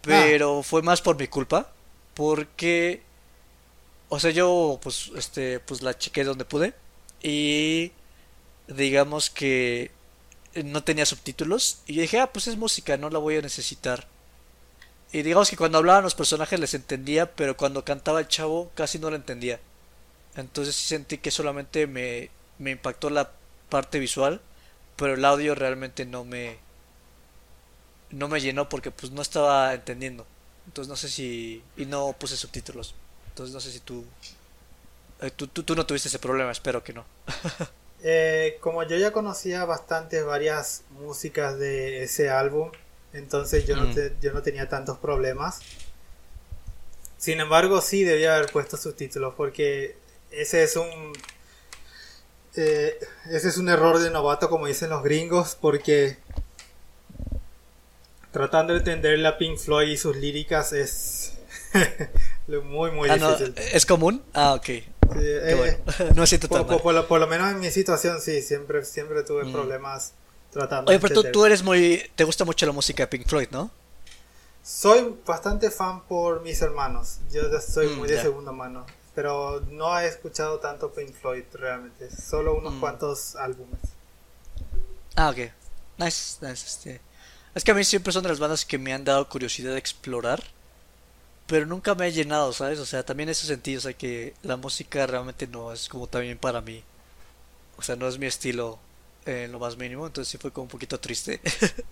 pero 0.02 0.60
ah. 0.60 0.64
fue 0.64 0.82
más 0.82 1.02
por 1.02 1.18
mi 1.18 1.28
culpa, 1.28 1.72
porque, 2.14 3.02
o 4.10 4.20
sea, 4.20 4.32
yo, 4.32 4.80
pues, 4.82 5.12
este, 5.16 5.60
pues 5.60 5.82
la 5.82 5.98
chequé 5.98 6.24
donde 6.24 6.46
pude 6.46 6.74
y 7.22 7.92
digamos 8.68 9.30
que 9.30 9.92
no 10.64 10.84
tenía 10.84 11.06
subtítulos 11.06 11.80
y 11.86 11.96
yo 11.96 12.02
dije, 12.02 12.20
ah, 12.20 12.32
pues 12.32 12.48
es 12.48 12.58
música, 12.58 12.98
no 12.98 13.10
la 13.10 13.20
voy 13.20 13.38
a 13.38 13.42
necesitar. 13.42 14.08
Y 15.12 15.22
digamos 15.22 15.50
que 15.50 15.58
cuando 15.58 15.78
hablaban 15.78 16.04
los 16.04 16.16
personajes 16.16 16.60
les 16.60 16.74
entendía, 16.74 17.36
pero 17.36 17.58
cuando 17.58 17.86
cantaba 17.86 18.20
el 18.20 18.28
chavo 18.28 18.72
casi 18.76 19.00
no 19.00 19.10
lo 19.10 19.16
entendía. 19.16 19.60
Entonces 20.36 20.76
sí 20.76 20.88
sentí 20.88 21.18
que 21.18 21.32
solamente 21.32 21.88
me, 21.88 22.30
me 22.60 22.72
impactó 22.72 23.10
la 23.10 23.32
parte 23.70 24.00
visual, 24.00 24.42
pero 24.96 25.14
el 25.14 25.26
audio 25.26 25.56
realmente 25.56 26.06
no 26.06 26.26
me 26.26 26.58
no 28.12 28.28
me 28.28 28.40
llenó 28.40 28.70
porque 28.70 28.92
pues 28.92 29.12
no 29.12 29.22
estaba 29.22 29.74
entendiendo. 29.74 30.26
Entonces 30.68 30.90
no 30.90 30.96
sé 30.96 31.10
si 31.10 31.64
y 31.78 31.86
no 31.86 32.14
puse 32.14 32.38
subtítulos. 32.38 32.96
Entonces 33.30 33.54
no 33.54 33.62
sé 33.62 33.72
si 33.72 33.80
tú 33.80 34.06
eh, 35.22 35.32
tú, 35.32 35.48
tú, 35.48 35.76
no 35.76 35.86
tuviste 35.86 36.10
ese 36.10 36.20
problema, 36.20 36.52
espero 36.52 36.84
que 36.84 36.94
no. 36.94 37.06
eh, 38.08 38.60
como 38.60 38.84
yo 38.84 38.98
ya 38.98 39.10
conocía 39.10 39.66
bastante 39.66 40.22
varias 40.22 40.84
músicas 40.92 41.58
de 41.58 42.04
ese 42.04 42.30
álbum, 42.30 42.70
entonces 43.14 43.66
yo, 43.66 43.76
no, 43.76 43.88
mm. 43.88 44.22
yo 44.22 44.32
no 44.32 44.44
tenía 44.44 44.70
tantos 44.70 45.00
problemas. 45.00 45.62
Sin 47.18 47.40
embargo, 47.40 47.82
sí 47.82 48.04
debía 48.04 48.36
haber 48.36 48.52
puesto 48.52 48.78
subtítulos 48.78 49.34
porque 49.36 49.98
ese 50.30 50.64
es 50.64 50.76
un... 50.76 51.14
Eh, 52.56 52.96
ese 53.32 53.48
es 53.48 53.58
un 53.58 53.70
error 53.70 53.98
de 53.98 54.12
novato 54.12 54.52
como 54.52 54.68
dicen 54.68 54.92
los 54.92 55.02
gringos 55.02 55.58
porque 55.60 56.18
tratando 58.32 58.74
de 58.74 58.80
entender 58.80 59.18
la 59.18 59.40
Pink 59.40 59.58
Floyd 59.58 59.88
y 59.88 59.98
sus 59.98 60.16
líricas 60.16 60.74
es 60.74 61.40
muy 62.48 62.92
muy 62.92 63.10
ah, 63.10 63.18
difícil. 63.18 63.56
¿Es 63.74 63.86
común? 63.86 64.24
Ah, 64.34 64.54
ok. 64.54 64.70
Eh, 65.18 65.80
no 66.16 66.26
siento 66.26 66.48
por, 66.48 67.08
por, 67.08 67.20
lo, 67.20 67.28
menos 67.28 67.52
en 67.52 67.60
mi 67.60 67.72
situación 67.72 68.22
sí, 68.22 68.42
siempre, 68.42 68.84
siempre 68.86 69.24
tuve 69.24 69.44
mm. 69.46 69.52
problemas 69.52 70.14
Oye, 70.86 71.00
pero 71.00 71.24
tú, 71.32 71.46
eres 71.46 71.64
muy. 71.64 72.02
Te 72.16 72.24
gusta 72.24 72.46
mucho 72.46 72.66
la 72.66 72.72
música 72.72 73.04
de 73.04 73.08
Pink 73.08 73.28
Floyd, 73.28 73.50
¿no? 73.52 73.70
Soy 74.64 75.16
bastante 75.26 75.70
fan 75.70 76.04
por 76.06 76.42
mis 76.42 76.62
hermanos. 76.62 77.20
Yo 77.32 77.42
soy 77.60 77.88
mm, 77.88 77.98
muy 77.98 78.08
de 78.08 78.22
segunda 78.22 78.52
mano. 78.52 78.86
Pero 79.14 79.62
no 79.70 79.98
he 80.00 80.08
escuchado 80.08 80.60
tanto 80.60 80.92
Pink 80.92 81.14
Floyd 81.14 81.44
realmente. 81.54 82.10
Solo 82.10 82.56
unos 82.56 82.74
mm. 82.74 82.80
cuantos 82.80 83.36
álbumes. 83.36 83.80
Ah, 85.16 85.30
ok. 85.30 85.38
Nice, 85.98 86.38
nice. 86.42 86.66
Este. 86.66 87.02
Es 87.54 87.64
que 87.64 87.72
a 87.72 87.74
mí 87.74 87.84
siempre 87.84 88.14
son 88.14 88.24
de 88.24 88.30
las 88.30 88.40
bandas 88.40 88.66
que 88.66 88.78
me 88.78 88.94
han 88.94 89.04
dado 89.04 89.28
curiosidad 89.28 89.74
de 89.74 89.80
explorar. 89.80 90.42
Pero 91.48 91.66
nunca 91.66 91.94
me 91.96 92.06
ha 92.06 92.10
llenado, 92.10 92.54
¿sabes? 92.54 92.80
O 92.80 92.86
sea, 92.86 93.04
también 93.04 93.30
en 93.30 93.34
ese 93.34 93.48
sentido, 93.48 93.80
o 93.80 93.82
sea, 93.82 93.94
que 93.94 94.34
la 94.42 94.58
música 94.58 95.06
realmente 95.06 95.48
no 95.48 95.72
es 95.72 95.88
como 95.90 96.08
también 96.08 96.38
para 96.38 96.62
mí. 96.62 96.84
O 97.78 97.82
sea, 97.82 97.96
no 97.96 98.08
es 98.08 98.18
mi 98.18 98.26
estilo 98.26 98.80
en 99.26 99.52
lo 99.52 99.60
más 99.60 99.78
mínimo, 99.78 100.08
entonces 100.08 100.32
sí 100.32 100.38
fue 100.38 100.52
como 100.52 100.64
un 100.64 100.70
poquito 100.70 101.00
triste. 101.00 101.42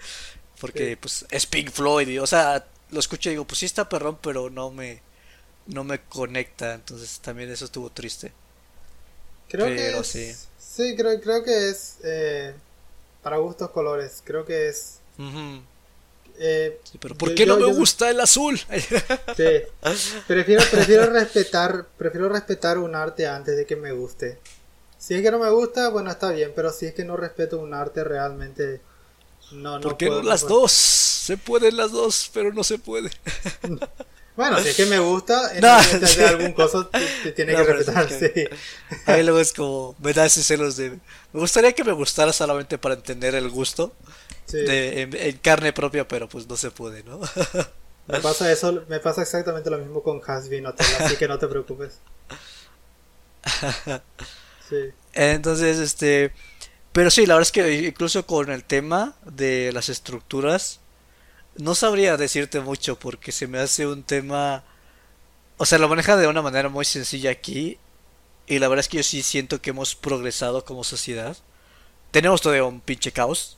Porque 0.60 0.98
pues 0.98 1.26
es 1.30 1.46
Pink 1.46 1.72
Floyd, 1.72 2.22
o 2.22 2.28
sea, 2.28 2.66
lo 2.92 3.00
escucho 3.00 3.30
y 3.30 3.34
digo, 3.34 3.46
pues 3.46 3.60
sí 3.60 3.66
está 3.66 3.90
perrón, 3.90 4.18
pero 4.22 4.50
no 4.50 4.72
me 4.72 5.02
no 5.66 5.84
me 5.84 6.02
conecta, 6.02 6.74
entonces 6.74 7.20
también 7.20 7.50
eso 7.50 7.66
estuvo 7.66 7.90
triste. 7.90 8.32
Creo 9.50 9.68
que 9.68 9.98
es, 9.98 10.08
sí. 10.08 10.36
Sí, 10.58 10.96
creo, 10.96 11.20
creo 11.22 11.44
que 11.44 11.70
es 11.70 11.98
eh, 12.04 12.54
para 13.22 13.38
gustos 13.38 13.70
colores, 13.72 14.22
creo 14.24 14.46
que 14.46 14.70
es 14.70 15.00
eh, 16.38 16.80
pero 17.00 17.16
¿por 17.16 17.36
qué 17.36 17.46
no 17.46 17.58
me 17.58 17.72
gusta 17.72 18.10
el 18.10 18.20
azul? 18.20 18.58
sí. 19.38 19.46
Prefiero, 20.28 20.64
prefiero 20.70 21.06
respetar, 21.08 21.86
prefiero 21.98 22.30
respetar 22.30 22.78
un 22.78 22.96
arte 22.96 23.28
antes 23.28 23.56
de 23.56 23.66
que 23.66 23.76
me 23.76 23.92
guste. 23.92 24.40
Si 24.98 25.14
es 25.14 25.22
que 25.22 25.32
no 25.32 25.40
me 25.40 25.50
gusta, 25.50 25.90
bueno, 25.90 26.12
está 26.12 26.32
bien, 26.32 26.54
pero 26.56 26.72
si 26.72 26.86
es 26.86 26.94
que 26.94 27.04
no 27.04 27.18
respeto 27.18 27.60
un 27.60 27.74
arte 27.74 28.04
realmente, 28.04 28.82
no, 29.52 29.78
no. 29.78 29.82
¿Por 29.82 29.98
qué 29.98 30.10
no 30.10 30.22
las 30.22 30.42
dos? 30.48 30.72
Se 30.72 31.38
pueden 31.38 31.78
las 31.78 31.92
dos, 31.92 32.30
pero 32.34 32.54
no 32.54 32.64
se 32.64 32.80
puede. 32.80 33.10
Bueno, 34.36 34.60
si 34.60 34.70
es 34.70 34.76
que 34.76 34.88
me 34.88 34.98
gusta, 34.98 35.54
en 35.56 35.62
no, 35.62 35.78
de 35.80 36.26
algún 36.26 36.54
cosa 36.54 36.90
te, 36.90 37.34
tiene 37.34 37.56
que 37.56 37.64
respetar, 37.64 38.10
sí. 38.10 38.32
Ahí 39.06 39.22
luego 39.22 39.40
es 39.40 39.54
como, 39.54 39.96
me 40.00 40.12
da 40.12 40.26
ese 40.26 40.42
celos 40.42 40.76
de... 40.76 40.90
Me 40.90 41.40
gustaría 41.40 41.74
que 41.74 41.84
me 41.84 41.92
gustara 41.92 42.34
solamente 42.34 42.80
para 42.80 42.96
entender 42.96 43.36
el 43.36 43.48
gusto 43.50 43.94
de, 44.48 45.02
en, 45.02 45.38
carne 45.38 45.74
propia, 45.74 46.08
pero 46.08 46.28
pues 46.30 46.48
no 46.48 46.58
se 46.58 46.72
puede, 46.72 47.04
¿no? 47.04 47.20
Me 48.08 48.20
pasa 48.20 48.52
eso, 48.52 48.84
me 48.90 49.00
pasa 49.00 49.22
exactamente 49.22 49.70
lo 49.70 49.78
mismo 49.78 50.04
con 50.04 50.20
Hasbin 50.26 50.66
Hotel, 50.66 50.86
así 51.00 51.16
que 51.16 51.26
no 51.26 51.40
te 51.40 51.48
preocupes. 51.48 52.00
Entonces, 55.14 55.80
este. 55.80 56.34
Pero 56.92 57.10
sí, 57.10 57.26
la 57.26 57.36
verdad 57.36 57.48
es 57.48 57.52
que 57.52 57.88
incluso 57.88 58.26
con 58.26 58.52
el 58.52 58.64
tema 58.64 59.16
de 59.26 59.72
las 59.74 59.90
estructuras, 59.90 60.80
no 61.56 61.76
sabría 61.76 62.18
decirte 62.18 62.60
mucho 62.60 63.00
porque 63.00 63.32
se 63.32 63.48
me 63.48 63.60
hace 63.60 63.88
un 63.88 64.04
tema. 64.04 64.64
O 65.58 65.66
sea, 65.66 65.80
lo 65.80 65.88
maneja 65.88 66.18
de 66.18 66.28
una 66.28 66.42
manera 66.42 66.70
muy 66.70 66.86
sencilla 66.86 67.32
aquí. 67.32 67.78
Y 68.48 68.60
la 68.60 68.68
verdad 68.68 68.82
es 68.82 68.90
que 68.90 68.98
yo 68.98 69.04
sí 69.04 69.24
siento 69.24 69.62
que 69.62 69.70
hemos 69.70 69.96
progresado 69.96 70.66
como 70.66 70.84
sociedad. 70.84 71.38
Tenemos 72.12 72.42
todavía 72.42 72.66
un 72.66 72.82
pinche 72.82 73.12
caos. 73.12 73.58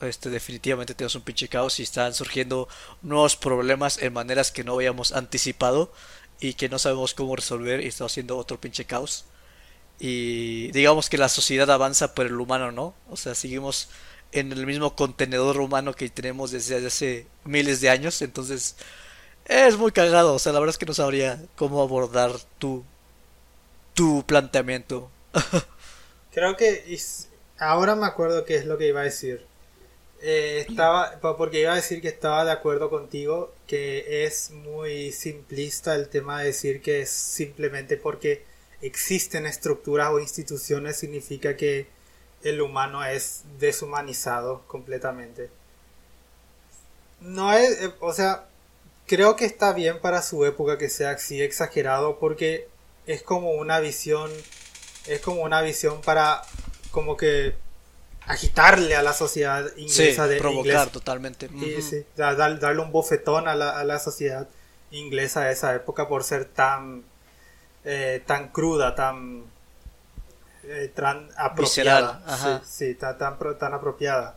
Este, 0.00 0.30
definitivamente 0.30 0.94
tenemos 0.94 1.14
un 1.14 1.22
pinche 1.22 1.48
caos 1.48 1.78
y 1.80 1.82
están 1.82 2.14
surgiendo 2.14 2.68
nuevos 3.02 3.36
problemas 3.36 3.98
en 3.98 4.12
maneras 4.12 4.50
que 4.50 4.64
no 4.64 4.74
habíamos 4.74 5.12
anticipado 5.12 5.92
y 6.40 6.54
que 6.54 6.68
no 6.68 6.78
sabemos 6.78 7.14
cómo 7.14 7.36
resolver 7.36 7.82
y 7.82 7.88
está 7.88 8.06
haciendo 8.06 8.38
otro 8.38 8.60
pinche 8.60 8.86
caos 8.86 9.26
y 10.00 10.72
digamos 10.72 11.10
que 11.10 11.18
la 11.18 11.28
sociedad 11.28 11.70
avanza 11.70 12.14
por 12.14 12.26
el 12.26 12.40
humano, 12.40 12.72
¿no? 12.72 12.94
O 13.10 13.16
sea, 13.16 13.34
seguimos 13.34 13.90
en 14.32 14.50
el 14.50 14.66
mismo 14.66 14.96
contenedor 14.96 15.58
humano 15.60 15.94
que 15.94 16.08
tenemos 16.08 16.50
desde 16.50 16.84
hace 16.86 17.26
miles 17.44 17.80
de 17.82 17.90
años, 17.90 18.22
entonces 18.22 18.76
es 19.44 19.76
muy 19.76 19.92
cagado, 19.92 20.34
o 20.34 20.38
sea, 20.38 20.52
la 20.52 20.60
verdad 20.60 20.74
es 20.74 20.78
que 20.78 20.86
no 20.86 20.94
sabría 20.94 21.42
cómo 21.56 21.82
abordar 21.82 22.32
tu 22.58 22.84
tu 23.94 24.24
planteamiento. 24.26 25.10
Creo 26.32 26.56
que 26.56 26.98
ahora 27.58 27.94
me 27.94 28.06
acuerdo 28.06 28.44
qué 28.46 28.56
es 28.56 28.64
lo 28.64 28.78
que 28.78 28.88
iba 28.88 29.00
a 29.02 29.04
decir. 29.04 29.46
Eh, 30.22 30.66
estaba 30.68 31.18
porque 31.38 31.60
iba 31.62 31.72
a 31.72 31.76
decir 31.76 32.02
que 32.02 32.08
estaba 32.08 32.44
de 32.44 32.52
acuerdo 32.52 32.90
contigo 32.90 33.54
que 33.66 34.26
es 34.26 34.50
muy 34.50 35.12
simplista 35.12 35.94
el 35.94 36.10
tema 36.10 36.40
de 36.40 36.46
decir 36.46 36.82
que 36.82 37.00
es 37.00 37.10
simplemente 37.10 37.96
porque 37.96 38.44
existen 38.82 39.46
estructuras 39.46 40.10
o 40.10 40.20
instituciones 40.20 40.98
significa 40.98 41.56
que 41.56 41.86
el 42.42 42.60
humano 42.60 43.02
es 43.04 43.44
deshumanizado 43.58 44.62
completamente. 44.66 45.50
No 47.20 47.52
es, 47.52 47.80
eh, 47.82 47.94
o 48.00 48.12
sea, 48.12 48.46
creo 49.06 49.36
que 49.36 49.44
está 49.46 49.72
bien 49.72 50.00
para 50.00 50.22
su 50.22 50.44
época 50.44 50.78
que 50.78 50.90
sea 50.90 51.12
así 51.12 51.40
exagerado 51.42 52.18
porque 52.18 52.68
es 53.06 53.22
como 53.22 53.52
una 53.52 53.80
visión, 53.80 54.30
es 55.06 55.20
como 55.20 55.42
una 55.42 55.62
visión 55.62 56.00
para 56.02 56.42
como 56.90 57.16
que 57.16 57.54
agitarle 58.30 58.94
a 58.94 59.02
la 59.02 59.12
sociedad 59.12 59.64
inglesa 59.76 60.24
sí, 60.24 60.30
de 60.30 60.38
provocar 60.38 60.88
totalmente. 60.90 61.48
Sí, 61.48 61.82
sí, 61.82 62.06
darle 62.16 62.80
un 62.80 62.92
bofetón 62.92 63.48
a 63.48 63.54
la, 63.54 63.78
a 63.78 63.84
la 63.84 63.98
sociedad 63.98 64.48
inglesa 64.92 65.44
de 65.44 65.52
esa 65.52 65.74
época 65.74 66.08
por 66.08 66.22
ser 66.24 66.44
tan 66.44 67.04
eh, 67.84 68.22
tan 68.26 68.48
cruda, 68.48 68.94
tan 68.94 69.44
eh, 70.64 70.92
tan 70.94 71.28
apropiada. 71.36 72.22
Sí, 72.62 72.86
sí, 72.86 72.94
tan, 72.94 73.18
tan, 73.18 73.38
tan, 73.58 73.74
apropiada. 73.74 74.36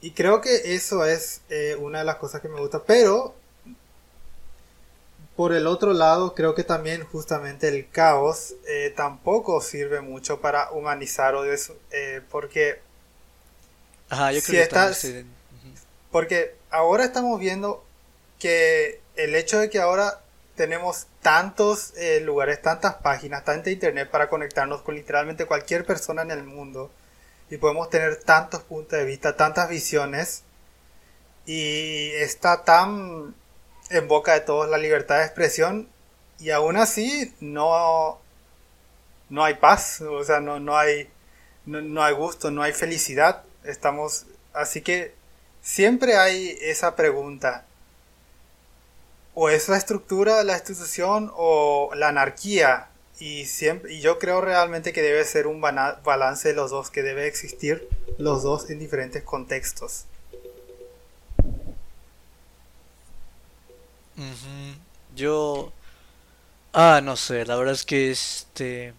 Y 0.00 0.12
creo 0.12 0.40
que 0.40 0.74
eso 0.74 1.04
es 1.04 1.40
eh, 1.48 1.76
una 1.80 2.00
de 2.00 2.04
las 2.04 2.16
cosas 2.16 2.40
que 2.40 2.48
me 2.48 2.60
gusta, 2.60 2.82
pero 2.84 3.34
por 5.36 5.52
el 5.52 5.66
otro 5.66 5.92
lado, 5.92 6.34
creo 6.34 6.54
que 6.54 6.62
también 6.62 7.04
justamente 7.04 7.68
el 7.68 7.88
caos 7.90 8.54
eh, 8.68 8.92
tampoco 8.96 9.60
sirve 9.60 10.00
mucho 10.00 10.40
para 10.40 10.70
humanizar 10.70 11.34
o 11.34 11.44
eh, 11.44 12.20
porque 12.30 12.80
Ajá, 14.08 14.32
yo 14.32 14.42
creo 14.42 14.68
que 14.68 15.24
porque 16.10 16.54
ahora 16.70 17.04
estamos 17.04 17.40
viendo 17.40 17.84
que 18.38 19.00
el 19.16 19.34
hecho 19.34 19.58
de 19.58 19.70
que 19.70 19.80
ahora 19.80 20.20
tenemos 20.54 21.06
tantos 21.22 21.92
eh, 21.96 22.20
lugares, 22.20 22.62
tantas 22.62 22.94
páginas, 22.94 23.44
tanta 23.44 23.70
internet 23.70 24.08
para 24.10 24.28
conectarnos 24.28 24.82
con 24.82 24.94
literalmente 24.94 25.46
cualquier 25.46 25.84
persona 25.84 26.22
en 26.22 26.30
el 26.30 26.44
mundo 26.44 26.90
y 27.50 27.56
podemos 27.56 27.90
tener 27.90 28.16
tantos 28.22 28.62
puntos 28.62 28.98
de 28.98 29.04
vista, 29.04 29.36
tantas 29.36 29.68
visiones 29.68 30.44
y 31.46 32.10
está 32.10 32.62
tan 32.62 33.34
en 33.90 34.08
boca 34.08 34.34
de 34.34 34.40
todos 34.40 34.68
la 34.68 34.78
libertad 34.78 35.18
de 35.18 35.24
expresión 35.24 35.88
y 36.38 36.50
aún 36.50 36.76
así 36.76 37.34
no, 37.40 38.18
no 39.30 39.44
hay 39.44 39.54
paz, 39.54 40.00
o 40.00 40.24
sea, 40.24 40.40
no, 40.40 40.60
no, 40.60 40.76
hay, 40.76 41.08
no, 41.66 42.02
hay 42.02 42.14
gusto, 42.14 42.50
no 42.50 42.62
hay 42.62 42.72
felicidad. 42.72 43.42
Estamos, 43.64 44.26
así 44.52 44.82
que 44.82 45.14
siempre 45.62 46.16
hay 46.16 46.56
esa 46.60 46.94
pregunta. 46.94 47.64
O 49.34 49.48
es 49.48 49.68
la 49.68 49.76
estructura, 49.76 50.44
la 50.44 50.54
institución 50.54 51.32
o 51.34 51.90
la 51.94 52.08
anarquía. 52.08 52.88
Y, 53.18 53.46
siempre, 53.46 53.94
y 53.94 54.00
yo 54.00 54.18
creo 54.18 54.40
realmente 54.40 54.92
que 54.92 55.02
debe 55.02 55.24
ser 55.24 55.46
un 55.46 55.60
balance 55.60 56.48
de 56.48 56.54
los 56.54 56.70
dos, 56.70 56.90
que 56.90 57.02
debe 57.02 57.26
existir 57.26 57.88
los 58.18 58.42
dos 58.42 58.70
en 58.70 58.78
diferentes 58.78 59.22
contextos. 59.22 60.04
Yo... 65.14 65.72
Ah, 66.72 67.00
no 67.02 67.16
sé, 67.16 67.44
la 67.46 67.56
verdad 67.56 67.74
es 67.74 67.84
que 67.84 68.10
este... 68.10 68.94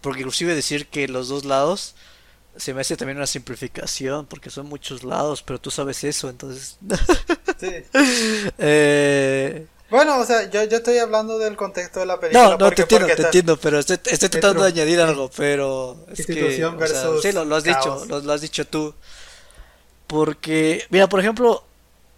Porque 0.00 0.20
inclusive 0.20 0.54
decir 0.54 0.86
que 0.88 1.08
los 1.08 1.28
dos 1.28 1.44
lados 1.44 1.94
se 2.58 2.74
me 2.74 2.82
hace 2.82 2.96
también 2.96 3.16
una 3.16 3.26
simplificación, 3.26 4.26
porque 4.26 4.50
son 4.50 4.66
muchos 4.66 5.04
lados, 5.04 5.42
pero 5.42 5.60
tú 5.60 5.70
sabes 5.70 6.04
eso, 6.04 6.28
entonces... 6.28 6.78
sí. 7.58 7.70
eh... 8.58 9.66
Bueno, 9.90 10.18
o 10.18 10.26
sea, 10.26 10.50
yo, 10.50 10.64
yo 10.64 10.76
estoy 10.76 10.98
hablando 10.98 11.38
del 11.38 11.56
contexto 11.56 12.00
de 12.00 12.06
la 12.06 12.20
película. 12.20 12.50
No, 12.50 12.58
no, 12.58 12.70
te 12.70 12.82
entiendo, 12.82 13.06
te 13.06 13.22
entiendo, 13.22 13.56
pero 13.56 13.78
estoy, 13.78 13.98
estoy 14.04 14.28
tratando 14.28 14.62
de 14.62 14.68
añadir 14.68 15.00
algo, 15.00 15.30
pero... 15.34 16.04
Es 16.08 16.26
que, 16.26 16.62
o 16.62 16.86
sea, 16.86 17.06
sí, 17.22 17.32
lo, 17.32 17.46
lo 17.46 17.56
has 17.56 17.64
dicho, 17.64 18.04
lo, 18.06 18.20
lo, 18.20 18.32
has 18.34 18.42
dicho 18.42 18.66
tú. 18.66 18.94
Porque, 20.06 20.84
mira, 20.90 21.08
por 21.08 21.20
ejemplo, 21.20 21.64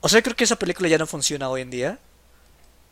o 0.01 0.09
sea, 0.09 0.20
creo 0.20 0.34
que 0.34 0.43
esa 0.43 0.57
película 0.57 0.88
ya 0.88 0.99
no 0.99 1.07
funciona 1.07 1.49
hoy 1.49 1.61
en 1.61 1.70
día 1.70 1.99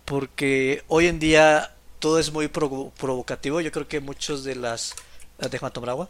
porque 0.08 0.84
hoy 0.88 1.06
en 1.06 1.18
día 1.18 1.74
todo 1.98 2.18
es 2.18 2.32
muy 2.32 2.48
provocativo. 2.48 3.60
Yo 3.60 3.70
creo 3.70 3.86
que 3.86 4.00
muchos 4.00 4.42
de 4.42 4.56
las... 4.56 4.94
Déjame 5.38 5.70
tomar 5.70 5.90
agua. 5.90 6.08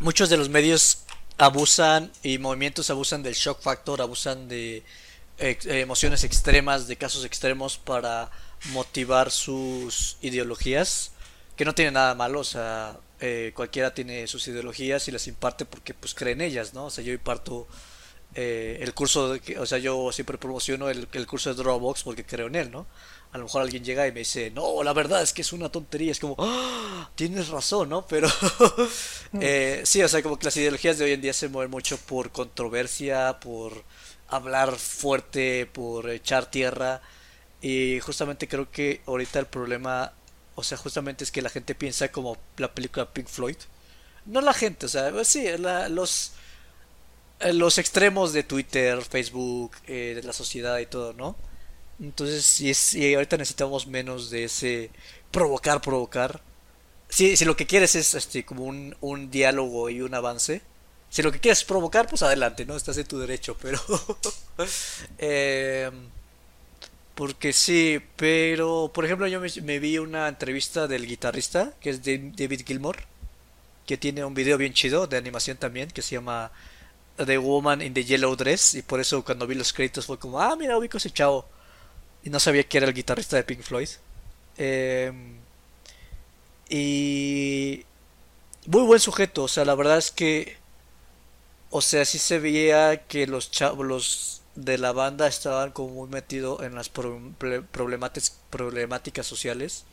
Muchos 0.00 0.30
de 0.30 0.36
los 0.36 0.48
medios 0.48 1.00
abusan 1.38 2.12
y 2.22 2.38
movimientos 2.38 2.88
abusan 2.90 3.22
del 3.22 3.34
shock 3.34 3.60
factor, 3.60 4.00
abusan 4.00 4.48
de 4.48 4.84
emociones 5.38 6.22
extremas, 6.22 6.86
de 6.86 6.96
casos 6.96 7.24
extremos 7.24 7.78
para 7.78 8.30
motivar 8.72 9.30
sus 9.32 10.16
ideologías, 10.20 11.10
que 11.56 11.64
no 11.64 11.74
tiene 11.74 11.90
nada 11.90 12.14
malo, 12.14 12.40
o 12.40 12.44
sea, 12.44 12.96
eh, 13.20 13.50
cualquiera 13.54 13.92
tiene 13.92 14.28
sus 14.28 14.46
ideologías 14.46 15.08
y 15.08 15.10
las 15.10 15.26
imparte 15.26 15.64
porque 15.64 15.94
pues 15.94 16.14
cree 16.14 16.34
en 16.34 16.42
ellas, 16.42 16.74
¿no? 16.74 16.86
O 16.86 16.90
sea, 16.90 17.02
yo 17.02 17.12
imparto 17.12 17.66
eh, 18.36 18.78
el 18.80 18.94
curso, 18.94 19.32
de, 19.32 19.58
o 19.58 19.66
sea, 19.66 19.78
yo 19.78 20.12
siempre 20.12 20.38
promociono 20.38 20.88
el, 20.90 21.08
el, 21.12 21.26
curso 21.26 21.50
de 21.50 21.56
Dropbox 21.56 22.04
porque 22.04 22.24
creo 22.24 22.46
en 22.46 22.54
él, 22.54 22.70
¿no? 22.70 22.86
A 23.32 23.38
lo 23.38 23.44
mejor 23.44 23.62
alguien 23.62 23.84
llega 23.84 24.06
y 24.06 24.12
me 24.12 24.20
dice, 24.20 24.50
no, 24.50 24.82
la 24.82 24.92
verdad 24.92 25.22
es 25.22 25.32
que 25.32 25.42
es 25.42 25.52
una 25.52 25.68
tontería, 25.68 26.12
es 26.12 26.18
como, 26.18 26.34
¡Ah! 26.38 27.10
tienes 27.14 27.48
razón, 27.48 27.90
¿no? 27.90 28.06
Pero 28.06 28.28
eh, 29.40 29.82
sí, 29.84 30.02
o 30.02 30.08
sea, 30.08 30.22
como 30.22 30.38
que 30.38 30.46
las 30.46 30.56
ideologías 30.56 30.98
de 30.98 31.04
hoy 31.04 31.12
en 31.12 31.20
día 31.20 31.32
se 31.34 31.48
mueven 31.48 31.70
mucho 31.70 31.98
por 31.98 32.30
controversia, 32.32 33.38
por 33.40 33.84
hablar 34.28 34.76
fuerte, 34.76 35.66
por 35.66 36.08
echar 36.10 36.50
tierra. 36.50 37.02
Y 37.60 38.00
justamente 38.00 38.48
creo 38.48 38.70
que 38.70 39.02
ahorita 39.06 39.38
el 39.40 39.46
problema, 39.46 40.12
o 40.54 40.62
sea, 40.62 40.78
justamente 40.78 41.24
es 41.24 41.30
que 41.30 41.42
la 41.42 41.50
gente 41.50 41.74
piensa 41.74 42.08
como 42.10 42.38
la 42.56 42.72
película 42.72 43.12
Pink 43.12 43.28
Floyd. 43.28 43.56
No 44.24 44.40
la 44.40 44.54
gente, 44.54 44.86
o 44.86 44.88
sea, 44.88 45.12
sí, 45.24 45.46
la, 45.58 45.88
los 45.88 46.32
eh, 47.40 47.52
los 47.52 47.78
extremos 47.78 48.32
de 48.32 48.42
Twitter, 48.42 49.00
Facebook, 49.02 49.72
eh, 49.86 50.14
de 50.16 50.22
la 50.22 50.32
sociedad 50.32 50.78
y 50.78 50.86
todo, 50.86 51.12
¿no? 51.12 51.36
Entonces, 52.00 52.44
si 52.44 52.70
es, 52.70 52.94
ahorita 52.94 53.36
necesitamos 53.36 53.86
menos 53.86 54.30
de 54.30 54.44
ese 54.44 54.90
provocar, 55.30 55.80
provocar. 55.80 56.40
Si, 57.08 57.36
si 57.36 57.44
lo 57.44 57.56
que 57.56 57.66
quieres 57.66 57.94
es 57.94 58.14
este, 58.14 58.44
como 58.44 58.64
un, 58.64 58.96
un 59.00 59.30
diálogo 59.30 59.90
y 59.90 60.02
un 60.02 60.14
avance, 60.14 60.62
si 61.10 61.22
lo 61.22 61.32
que 61.32 61.40
quieres 61.40 61.58
es 61.58 61.64
provocar, 61.64 62.06
pues 62.08 62.22
adelante, 62.22 62.64
¿no? 62.66 62.76
Estás 62.76 62.98
en 62.98 63.06
tu 63.06 63.18
derecho, 63.18 63.56
pero... 63.60 63.80
eh, 65.18 65.90
porque 67.14 67.52
sí, 67.52 67.98
pero 68.14 68.92
por 68.94 69.04
ejemplo 69.04 69.26
yo 69.26 69.40
me, 69.40 69.48
me, 69.62 69.80
vi 69.80 69.98
una 69.98 70.28
entrevista 70.28 70.86
del 70.86 71.04
guitarrista, 71.04 71.72
que 71.80 71.90
es 71.90 72.04
David 72.04 72.62
Gilmore, 72.64 73.00
que 73.86 73.96
tiene 73.96 74.24
un 74.24 74.34
video 74.34 74.56
bien 74.56 74.72
chido 74.72 75.08
de 75.08 75.16
animación 75.16 75.56
también, 75.56 75.90
que 75.90 76.02
se 76.02 76.14
llama 76.14 76.52
The 77.16 77.38
Woman 77.38 77.82
in 77.82 77.92
the 77.94 78.04
Yellow 78.04 78.36
Dress 78.36 78.74
y 78.74 78.82
por 78.82 79.00
eso 79.00 79.24
cuando 79.24 79.46
vi 79.46 79.56
los 79.56 79.72
créditos 79.72 80.06
fue 80.06 80.18
como, 80.18 80.40
ah, 80.40 80.54
mira, 80.56 80.78
ubico 80.78 80.98
ese 80.98 81.10
chavo. 81.10 81.48
Y 82.22 82.30
no 82.30 82.40
sabía 82.40 82.64
que 82.64 82.78
era 82.78 82.86
el 82.86 82.94
guitarrista 82.94 83.36
de 83.36 83.44
Pink 83.44 83.62
Floyd. 83.62 83.88
Em, 84.56 85.38
y 86.68 87.84
muy 88.66 88.82
buen 88.82 89.00
sujeto, 89.00 89.44
o 89.44 89.48
sea, 89.48 89.64
la 89.64 89.74
verdad 89.74 89.98
es 89.98 90.10
que, 90.10 90.58
o 91.70 91.80
sea, 91.80 92.04
sí 92.04 92.18
se 92.18 92.38
veía 92.38 93.06
que 93.06 93.26
los 93.26 93.50
chavos 93.50 94.42
de 94.54 94.78
la 94.78 94.92
banda 94.92 95.26
estaban 95.28 95.70
como 95.72 95.94
muy 95.94 96.08
metidos 96.08 96.62
en 96.62 96.74
las 96.74 96.88
problemáticas, 96.90 99.26
sociales. 99.26 99.84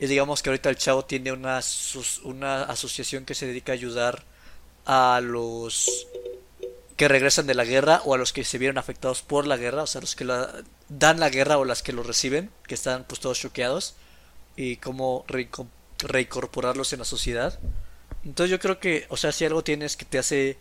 Y 0.00 0.06
digamos 0.06 0.42
que 0.42 0.50
ahorita 0.50 0.70
el 0.70 0.76
chavo 0.76 1.04
tiene 1.04 1.32
una, 1.32 1.60
una 2.24 2.64
asociación 2.64 3.24
que 3.24 3.34
se 3.34 3.46
dedica 3.46 3.72
a 3.72 3.74
ayudar 3.74 4.24
a 4.86 5.20
los 5.22 6.06
que 6.96 7.08
regresan 7.08 7.46
de 7.46 7.54
la 7.54 7.64
guerra 7.64 8.02
o 8.04 8.14
a 8.14 8.18
los 8.18 8.32
que 8.32 8.44
se 8.44 8.58
vieron 8.58 8.78
afectados 8.78 9.22
por 9.22 9.46
la 9.46 9.56
guerra, 9.56 9.84
o 9.84 9.86
sea, 9.86 10.00
los 10.00 10.16
que 10.16 10.24
la, 10.24 10.64
dan 10.88 11.20
la 11.20 11.30
guerra 11.30 11.58
o 11.58 11.64
las 11.64 11.82
que 11.82 11.92
lo 11.92 12.02
reciben, 12.02 12.50
que 12.66 12.74
están 12.74 13.04
pues 13.04 13.20
todos 13.20 13.38
choqueados, 13.38 13.94
y 14.56 14.76
cómo 14.76 15.24
reincorporarlos 15.98 16.92
en 16.92 17.00
la 17.00 17.04
sociedad. 17.04 17.58
Entonces 18.24 18.50
yo 18.50 18.58
creo 18.58 18.78
que, 18.78 19.06
o 19.08 19.16
sea, 19.16 19.32
si 19.32 19.44
algo 19.44 19.64
tienes 19.64 19.96
que 19.96 20.04
te 20.04 20.18
hace 20.18 20.56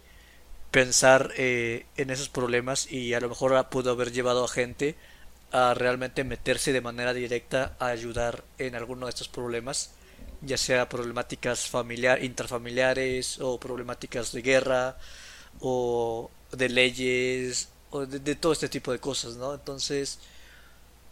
pensar 0.71 1.32
eh, 1.38 1.86
en 1.97 2.09
esos 2.09 2.30
problemas 2.30 2.91
y 2.91 3.13
a 3.13 3.19
lo 3.19 3.30
mejor 3.30 3.69
pudo 3.69 3.91
haber 3.91 4.11
llevado 4.11 4.43
a 4.43 4.47
gente 4.47 4.95
a 5.51 5.76
realmente 5.76 6.24
meterse 6.24 6.74
de 6.74 6.82
manera 6.82 7.13
directa 7.13 7.76
a 7.80 7.88
ayudar 7.88 8.43
en 8.57 8.76
alguno 8.76 9.05
de 9.05 9.11
estos 9.11 9.28
problemas, 9.28 9.91
ya 10.41 10.57
sea 10.57 10.89
problemáticas 10.89 11.67
familiar, 11.67 12.24
intrafamiliares 12.24 13.39
o 13.39 13.59
problemáticas 13.59 14.32
de 14.32 14.41
guerra 14.41 14.97
o 15.59 16.32
de 16.51 16.69
leyes 16.69 17.69
o 17.93 18.05
de, 18.05 18.35
todo 18.35 18.53
este 18.53 18.69
tipo 18.69 18.91
de 18.91 18.99
cosas, 18.99 19.35
¿no? 19.35 19.53
Entonces, 19.53 20.19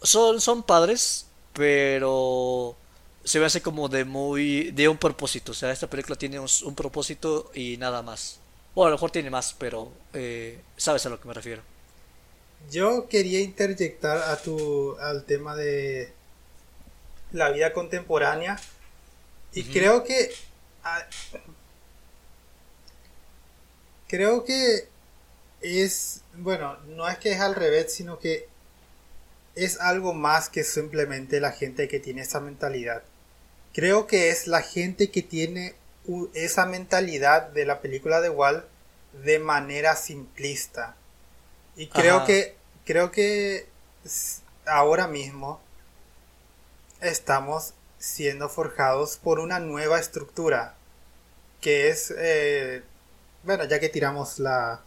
son, 0.02 0.42
son 0.42 0.64
padres, 0.64 1.28
pero 1.54 2.76
se 3.24 3.40
me 3.40 3.46
hace 3.46 3.62
como 3.62 3.88
de 3.88 4.04
muy 4.04 4.72
de 4.72 4.88
un 4.88 4.98
propósito, 4.98 5.52
o 5.52 5.56
sea, 5.56 5.72
esta 5.72 5.90
película 5.90 6.16
tiene 6.16 6.40
un, 6.40 6.76
propósito 6.76 7.52
y 7.54 7.78
nada 7.78 8.02
más. 8.02 8.40
Bueno, 8.74 8.88
a 8.88 8.90
lo 8.92 8.96
mejor 8.96 9.12
tiene 9.12 9.30
más, 9.30 9.56
pero 9.58 9.92
eh, 10.14 10.60
sabes 10.78 11.06
a 11.06 11.10
lo 11.10 11.20
que 11.20 11.28
me 11.28 11.34
refiero. 11.34 11.62
Yo 12.72 13.08
quería 13.08 13.42
interjectar 13.42 14.18
a 14.18 14.38
tu 14.38 14.96
al 15.00 15.26
tema 15.26 15.56
de 15.56 16.14
la 17.32 17.50
vida 17.50 17.74
contemporánea 17.74 18.60
y 19.54 19.64
creo 19.64 20.04
que 20.04 20.32
Creo 24.12 24.44
que 24.44 24.90
es, 25.62 26.22
bueno, 26.36 26.78
no 26.88 27.08
es 27.08 27.18
que 27.18 27.32
es 27.32 27.40
al 27.40 27.56
revés, 27.56 27.94
sino 27.94 28.20
que 28.20 28.48
es 29.56 29.80
algo 29.80 30.14
más 30.14 30.50
que 30.50 30.64
simplemente 30.64 31.40
la 31.40 31.52
gente 31.52 31.88
que 31.88 32.00
tiene 32.00 32.22
esa 32.22 32.40
mentalidad. 32.40 33.04
creo 33.74 34.06
que 34.08 34.30
es 34.30 34.48
la 34.48 34.62
gente 34.62 35.12
que 35.12 35.22
tiene 35.22 35.76
esa 36.34 36.66
mentalidad 36.66 37.50
de 37.50 37.66
la 37.66 37.80
película 37.82 38.20
de 38.22 38.30
Wall 38.30 38.66
de 39.24 39.40
manera 39.40 39.96
simplista. 39.96 40.96
Y 41.76 41.88
creo 41.88 42.26
que 42.26 42.56
creo 42.86 43.12
que 43.12 43.68
ahora 44.66 45.08
mismo 45.08 45.62
estamos 47.02 47.74
siendo 47.98 48.50
forjados 48.50 49.18
por 49.18 49.40
una 49.40 49.60
nueva 49.60 50.00
estructura 50.00 50.76
que 51.62 51.90
es 51.90 52.14
eh, 52.18 52.84
bueno 53.44 53.64
ya 53.66 53.80
que 53.80 53.90
tiramos 53.90 54.40
la 54.40 54.82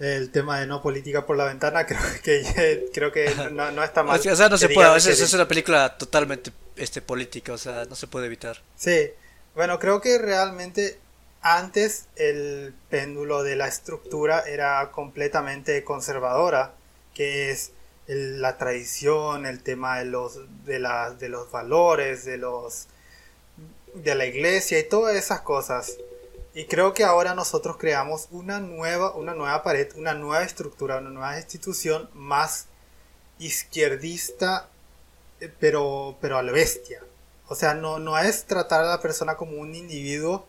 el 0.00 0.30
tema 0.30 0.58
de 0.60 0.66
no 0.66 0.82
política 0.82 1.26
por 1.26 1.36
la 1.36 1.44
ventana 1.44 1.86
creo 1.86 2.00
que 2.22 2.90
creo 2.92 3.12
que 3.12 3.32
no, 3.52 3.84
está 3.84 4.02
mal 4.02 4.18
o 4.28 4.36
sea 4.36 4.48
no 4.48 4.58
se 4.58 4.68
puede 4.68 4.96
es, 4.96 5.34
una 5.34 5.46
película 5.46 5.96
totalmente 5.96 6.50
este 6.76 7.02
política 7.02 7.52
o 7.52 7.58
sea 7.58 7.84
no 7.84 7.94
se 7.94 8.06
puede 8.06 8.26
evitar. 8.26 8.62
Sí. 8.76 9.10
Bueno 9.54 9.78
creo 9.78 10.00
que 10.00 10.18
realmente 10.18 10.98
antes 11.42 12.06
el 12.16 12.74
péndulo 12.88 13.42
de 13.42 13.56
la 13.56 13.68
estructura 13.68 14.40
era 14.40 14.90
completamente 14.90 15.84
conservadora 15.84 16.74
que 17.14 17.50
es 17.50 17.72
la 18.10 18.58
tradición, 18.58 19.46
el 19.46 19.62
tema 19.62 19.98
de 19.98 20.04
los, 20.06 20.40
de, 20.64 20.78
la, 20.80 21.10
de 21.10 21.28
los 21.28 21.50
valores, 21.50 22.24
de, 22.24 22.38
los, 22.38 22.88
de 23.94 24.14
la 24.14 24.26
iglesia 24.26 24.78
y 24.78 24.88
todas 24.88 25.14
esas 25.14 25.42
cosas. 25.42 25.96
Y 26.52 26.64
creo 26.64 26.94
que 26.94 27.04
ahora 27.04 27.34
nosotros 27.34 27.76
creamos 27.76 28.26
una 28.30 28.58
nueva, 28.58 29.14
una 29.14 29.34
nueva 29.34 29.62
pared, 29.62 29.88
una 29.96 30.14
nueva 30.14 30.42
estructura, 30.42 30.98
una 30.98 31.10
nueva 31.10 31.36
institución 31.36 32.10
más 32.12 32.66
izquierdista, 33.38 34.68
eh, 35.40 35.52
pero, 35.60 36.16
pero 36.20 36.38
a 36.38 36.42
la 36.42 36.50
bestia. 36.50 37.02
O 37.48 37.54
sea, 37.54 37.74
no, 37.74 37.98
no 38.00 38.18
es 38.18 38.44
tratar 38.46 38.80
a 38.80 38.88
la 38.88 39.00
persona 39.00 39.36
como 39.36 39.58
un 39.58 39.74
individuo, 39.74 40.46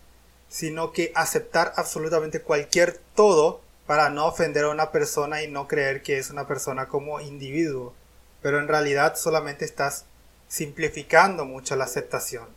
sino 0.49 0.91
que 0.91 1.11
aceptar 1.15 1.73
absolutamente 1.75 2.41
cualquier 2.41 2.99
todo 3.15 3.61
para 3.85 4.09
no 4.09 4.25
ofender 4.25 4.65
a 4.65 4.69
una 4.69 4.91
persona 4.91 5.43
y 5.43 5.47
no 5.49 5.67
creer 5.67 6.01
que 6.01 6.17
es 6.17 6.31
una 6.31 6.47
persona 6.47 6.87
como 6.87 7.21
individuo. 7.21 7.93
Pero 8.41 8.59
en 8.59 8.67
realidad 8.67 9.15
solamente 9.17 9.65
estás 9.65 10.05
simplificando 10.47 11.45
mucho 11.45 11.75
la 11.75 11.85
aceptación. 11.85 12.47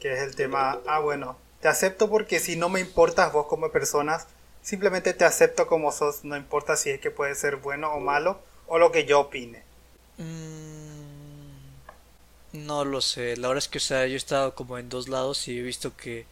Que 0.00 0.14
es 0.14 0.20
el 0.20 0.36
tema, 0.36 0.80
ah 0.86 1.00
bueno, 1.00 1.36
te 1.60 1.68
acepto 1.68 2.08
porque 2.08 2.40
si 2.40 2.56
no 2.56 2.68
me 2.68 2.80
importas 2.80 3.32
vos 3.32 3.46
como 3.46 3.70
persona, 3.70 4.24
simplemente 4.62 5.14
te 5.14 5.24
acepto 5.24 5.66
como 5.66 5.92
sos, 5.92 6.24
no 6.24 6.36
importa 6.36 6.76
si 6.76 6.90
es 6.90 7.00
que 7.00 7.10
puede 7.10 7.34
ser 7.34 7.56
bueno 7.56 7.92
o 7.92 8.00
malo 8.00 8.40
o 8.66 8.78
lo 8.78 8.92
que 8.92 9.04
yo 9.04 9.20
opine. 9.20 9.62
Mm, 10.18 10.98
no 12.52 12.84
lo 12.84 13.00
sé, 13.00 13.36
la 13.36 13.48
verdad 13.48 13.64
es 13.64 13.68
que 13.68 13.78
o 13.78 13.80
sea, 13.80 14.06
yo 14.06 14.14
he 14.14 14.16
estado 14.16 14.54
como 14.54 14.78
en 14.78 14.88
dos 14.88 15.08
lados 15.08 15.48
y 15.48 15.58
he 15.58 15.62
visto 15.62 15.96
que 15.96 16.26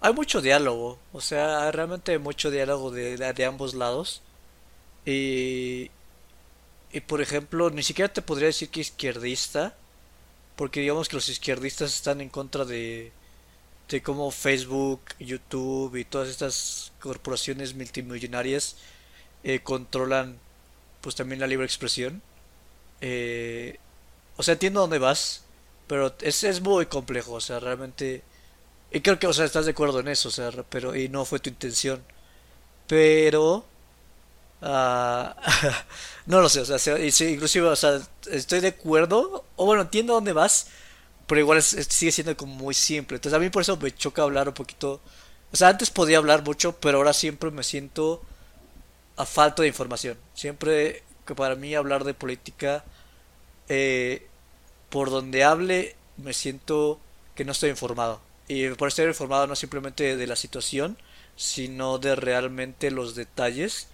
hay 0.00 0.12
mucho 0.12 0.42
diálogo, 0.42 0.98
o 1.12 1.20
sea, 1.20 1.70
realmente 1.72 2.12
hay 2.12 2.18
mucho 2.18 2.50
diálogo 2.50 2.90
de, 2.90 3.16
de, 3.16 3.44
ambos 3.46 3.72
lados. 3.72 4.20
Y, 5.06 5.90
y 6.92 7.00
por 7.00 7.22
ejemplo, 7.22 7.70
ni 7.70 7.82
siquiera 7.82 8.12
te 8.12 8.20
podría 8.20 8.48
decir 8.48 8.68
que 8.68 8.80
izquierdista, 8.80 9.74
porque 10.56 10.80
digamos 10.80 11.08
que 11.08 11.16
los 11.16 11.30
izquierdistas 11.30 11.94
están 11.94 12.20
en 12.20 12.28
contra 12.28 12.66
de, 12.66 13.12
de 13.88 14.02
cómo 14.02 14.30
Facebook, 14.30 15.00
YouTube 15.18 15.96
y 15.96 16.04
todas 16.04 16.28
estas 16.28 16.92
corporaciones 17.00 17.74
multimillonarias 17.74 18.76
eh, 19.44 19.60
controlan 19.60 20.38
pues 21.00 21.14
también 21.14 21.40
la 21.40 21.46
libre 21.46 21.66
expresión. 21.66 22.22
Eh, 23.00 23.78
o 24.36 24.42
sea, 24.42 24.54
entiendo 24.54 24.80
dónde 24.80 24.98
vas, 24.98 25.44
pero 25.86 26.14
es, 26.22 26.44
es 26.44 26.60
muy 26.60 26.86
complejo, 26.86 27.32
o 27.34 27.40
sea, 27.40 27.60
realmente 27.60 28.22
y 28.94 29.00
creo 29.00 29.18
que, 29.18 29.26
o 29.26 29.32
sea, 29.32 29.44
estás 29.44 29.64
de 29.64 29.72
acuerdo 29.72 29.98
en 30.00 30.08
eso, 30.08 30.28
o 30.28 30.32
sea, 30.32 30.50
pero, 30.70 30.94
y 30.94 31.08
no 31.08 31.24
fue 31.24 31.40
tu 31.40 31.50
intención. 31.50 32.00
Pero, 32.86 33.64
uh, 34.62 34.64
no 36.26 36.40
lo 36.40 36.48
sé, 36.48 36.60
o 36.60 36.78
sea, 36.78 36.98
inclusive, 36.98 37.66
o 37.66 37.74
sea, 37.76 38.00
estoy 38.30 38.60
de 38.60 38.68
acuerdo, 38.68 39.44
o 39.56 39.66
bueno, 39.66 39.82
entiendo 39.82 40.14
dónde 40.14 40.32
vas, 40.32 40.68
pero 41.26 41.40
igual 41.40 41.62
sigue 41.62 42.12
siendo 42.12 42.36
como 42.36 42.54
muy 42.54 42.74
simple. 42.74 43.16
Entonces 43.16 43.36
a 43.36 43.40
mí 43.40 43.50
por 43.50 43.62
eso 43.62 43.76
me 43.76 43.92
choca 43.92 44.22
hablar 44.22 44.48
un 44.48 44.54
poquito. 44.54 45.00
O 45.52 45.56
sea, 45.56 45.68
antes 45.68 45.90
podía 45.90 46.18
hablar 46.18 46.42
mucho, 46.44 46.76
pero 46.80 46.98
ahora 46.98 47.12
siempre 47.12 47.50
me 47.50 47.62
siento 47.62 48.22
a 49.16 49.26
falta 49.26 49.62
de 49.62 49.68
información. 49.68 50.18
Siempre 50.34 51.02
que 51.26 51.34
para 51.34 51.54
mí 51.54 51.74
hablar 51.74 52.04
de 52.04 52.14
política, 52.14 52.84
eh, 53.68 54.26
por 54.90 55.10
donde 55.10 55.44
hable, 55.44 55.96
me 56.16 56.32
siento 56.32 57.00
que 57.34 57.44
no 57.44 57.52
estoy 57.52 57.70
informado. 57.70 58.20
Y 58.48 58.68
por 58.70 58.88
estar 58.88 59.06
informado 59.06 59.46
no 59.46 59.56
simplemente 59.56 60.16
de 60.16 60.26
la 60.26 60.36
situación, 60.36 60.98
sino 61.36 61.98
de 61.98 62.14
realmente 62.14 62.90
los 62.90 63.14
detalles 63.14 63.88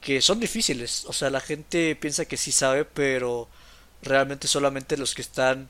que 0.00 0.22
son 0.22 0.40
difíciles. 0.40 1.04
O 1.06 1.12
sea, 1.12 1.30
la 1.30 1.40
gente 1.40 1.96
piensa 1.96 2.26
que 2.26 2.36
sí 2.36 2.52
sabe, 2.52 2.84
pero 2.84 3.48
realmente 4.02 4.48
solamente 4.48 4.96
los 4.96 5.14
que 5.14 5.22
están... 5.22 5.68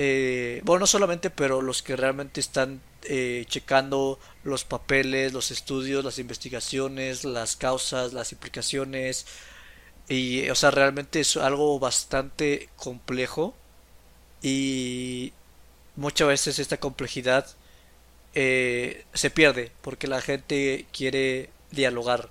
Eh, 0.00 0.60
bueno, 0.64 0.80
no 0.80 0.86
solamente, 0.86 1.28
pero 1.28 1.60
los 1.60 1.82
que 1.82 1.96
realmente 1.96 2.38
están 2.38 2.80
eh, 3.02 3.44
checando 3.48 4.20
los 4.44 4.62
papeles, 4.62 5.32
los 5.32 5.50
estudios, 5.50 6.04
las 6.04 6.20
investigaciones, 6.20 7.24
las 7.24 7.56
causas, 7.56 8.12
las 8.12 8.30
implicaciones. 8.30 9.26
Y, 10.08 10.48
o 10.50 10.54
sea, 10.54 10.70
realmente 10.70 11.18
es 11.18 11.36
algo 11.36 11.80
bastante 11.80 12.68
complejo. 12.76 13.56
Y 14.40 15.32
muchas 15.96 16.28
veces 16.28 16.60
esta 16.60 16.78
complejidad 16.78 17.48
eh, 18.34 19.04
se 19.14 19.30
pierde 19.30 19.72
porque 19.82 20.06
la 20.06 20.20
gente 20.20 20.86
quiere 20.92 21.50
dialogar. 21.72 22.30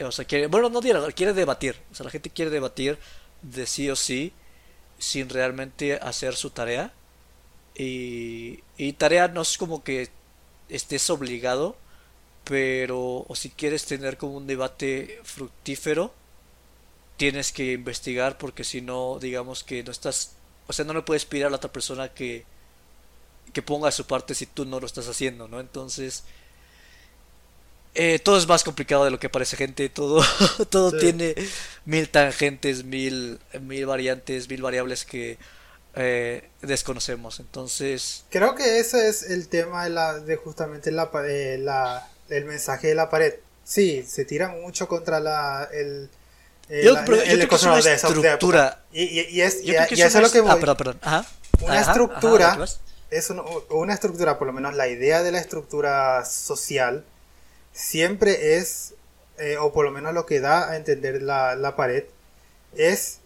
O 0.00 0.12
sea, 0.12 0.24
quiere, 0.24 0.46
bueno, 0.46 0.70
no 0.70 0.80
dialogar, 0.80 1.14
quiere 1.14 1.34
debatir. 1.34 1.76
O 1.92 1.94
sea, 1.94 2.04
la 2.04 2.10
gente 2.10 2.30
quiere 2.30 2.50
debatir 2.50 2.98
de 3.42 3.66
sí 3.66 3.90
o 3.90 3.96
sí 3.96 4.32
sin 4.98 5.28
realmente 5.28 5.94
hacer 5.94 6.34
su 6.36 6.50
tarea. 6.50 6.92
Y, 7.74 8.62
y 8.76 8.92
tarea 8.94 9.28
no 9.28 9.42
es 9.42 9.58
como 9.58 9.84
que 9.84 10.08
estés 10.68 11.10
obligado, 11.10 11.76
pero 12.44 13.24
o 13.28 13.34
si 13.36 13.50
quieres 13.50 13.84
tener 13.86 14.18
como 14.18 14.36
un 14.36 14.46
debate 14.46 15.20
fructífero, 15.24 16.12
tienes 17.16 17.52
que 17.52 17.72
investigar 17.72 18.38
porque 18.38 18.64
si 18.64 18.80
no, 18.80 19.18
digamos 19.20 19.64
que 19.64 19.82
no 19.82 19.92
estás, 19.92 20.36
o 20.66 20.72
sea, 20.72 20.84
no 20.84 20.94
le 20.94 21.02
puedes 21.02 21.24
pedir 21.26 21.46
a 21.46 21.50
la 21.50 21.56
otra 21.56 21.72
persona 21.72 22.08
que 22.14 22.44
que 23.52 23.62
ponga 23.62 23.90
su 23.90 24.06
parte 24.06 24.34
si 24.34 24.46
tú 24.46 24.64
no 24.64 24.80
lo 24.80 24.86
estás 24.86 25.08
haciendo, 25.08 25.48
¿no? 25.48 25.60
Entonces, 25.60 26.24
eh, 27.98 28.18
todo 28.18 28.38
es 28.38 28.46
más 28.46 28.64
complicado 28.64 29.04
de 29.04 29.10
lo 29.10 29.18
que 29.18 29.28
parece, 29.28 29.56
gente. 29.56 29.88
Todo, 29.88 30.24
todo 30.70 30.96
tiene 30.96 31.34
mil 31.84 32.08
tangentes, 32.08 32.84
mil, 32.84 33.40
mil 33.60 33.86
variantes, 33.86 34.48
mil 34.48 34.62
variables 34.62 35.04
que 35.04 35.38
eh, 35.94 36.48
desconocemos. 36.62 37.40
Entonces, 37.40 38.24
creo 38.30 38.54
que 38.54 38.78
ese 38.78 39.08
es 39.08 39.24
el 39.24 39.48
tema 39.48 39.84
de, 39.84 39.90
la, 39.90 40.18
de 40.18 40.36
justamente 40.36 40.90
la, 40.90 41.10
la, 41.58 42.08
el 42.28 42.44
mensaje 42.44 42.88
de 42.88 42.94
la 42.94 43.10
pared. 43.10 43.34
Sí, 43.64 44.04
se 44.08 44.24
tira 44.24 44.48
mucho 44.48 44.88
contra 44.88 45.20
la, 45.20 45.68
el, 45.72 46.08
yo, 46.70 46.94
creo 47.04 47.48
que 47.48 47.54
es 47.54 47.62
una 47.62 47.78
estructura. 47.78 48.84
Y, 48.92 49.02
y, 49.02 49.40
es, 49.42 49.62
y, 49.62 49.74
eso 49.74 50.06
es 50.06 50.14
lo 50.14 50.30
que 50.30 50.40
voy. 50.40 50.50
Ah, 50.52 50.56
perdón, 50.56 50.76
perdón. 50.76 50.98
Ajá. 51.02 51.26
Una 51.60 51.80
estructura 51.80 52.58
es 53.10 53.32
una 53.70 53.94
estructura, 53.94 54.38
por 54.38 54.46
lo 54.46 54.52
menos 54.52 54.74
la 54.74 54.88
idea 54.88 55.22
de 55.22 55.32
la 55.32 55.38
estructura 55.38 56.24
social, 56.24 57.04
siempre 57.78 58.56
es, 58.56 58.94
eh, 59.38 59.56
o 59.56 59.72
por 59.72 59.84
lo 59.84 59.92
menos 59.92 60.12
lo 60.12 60.26
que 60.26 60.40
da 60.40 60.68
a 60.68 60.76
entender 60.76 61.22
la, 61.22 61.74
pared, 61.76 62.04
es 62.76 63.20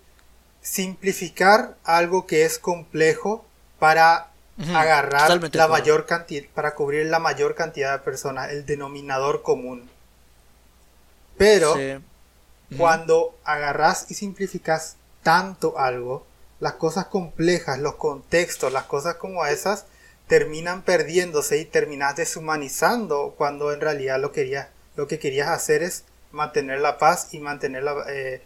simplificar 0.60 1.74
algo 1.84 2.26
que 2.26 2.44
es 2.44 2.58
complejo 2.58 3.44
para 3.78 4.28
agarrar 4.74 5.40
la 5.54 5.68
mayor 5.68 6.04
cantidad, 6.06 6.44
para 6.54 6.74
cubrir 6.74 7.06
la 7.06 7.18
mayor 7.18 7.54
cantidad 7.54 7.92
de 7.92 8.04
personas, 8.04 8.50
el 8.50 8.66
denominador 8.66 9.42
común. 9.42 9.88
Pero 11.38 11.74
cuando 12.76 13.34
agarras 13.44 14.10
y 14.10 14.14
simplificas 14.14 14.96
tanto 15.22 15.78
algo, 15.78 16.26
las 16.60 16.74
cosas 16.74 17.06
complejas, 17.06 17.78
los 17.78 17.96
contextos, 17.96 18.72
las 18.72 18.84
cosas 18.84 19.16
como 19.16 19.44
esas, 19.46 19.86
terminan 20.32 20.80
perdiéndose 20.80 21.58
y 21.58 21.66
terminas 21.66 22.16
deshumanizando 22.16 23.34
cuando 23.36 23.70
en 23.70 23.82
realidad 23.82 24.18
lo, 24.18 24.32
querías, 24.32 24.68
lo 24.96 25.06
que 25.06 25.18
querías 25.18 25.48
hacer 25.48 25.82
es 25.82 26.04
mantener 26.30 26.80
la 26.80 26.96
paz 26.96 27.34
y 27.34 27.38
mantener 27.38 27.84
eh, 28.08 28.40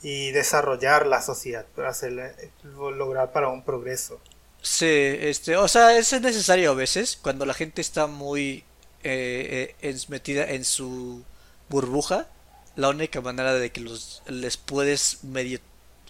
y 0.00 0.30
desarrollar 0.30 1.06
la 1.06 1.20
sociedad 1.20 1.66
para 1.76 1.90
hacerle, 1.90 2.32
lograr 2.64 3.32
para 3.32 3.48
un 3.48 3.62
progreso. 3.62 4.18
Sí, 4.62 4.86
este, 4.88 5.58
o 5.58 5.68
sea, 5.68 5.98
es 5.98 6.18
necesario 6.22 6.70
a 6.70 6.74
veces 6.74 7.18
cuando 7.20 7.44
la 7.44 7.52
gente 7.52 7.82
está 7.82 8.06
muy 8.06 8.64
eh, 9.04 9.74
eh 9.82 9.96
metida 10.08 10.46
en 10.48 10.64
su 10.64 11.22
burbuja. 11.68 12.28
La 12.76 12.88
única 12.88 13.20
manera 13.20 13.52
de 13.52 13.70
que 13.70 13.82
los, 13.82 14.22
les 14.26 14.56
puedes 14.56 15.18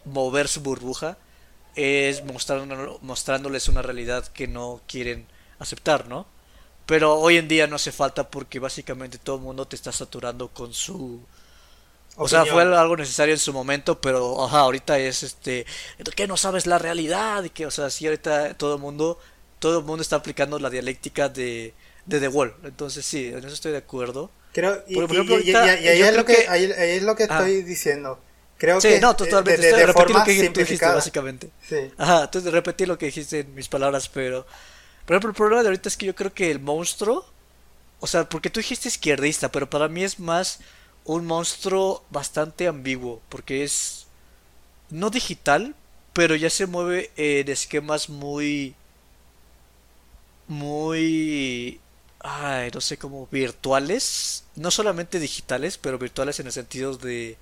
mover 0.05 0.47
su 0.47 0.61
burbuja 0.61 1.19
es 1.77 2.25
mostrándoles 2.25 3.69
una 3.69 3.83
realidad 3.83 4.27
que 4.29 4.49
no 4.49 4.81
quieren 4.89 5.27
aceptar, 5.59 6.09
¿no? 6.09 6.27
Pero 6.87 7.15
hoy 7.17 7.37
en 7.37 7.49
día 7.49 7.67
no 7.67 7.77
hace 7.77 7.93
falta 7.93 8.31
porque 8.31 8.59
básicamente 8.59 9.19
todo 9.19 9.37
el 9.37 9.43
mundo 9.43 9.67
te 9.67 9.77
está 9.77 9.93
saturando 9.93 10.49
con 10.49 10.73
su... 10.73 11.21
O 12.19 12.29
sea, 12.29 12.47
fue 12.47 12.63
algo 12.63 12.97
necesario 12.97 13.35
en 13.35 13.41
su 13.41 13.53
momento, 13.53 14.01
pero 14.01 14.43
ajá, 14.43 14.61
ahorita 14.61 14.99
es 14.99 15.23
este, 15.23 15.67
que 16.15 16.27
no 16.27 16.39
sabes 16.39 16.67
la 16.67 16.79
realidad 16.79 17.45
y 17.45 17.51
que, 17.51 17.67
o 17.67 17.71
sea, 17.71 17.91
sí 17.91 18.07
ahorita 18.07 18.55
todo 18.55 18.77
el 18.77 18.81
mundo, 18.81 19.19
todo 19.59 19.81
el 19.81 19.85
mundo 19.85 20.01
está 20.01 20.17
aplicando 20.17 20.59
la 20.59 20.71
dialéctica 20.71 21.29
de, 21.29 21.75
de 22.07 22.21
The 22.21 22.29
Wall. 22.29 22.55
Entonces 22.65 23.05
sí, 23.05 23.27
en 23.27 23.39
eso 23.39 23.49
estoy 23.49 23.73
de 23.73 23.79
acuerdo. 23.79 24.31
Creo, 24.55 24.83
y, 24.89 24.99
ahí, 24.99 26.01
es 26.01 26.17
lo 26.17 26.25
que, 26.25 26.47
ahí, 26.49 26.65
es 26.65 27.03
lo 27.03 27.15
que 27.17 27.25
estoy 27.25 27.61
diciendo. 27.63 28.19
Creo 28.59 28.81
sí, 28.81 28.89
que 28.89 29.01
no, 29.01 29.15
totalmente. 29.15 29.61
De, 29.61 29.77
de, 29.77 29.87
repetir 29.87 30.17
lo 30.17 30.25
que 30.25 30.49
tú 30.49 30.61
dijiste, 30.61 30.87
básicamente. 30.87 31.51
Sí. 31.69 31.91
Ajá, 31.99 32.25
entonces 32.25 32.53
repetir 32.53 32.89
lo 32.89 32.97
que 32.97 33.07
dijiste 33.07 33.41
en 33.41 33.55
mis 33.55 33.69
palabras, 33.69 34.09
pero. 34.09 34.47
Por 35.05 35.15
ejemplo, 35.15 35.31
el 35.31 35.37
problema 35.37 35.63
de 35.63 35.69
ahorita 35.69 35.89
es 35.89 35.97
que 35.97 36.07
yo 36.07 36.15
creo 36.15 36.33
que 36.33 36.51
el 36.51 36.61
monstruo. 36.61 37.27
O 38.01 38.07
sea, 38.07 38.29
porque 38.29 38.51
tú 38.51 38.61
dijiste 38.61 38.89
izquierdista, 38.89 39.51
pero 39.51 39.69
para 39.69 39.89
mí 39.89 40.05
es 40.05 40.19
más 40.19 40.61
un 41.05 41.27
monstruo 41.27 42.03
bastante 42.11 42.67
ambiguo. 42.67 43.21
Porque 43.29 43.63
es. 43.63 44.07
No 44.89 45.11
digital, 45.11 45.75
pero 46.13 46.35
ya 46.35 46.49
se 46.49 46.67
mueve 46.67 47.11
en 47.17 47.49
esquemas 47.51 48.09
muy. 48.09 48.75
Muy. 50.49 51.79
Ay, 52.21 52.71
no 52.73 52.81
sé 52.81 52.97
cómo. 52.97 53.29
Virtuales. 53.31 54.45
No 54.55 54.71
solamente 54.71 55.21
digitales, 55.21 55.77
pero 55.77 55.99
virtuales 55.99 56.41
en 56.41 56.47
el 56.47 56.53
sentido 56.53 56.97
de 56.97 57.37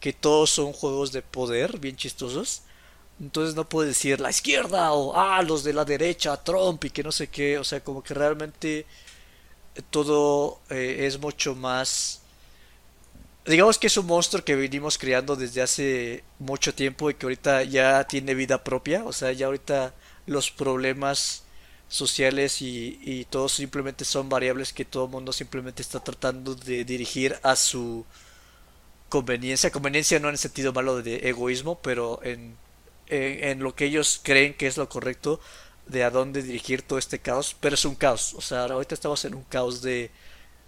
que 0.00 0.12
todos 0.12 0.50
son 0.50 0.72
juegos 0.72 1.12
de 1.12 1.22
poder 1.22 1.78
bien 1.78 1.96
chistosos. 1.96 2.62
Entonces 3.20 3.54
no 3.54 3.68
puedo 3.68 3.88
decir 3.88 4.20
la 4.20 4.30
izquierda 4.30 4.92
o 4.92 5.16
ah, 5.18 5.42
los 5.42 5.64
de 5.64 5.72
la 5.72 5.84
derecha, 5.84 6.36
Trump 6.42 6.84
y 6.84 6.90
que 6.90 7.02
no 7.02 7.12
sé 7.12 7.28
qué. 7.28 7.58
O 7.58 7.64
sea, 7.64 7.82
como 7.82 8.02
que 8.02 8.14
realmente 8.14 8.86
todo 9.90 10.60
eh, 10.70 11.06
es 11.06 11.18
mucho 11.18 11.54
más... 11.54 12.22
Digamos 13.46 13.78
que 13.78 13.86
es 13.86 13.96
un 13.96 14.06
monstruo 14.06 14.44
que 14.44 14.56
venimos 14.56 14.98
creando 14.98 15.36
desde 15.36 15.62
hace 15.62 16.24
mucho 16.38 16.74
tiempo 16.74 17.10
y 17.10 17.14
que 17.14 17.26
ahorita 17.26 17.62
ya 17.62 18.04
tiene 18.04 18.34
vida 18.34 18.62
propia. 18.64 19.04
O 19.04 19.12
sea, 19.12 19.32
ya 19.32 19.46
ahorita 19.46 19.94
los 20.26 20.50
problemas 20.50 21.44
sociales 21.88 22.60
y, 22.60 22.98
y 23.02 23.24
todos 23.26 23.52
simplemente 23.52 24.04
son 24.04 24.28
variables 24.28 24.72
que 24.72 24.84
todo 24.84 25.04
el 25.04 25.10
mundo 25.12 25.32
simplemente 25.32 25.82
está 25.82 26.00
tratando 26.02 26.56
de 26.56 26.84
dirigir 26.84 27.38
a 27.44 27.54
su 27.54 28.04
conveniencia, 29.16 29.70
conveniencia 29.70 30.20
no 30.20 30.28
en 30.28 30.34
el 30.34 30.38
sentido 30.38 30.74
malo 30.74 31.02
de 31.02 31.28
egoísmo, 31.30 31.78
pero 31.80 32.20
en, 32.22 32.54
en, 33.08 33.60
lo 33.60 33.74
que 33.74 33.86
ellos 33.86 34.20
creen 34.22 34.52
que 34.52 34.66
es 34.66 34.76
lo 34.76 34.90
correcto 34.90 35.40
de 35.86 36.04
a 36.04 36.10
dónde 36.10 36.42
dirigir 36.42 36.82
todo 36.82 36.98
este 36.98 37.18
caos, 37.18 37.56
pero 37.58 37.76
es 37.76 37.84
un 37.86 37.94
caos, 37.94 38.34
o 38.34 38.42
sea, 38.42 38.64
ahorita 38.64 38.94
estamos 38.94 39.24
en 39.24 39.34
un 39.34 39.44
caos 39.44 39.80
de, 39.80 40.10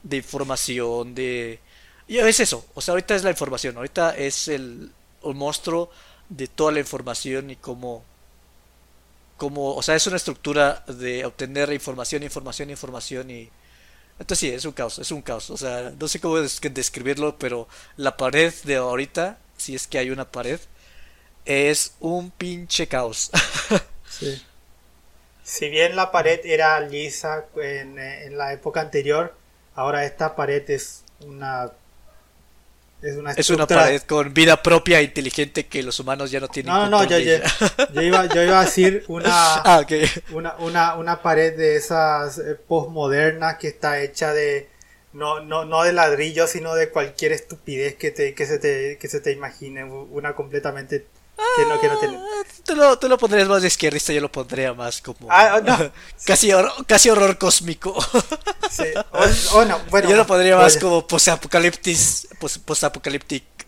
de 0.03 0.17
información, 0.17 1.15
de... 1.15 1.61
Y 2.07 2.17
es 2.17 2.41
eso, 2.41 2.65
o 2.75 2.81
sea, 2.81 2.93
ahorita 2.93 3.15
es 3.15 3.23
la 3.23 3.31
información, 3.31 3.77
ahorita 3.77 4.17
es 4.17 4.49
el, 4.49 4.93
monstruo 5.23 5.91
de 6.31 6.47
toda 6.47 6.73
la 6.73 6.81
información 6.81 7.51
y 7.51 7.57
cómo, 7.57 8.03
cómo, 9.37 9.75
o 9.75 9.83
sea, 9.83 9.95
es 9.95 10.07
una 10.07 10.17
estructura 10.17 10.85
de 10.87 11.27
obtener 11.27 11.71
información, 11.71 12.23
información, 12.23 12.71
información 12.71 13.31
y 13.31 13.51
entonces 14.19 14.39
sí, 14.39 14.51
es 14.51 14.65
un 14.65 14.73
caos, 14.73 14.99
es 14.99 15.11
un 15.11 15.23
caos. 15.23 15.51
O 15.51 15.57
sea, 15.57 15.93
no 15.99 16.09
sé 16.09 16.21
cómo 16.21 16.39
describirlo, 16.39 17.39
pero 17.39 17.69
la 17.97 18.17
pared 18.17 18.53
de 18.65 18.77
ahorita, 18.77 19.39
si 19.57 19.75
es 19.75 19.87
que 19.87 19.99
hay 19.99 20.11
una 20.11 20.31
pared, 20.31 20.61
es 21.45 21.95
un 22.01 22.31
pinche 22.31 22.89
caos. 22.89 23.31
sí. 24.11 24.43
Si 25.45 25.69
bien 25.71 25.97
la 25.97 26.11
pared 26.11 26.41
era 26.45 26.79
lisa 26.81 27.47
en, 27.57 27.99
en 27.99 28.37
la 28.37 28.53
época 28.53 28.81
anterior, 28.81 29.35
ahora 29.75 30.05
esta 30.05 30.37
pared 30.37 30.69
es 30.69 31.05
una 31.21 31.73
es 33.01 33.17
una, 33.17 33.33
es 33.33 33.51
una 33.51 33.67
pared 33.67 34.03
con 34.03 34.35
vida 34.35 34.61
propia 34.63 34.99
e 34.99 35.05
inteligente 35.05 35.67
que 35.67 35.83
los 35.83 36.01
humanos 36.01 36.31
ya 36.31 36.41
no 36.41 36.49
tienen. 36.49 36.73
No, 36.73 36.89
no, 36.89 37.05
yo, 37.05 37.19
yo, 37.93 38.03
iba, 38.03 38.27
yo 38.27 38.43
iba 38.43 38.61
a 38.61 38.65
decir 38.65 39.05
una, 39.09 39.25
ah, 39.31 39.87
una, 40.33 40.57
una, 40.57 40.95
una, 40.97 41.23
pared 41.23 41.57
de 41.57 41.77
esas 41.77 42.39
eh, 42.39 42.57
postmodernas 42.57 43.59
que 43.59 43.69
está 43.69 44.01
hecha 44.01 44.33
de 44.33 44.69
no, 45.13 45.41
no, 45.41 45.65
no 45.65 45.85
de 45.85 45.93
ladrillo, 45.93 46.47
sino 46.47 46.75
de 46.75 46.91
cualquier 46.91 47.33
estupidez 47.33 47.95
que, 47.95 48.11
te, 48.11 48.35
que, 48.35 48.47
se 48.47 48.59
te, 48.59 48.99
que 48.99 49.09
se 49.09 49.21
te 49.21 49.33
imagine. 49.33 49.85
Una 49.85 50.35
completamente 50.35 51.07
que 51.57 51.65
no, 51.65 51.81
que 51.81 51.89
no 51.89 51.99
tiene. 51.99 52.17
Ah, 52.17 52.43
tú 52.65 52.75
lo, 52.75 52.99
tú 52.99 53.09
lo 53.09 53.17
pondrías 53.17 53.49
más 53.49 53.63
de 53.63 53.69
izquierdista, 53.69 54.13
yo 54.13 54.21
lo 54.21 54.31
pondría 54.31 54.75
más 54.75 55.01
como. 55.01 55.29
Ah, 55.31 55.61
no. 55.65 55.93
casi, 56.27 56.51
casi 56.87 57.11
horror 57.11 57.39
cósmico. 57.39 57.97
sí. 58.71 58.85
O, 59.53 59.65
no, 59.65 59.79
bueno. 59.91 60.11
Yo 60.11 60.17
lo 60.17 60.27
pondría 60.27 60.57
más 60.57 60.77
como 60.77 61.07
post-apocalipsis. 61.07 62.29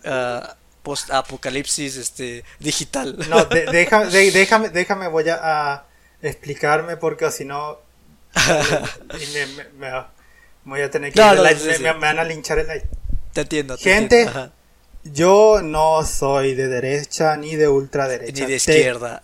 Uh, 0.03 0.41
post-apocalipsis 0.83 1.97
este, 1.97 2.43
digital. 2.59 3.17
No, 3.29 3.45
déjame, 3.45 4.69
déjame, 4.69 5.07
voy 5.07 5.29
a, 5.29 5.85
explicarme 6.21 6.97
porque 6.97 7.31
si 7.31 7.45
no. 7.45 7.79
me, 9.33 9.63
me, 9.77 10.03
voy 10.65 10.81
a 10.81 10.91
tener 10.91 11.13
que. 11.13 11.21
me, 11.79 11.93
van 11.93 12.19
a 12.19 12.23
linchar 12.23 12.59
el. 12.59 12.83
Te 13.33 13.41
entiendo. 13.41 13.77
Gente. 13.77 14.29
Yo 15.03 15.61
no 15.63 16.05
soy 16.05 16.53
de 16.53 16.67
derecha 16.67 17.35
ni 17.35 17.55
de 17.55 17.67
ultraderecha. 17.67 18.41
Ni 18.41 18.51
de 18.51 18.55
izquierda. 18.57 19.23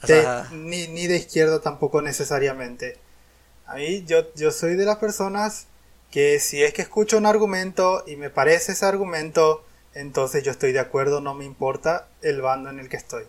ni, 0.51 0.88
ni, 0.88 1.07
de 1.07 1.17
izquierda 1.17 1.61
tampoco 1.61 2.01
necesariamente. 2.01 2.97
A 3.67 3.75
mí 3.75 4.03
yo, 4.05 4.34
yo 4.36 4.51
soy 4.51 4.75
de 4.75 4.86
las 4.86 4.97
personas 4.97 5.67
que 6.09 6.39
si 6.39 6.63
es 6.63 6.73
que 6.73 6.82
escucho 6.82 7.17
un 7.17 7.25
argumento 7.25 8.03
y 8.07 8.15
me 8.15 8.30
parece 8.30 8.71
ese 8.71 8.86
argumento, 8.86 9.63
entonces 9.93 10.43
yo 10.43 10.51
estoy 10.51 10.71
de 10.71 10.80
acuerdo, 10.80 11.21
no 11.21 11.36
me 11.36 11.45
importa 11.45 12.07
el 12.21 12.41
bando 12.41 12.69
en 12.69 12.80
el 12.80 12.89
que 12.89 12.97
estoy. 12.97 13.25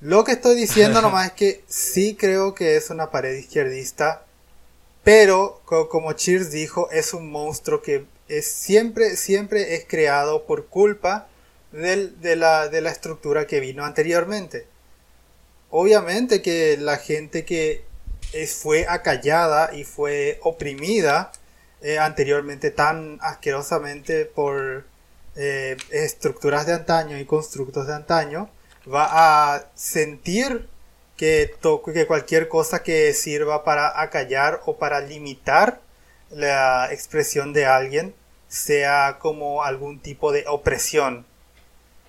Lo 0.00 0.22
que 0.22 0.32
estoy 0.32 0.54
diciendo 0.54 1.02
nomás 1.02 1.28
es 1.28 1.32
que 1.32 1.64
sí 1.66 2.14
creo 2.14 2.54
que 2.54 2.76
es 2.76 2.90
una 2.90 3.10
pared 3.10 3.34
izquierdista, 3.34 4.24
pero 5.02 5.60
como 5.64 6.12
Cheers 6.12 6.52
dijo, 6.52 6.88
es 6.92 7.14
un 7.14 7.30
monstruo 7.30 7.82
que 7.82 8.04
es 8.28 8.46
siempre, 8.46 9.16
siempre 9.16 9.74
es 9.74 9.86
creado 9.88 10.44
por 10.44 10.66
culpa 10.66 11.26
de, 11.72 12.36
la, 12.36 12.68
de 12.68 12.80
la 12.80 12.90
estructura 12.90 13.46
que 13.46 13.60
vino 13.60 13.84
anteriormente. 13.84 14.66
Obviamente 15.70 16.40
que 16.42 16.76
la 16.78 16.96
gente 16.96 17.44
que 17.44 17.84
fue 18.46 18.86
acallada 18.88 19.74
y 19.74 19.84
fue 19.84 20.38
oprimida 20.42 21.32
eh, 21.80 21.98
anteriormente 21.98 22.70
tan 22.70 23.18
asquerosamente 23.20 24.24
por 24.24 24.84
eh, 25.36 25.76
estructuras 25.90 26.66
de 26.66 26.74
antaño 26.74 27.18
y 27.18 27.24
constructos 27.24 27.86
de 27.86 27.94
antaño, 27.94 28.50
va 28.92 29.54
a 29.54 29.70
sentir 29.74 30.68
que, 31.16 31.54
que 31.94 32.06
cualquier 32.06 32.48
cosa 32.48 32.82
que 32.82 33.12
sirva 33.14 33.64
para 33.64 34.00
acallar 34.00 34.62
o 34.66 34.78
para 34.78 35.00
limitar 35.00 35.80
la 36.30 36.92
expresión 36.92 37.52
de 37.52 37.66
alguien 37.66 38.14
sea 38.48 39.18
como 39.20 39.62
algún 39.62 40.00
tipo 40.00 40.32
de 40.32 40.44
opresión 40.48 41.26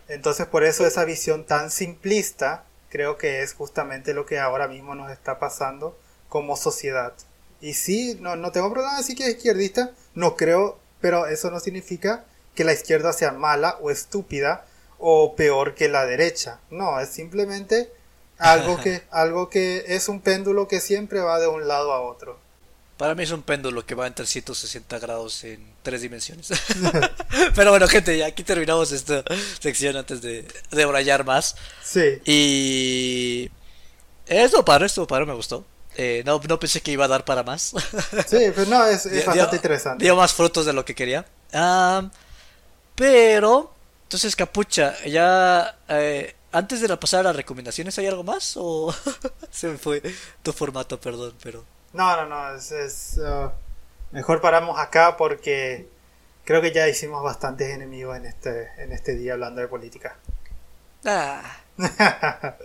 entonces 0.10 0.48
por 0.48 0.64
eso 0.64 0.86
esa 0.86 1.06
visión 1.06 1.46
tan 1.46 1.72
simplista 1.72 2.66
creo 2.90 3.18
que 3.18 3.42
es 3.42 3.54
justamente 3.54 4.14
lo 4.14 4.26
que 4.26 4.40
ahora 4.40 4.68
mismo 4.68 4.96
nos 4.96 5.12
está 5.12 5.40
pasando 5.40 5.98
como 6.28 6.58
sociedad. 6.58 7.14
Y 7.62 7.74
sí, 7.74 8.18
no, 8.20 8.36
no 8.36 8.52
tengo 8.52 8.72
problema 8.72 8.94
de 8.94 9.02
decir 9.02 9.16
que 9.16 9.24
es 9.24 9.36
izquierdista, 9.36 9.92
no 10.16 10.36
creo, 10.36 10.80
pero 11.02 11.28
eso 11.28 11.52
no 11.52 11.60
significa 11.60 12.26
que 12.56 12.64
la 12.64 12.74
izquierda 12.74 13.14
sea 13.14 13.32
mala 13.32 13.78
o 13.82 13.92
estúpida 13.92 14.66
o 14.98 15.36
peor 15.36 15.76
que 15.76 15.90
la 15.90 16.06
derecha. 16.06 16.60
No, 16.70 17.00
es 17.00 17.10
simplemente 17.10 17.92
algo 18.38 18.78
que, 18.78 19.04
algo 19.12 19.50
que 19.50 19.86
es 19.88 20.10
un 20.10 20.22
péndulo 20.22 20.68
que 20.68 20.80
siempre 20.80 21.22
va 21.22 21.40
de 21.40 21.48
un 21.48 21.68
lado 21.68 21.94
a 21.94 22.02
otro. 22.02 22.40
Para 23.00 23.16
mí 23.16 23.24
es 23.24 23.32
un 23.32 23.44
péndulo 23.44 23.86
que 23.86 23.96
va 23.96 24.08
en 24.08 24.14
360 24.14 25.00
grados 25.00 25.46
en 25.46 25.66
tres 25.84 26.02
dimensiones. 26.02 26.50
Pero 27.56 27.72
bueno, 27.72 27.88
gente, 27.88 28.18
ya 28.18 28.26
aquí 28.26 28.44
terminamos 28.44 28.92
esta 28.92 29.24
sección 29.62 29.96
antes 29.96 30.22
de, 30.22 30.46
de 30.70 31.24
más. 31.24 31.56
Sí. 31.82 32.20
Y. 32.26 33.50
Esto 34.28 34.66
para 34.66 34.86
esto 34.86 35.08
para 35.08 35.26
me 35.26 35.34
gustó. 35.34 35.66
Eh, 35.96 36.24
no, 36.26 36.42
no 36.46 36.60
pensé 36.60 36.82
que 36.82 36.92
iba 36.92 37.06
a 37.06 37.08
dar 37.08 37.24
para 37.24 37.42
más. 37.42 37.74
sí, 38.28 38.52
pues 38.54 38.68
no, 38.68 38.86
es, 38.86 39.06
bastante 39.26 39.56
interesante. 39.56 40.04
Dio 40.04 40.18
más 40.18 40.34
frutos 40.34 40.66
de 40.66 40.74
lo 40.74 40.84
que 40.84 40.94
quería. 40.94 41.26
pero, 42.96 43.74
entonces, 44.04 44.36
Capucha, 44.36 45.02
ya. 45.06 45.78
Eh, 45.88 46.36
antes 46.52 46.82
de 46.82 46.98
pasar 46.98 47.22
a 47.22 47.30
las 47.30 47.36
recomendaciones, 47.38 47.98
¿hay 47.98 48.08
algo 48.08 48.26
más? 48.26 48.58
¿O 48.58 48.94
se 49.52 49.68
me 49.68 49.78
fue 49.78 50.04
tu 50.44 50.52
formato, 50.52 51.00
perdón, 51.00 51.34
pero. 51.42 51.79
No, 51.94 52.16
no, 52.16 52.26
no, 52.28 52.56
es, 52.56 53.18
uh, 53.18 53.52
mejor 54.12 54.42
paramos 54.42 54.80
acá 54.80 55.18
porque 55.18 55.90
creo 56.46 56.62
que 56.62 56.72
ya 56.72 56.88
hicimos 56.88 57.24
bastantes 57.24 57.70
enemigos 57.70 58.18
en 58.18 58.26
este, 58.26 58.70
en 58.84 58.92
este 58.92 59.16
día 59.16 59.34
hablando 59.34 59.62
de 59.62 59.68
política. 59.68 60.20
Ah, 61.06 61.42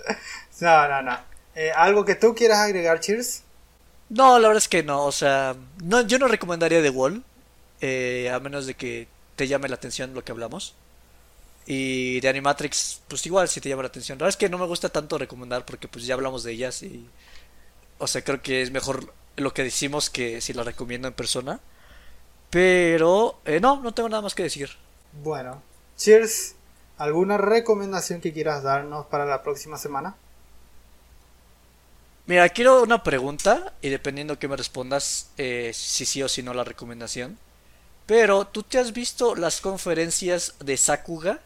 no, 0.60 0.88
no, 0.88 1.02
no. 1.02 1.18
Eh, 1.54 1.70
¿Algo 1.74 2.04
que 2.04 2.14
tú 2.16 2.34
quieras 2.34 2.58
agregar, 2.58 3.00
Cheers? 3.00 3.44
no, 4.08 4.38
la 4.38 4.48
verdad 4.48 4.58
es 4.62 4.68
que 4.68 4.82
no. 4.82 5.04
O 5.04 5.12
sea, 5.12 5.56
no, 5.82 6.02
yo 6.02 6.18
no 6.18 6.28
recomendaría 6.28 6.82
The 6.82 6.90
Wall. 6.90 7.24
eh, 7.80 8.30
a 8.32 8.40
menos 8.40 8.66
de 8.66 8.76
que 8.76 9.08
te 9.36 9.48
llame 9.48 9.68
la 9.68 9.76
atención 9.76 10.14
lo 10.14 10.24
que 10.24 10.32
hablamos. 10.32 10.76
Y 11.66 12.20
de 12.20 12.28
Animatrix, 12.28 13.02
pues 13.08 13.24
igual 13.26 13.48
si 13.48 13.60
te 13.60 13.68
llama 13.68 13.82
la 13.82 13.88
atención. 13.88 14.18
La 14.18 14.24
verdad 14.24 14.30
es 14.30 14.36
que 14.38 14.48
no 14.50 14.58
me 14.58 14.66
gusta 14.66 14.88
tanto 14.90 15.18
recomendar 15.18 15.64
porque 15.64 15.88
pues 15.88 16.06
ya 16.06 16.14
hablamos 16.14 16.44
de 16.44 16.52
ellas 16.52 16.82
y... 16.82 17.12
O 17.98 18.06
sea, 18.06 18.22
creo 18.22 18.42
que 18.42 18.62
es 18.62 18.70
mejor 18.70 19.12
lo 19.36 19.52
que 19.54 19.62
decimos 19.64 20.10
que 20.10 20.40
si 20.40 20.52
la 20.52 20.64
recomiendo 20.64 21.08
en 21.08 21.14
persona. 21.14 21.60
Pero... 22.50 23.40
eh, 23.44 23.60
no, 23.60 23.80
no 23.80 23.92
tengo 23.94 24.08
nada 24.08 24.22
más 24.22 24.34
que 24.34 24.44
decir. 24.44 24.70
Bueno, 25.12 25.62
Cheers, 25.96 26.54
¿alguna 26.98 27.38
recomendación 27.38 28.20
que 28.20 28.32
quieras 28.32 28.62
darnos 28.62 29.06
para 29.06 29.24
la 29.26 29.42
próxima 29.42 29.78
semana? 29.78 30.16
Mira, 32.26 32.48
quiero 32.48 32.82
una 32.82 33.02
pregunta 33.02 33.74
y 33.82 33.90
dependiendo 33.90 34.38
que 34.38 34.48
me 34.48 34.56
respondas, 34.56 35.30
eh, 35.36 35.72
si 35.74 36.06
sí 36.06 36.22
o 36.22 36.28
si 36.28 36.42
no 36.42 36.54
la 36.54 36.64
recomendación. 36.64 37.38
Pero, 38.06 38.46
¿tú 38.46 38.62
te 38.62 38.78
has 38.78 38.92
visto 38.92 39.34
las 39.34 39.60
conferencias 39.60 40.54
de 40.60 40.76
Sakuga? 40.76 41.40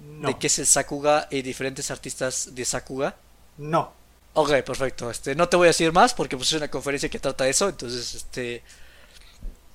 No. 0.00 0.28
¿De 0.28 0.38
qué 0.38 0.46
es 0.48 0.58
el 0.58 0.66
Sakuga 0.66 1.28
y 1.30 1.42
diferentes 1.42 1.90
artistas 1.90 2.54
de 2.54 2.64
Sakuga? 2.64 3.16
No. 3.58 3.92
Ok, 4.32 4.50
perfecto. 4.64 5.10
Este, 5.10 5.34
no 5.34 5.48
te 5.48 5.56
voy 5.56 5.66
a 5.66 5.68
decir 5.74 5.92
más 5.92 6.14
porque 6.14 6.36
pues, 6.36 6.48
es 6.50 6.54
una 6.58 6.68
conferencia 6.70 7.08
que 7.08 7.18
trata 7.18 7.48
eso. 7.48 7.68
Entonces, 7.68 8.14
este, 8.14 8.62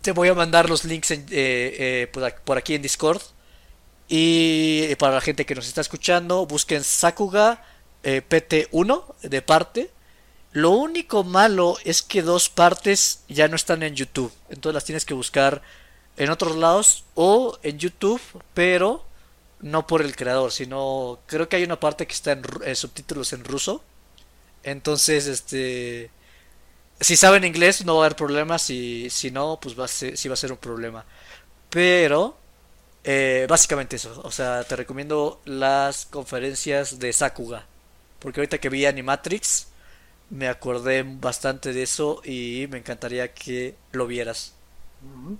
te 0.01 0.11
voy 0.11 0.29
a 0.29 0.33
mandar 0.33 0.69
los 0.69 0.85
links 0.85 1.11
en- 1.11 1.25
eh, 1.31 2.07
eh, 2.11 2.33
por, 2.43 2.57
aquí 2.57 2.75
en 2.75 2.81
Discord. 2.81 3.21
Y 4.07 4.93
para 4.95 5.15
la 5.15 5.21
gente 5.21 5.45
que 5.45 5.55
nos 5.55 5.67
está 5.67 5.81
escuchando, 5.81 6.45
busquen 6.45 6.83
Sakuga 6.83 7.63
eh, 8.03 8.21
PT1 8.21 9.15
de 9.23 9.41
parte. 9.41 9.91
Lo 10.51 10.69
único 10.71 11.23
malo 11.23 11.77
es 11.83 12.01
que 12.01 12.21
dos 12.21 12.49
partes 12.49 13.21
ya 13.27 13.47
no 13.47 13.55
están 13.55 13.83
en 13.83 13.95
YouTube. 13.95 14.31
Entonces 14.49 14.75
las 14.75 14.85
tienes 14.85 15.05
que 15.05 15.13
buscar 15.15 15.61
en 16.17 16.29
otros 16.29 16.55
lados 16.55 17.03
o 17.15 17.57
en 17.63 17.79
YouTube, 17.79 18.21
pero 18.53 19.03
no 19.61 19.87
por 19.87 20.01
el 20.01 20.15
creador, 20.15 20.51
sino 20.51 21.19
creo 21.25 21.49
que 21.49 21.57
hay 21.57 21.63
una 21.63 21.79
parte 21.79 22.05
que 22.07 22.13
está 22.13 22.33
en 22.33 22.43
eh, 22.63 22.75
subtítulos 22.75 23.33
en 23.33 23.43
ruso. 23.43 23.83
Entonces, 24.65 25.27
este, 25.27 26.11
si 26.99 27.15
saben 27.17 27.43
inglés 27.43 27.85
no 27.85 27.97
va 27.97 28.03
a 28.03 28.05
haber 28.07 28.17
problemas, 28.17 28.61
si, 28.63 29.09
si 29.09 29.31
no, 29.31 29.59
pues 29.61 29.79
va 29.79 29.85
a 29.85 29.87
ser, 29.87 30.17
sí 30.17 30.27
va 30.29 30.33
a 30.35 30.37
ser 30.37 30.51
un 30.51 30.57
problema. 30.59 31.05
Pero, 31.69 32.37
eh, 33.03 33.47
básicamente 33.49 33.97
eso, 33.97 34.21
o 34.23 34.31
sea, 34.31 34.63
te 34.65 34.75
recomiendo 34.77 35.41
las 35.45 36.05
conferencias 36.07 36.99
de 36.99 37.13
Sakuga, 37.13 37.67
porque 38.19 38.41
ahorita 38.41 38.59
que 38.59 38.69
vi 38.69 38.85
Animatrix, 38.85 39.67
me 40.29 40.47
acordé 40.49 41.03
bastante 41.05 41.73
de 41.73 41.83
eso 41.83 42.21
y 42.25 42.67
me 42.71 42.79
encantaría 42.79 43.33
que 43.33 43.75
lo 43.93 44.07
vieras. 44.07 44.53
Ujú. 45.01 45.37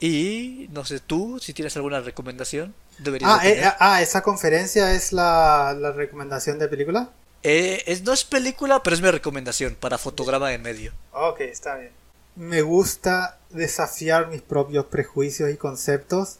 Y, 0.00 0.68
no 0.72 0.84
sé, 0.84 0.98
tú, 1.00 1.38
si 1.40 1.52
tienes 1.52 1.76
alguna 1.76 2.00
recomendación, 2.00 2.74
deberías 2.98 3.30
Ah, 3.30 3.42
de 3.42 3.50
eh, 3.50 3.54
tener. 3.56 3.72
ah, 3.78 4.00
esa 4.02 4.22
conferencia 4.22 4.94
es 4.94 5.12
la, 5.12 5.76
la 5.78 5.92
recomendación 5.92 6.58
de 6.58 6.68
película. 6.68 7.10
Eh, 7.42 7.82
es, 7.86 8.02
no 8.02 8.12
es 8.12 8.24
película, 8.24 8.82
pero 8.82 8.94
es 8.96 9.02
mi 9.02 9.10
recomendación 9.10 9.74
para 9.74 9.98
fotograma 9.98 10.52
en 10.52 10.62
medio. 10.62 10.92
Ok, 11.12 11.40
está 11.42 11.76
bien. 11.76 11.92
Me 12.36 12.62
gusta 12.62 13.38
desafiar 13.50 14.28
mis 14.28 14.40
propios 14.42 14.86
prejuicios 14.86 15.50
y 15.50 15.56
conceptos, 15.56 16.36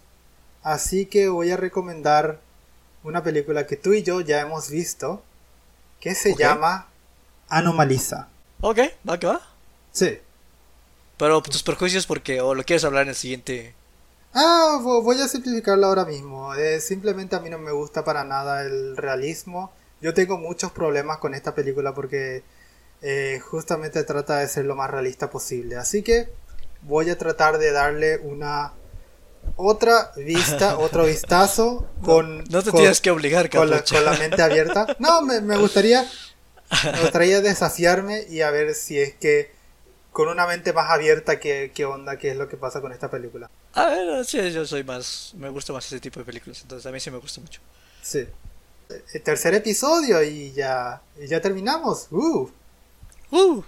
así 0.63 1.07
que 1.07 1.29
voy 1.29 1.51
a 1.51 1.57
recomendar 1.59 2.41
una 3.03 3.23
película 3.23 3.67
que 3.67 3.77
tú 3.77 3.93
y 3.93 4.03
yo 4.03 4.21
ya 4.21 4.41
hemos 4.41 4.71
visto, 4.71 5.23
que 6.01 6.15
se 6.15 6.33
Ok. 6.33 6.39
llama 6.39 6.89
Anomaliza. 7.49 8.29
Ok, 8.61 8.79
va 9.09 9.19
que 9.19 9.27
va. 9.27 9.41
Sí. 9.93 10.19
Pero 11.21 11.41
tus 11.43 11.63
perjuicios 11.63 12.07
porque 12.07 12.41
o 12.41 12.55
lo 12.57 12.65
quieres 12.65 12.83
hablar 12.85 13.05
en 13.05 13.11
el 13.11 13.15
siguiente. 13.15 13.75
Ah, 14.35 14.79
vo- 14.83 15.03
voy 15.03 15.21
a 15.21 15.29
simplificarlo 15.29 15.87
ahora 15.87 16.05
mismo. 16.05 16.55
Eh, 16.55 16.81
simplemente 16.81 17.37
a 17.37 17.41
mí 17.41 17.49
no 17.51 17.59
me 17.59 17.71
gusta 17.73 18.05
para 18.05 18.25
nada 18.25 18.63
el 18.63 18.97
realismo. 18.97 19.73
Yo 20.01 20.15
tengo 20.15 20.39
muchos 20.39 20.73
problemas 20.73 21.19
con 21.19 21.35
esta 21.35 21.55
película 21.55 21.95
porque 21.95 22.43
eh, 23.03 23.41
justamente 23.51 24.03
trata 24.05 24.39
de 24.39 24.49
ser 24.49 24.65
lo 24.65 24.75
más 24.77 24.91
realista 24.91 25.31
posible. 25.31 25.77
Así 25.77 26.03
que 26.03 26.29
voy 26.83 27.11
a 27.11 27.19
tratar 27.19 27.59
de 27.59 27.71
darle 27.73 28.19
una 28.19 28.73
otra 29.57 30.13
vista, 30.17 30.79
otro 30.79 31.05
vistazo 31.05 31.87
con, 32.03 32.45
No 32.45 32.63
te 32.63 32.71
con- 32.71 32.81
tienes 32.81 33.01
que 33.01 33.11
obligar, 33.11 33.51
con 33.51 33.69
la, 33.69 33.85
con 33.85 34.05
la 34.05 34.13
mente 34.13 34.41
abierta. 34.43 34.97
No, 34.99 35.23
me, 35.23 35.41
me 35.41 35.57
gustaría 35.59 36.07
me 36.85 37.01
gustaría 37.03 37.41
desafiarme 37.41 38.25
y 38.31 38.41
a 38.43 38.51
ver 38.51 38.75
si 38.75 38.99
es 38.99 39.15
que 39.15 39.51
con 40.13 40.29
una 40.29 40.47
mente 40.47 40.73
más 40.73 40.91
abierta 40.91 41.39
qué, 41.39 41.73
qué 41.75 41.85
onda, 41.85 42.19
qué 42.19 42.31
es 42.31 42.37
lo 42.37 42.49
que 42.49 42.57
pasa 42.57 42.81
con 42.81 42.93
esta 42.93 43.11
película. 43.11 43.51
A 43.75 43.87
ver, 43.87 44.25
sí, 44.25 44.51
yo 44.51 44.67
soy 44.67 44.85
más. 44.85 45.33
Me 45.37 45.49
gusta 45.49 45.73
más 45.73 45.87
ese 45.87 46.01
tipo 46.01 46.21
de 46.21 46.27
películas, 46.27 46.61
entonces 46.63 46.87
a 46.87 46.93
mí 46.93 47.01
sí 47.01 47.11
me 47.11 47.19
gusta 47.19 47.41
mucho. 47.41 47.61
Sí. 48.03 48.27
El 49.13 49.23
tercer 49.23 49.55
episodio 49.55 50.23
y 50.23 50.53
ya, 50.53 51.01
y 51.21 51.29
ya 51.29 51.41
terminamos. 51.41 52.09
Uh. 52.11 52.51
Uh, 53.31 53.63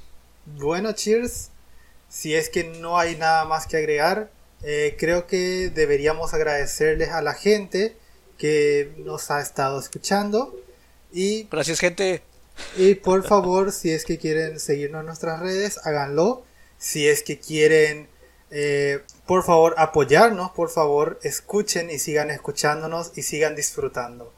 Bueno, 0.46 0.92
cheers. 0.92 1.50
Si 2.08 2.34
es 2.34 2.50
que 2.50 2.64
no 2.64 2.98
hay 2.98 3.16
nada 3.16 3.44
más 3.44 3.66
que 3.66 3.76
agregar, 3.76 4.30
eh, 4.62 4.96
creo 4.98 5.26
que 5.26 5.70
deberíamos 5.70 6.34
agradecerles 6.34 7.10
a 7.10 7.22
la 7.22 7.34
gente 7.34 7.96
que 8.36 8.92
nos 8.98 9.30
ha 9.30 9.40
estado 9.40 9.78
escuchando. 9.78 10.54
Y, 11.12 11.44
gracias, 11.44 11.78
gente. 11.78 12.22
Y 12.76 12.94
por 12.94 13.26
favor, 13.26 13.72
si 13.72 13.90
es 13.90 14.04
que 14.04 14.18
quieren 14.18 14.58
seguirnos 14.60 15.00
en 15.00 15.06
nuestras 15.06 15.40
redes, 15.40 15.78
háganlo. 15.84 16.44
Si 16.78 17.06
es 17.08 17.22
que 17.22 17.38
quieren, 17.38 18.08
eh, 18.50 19.00
por 19.26 19.44
favor, 19.44 19.74
apoyarnos, 19.78 20.50
por 20.52 20.70
favor, 20.70 21.18
escuchen 21.22 21.90
y 21.90 21.98
sigan 21.98 22.30
escuchándonos 22.30 23.12
y 23.16 23.22
sigan 23.22 23.54
disfrutando. 23.54 24.32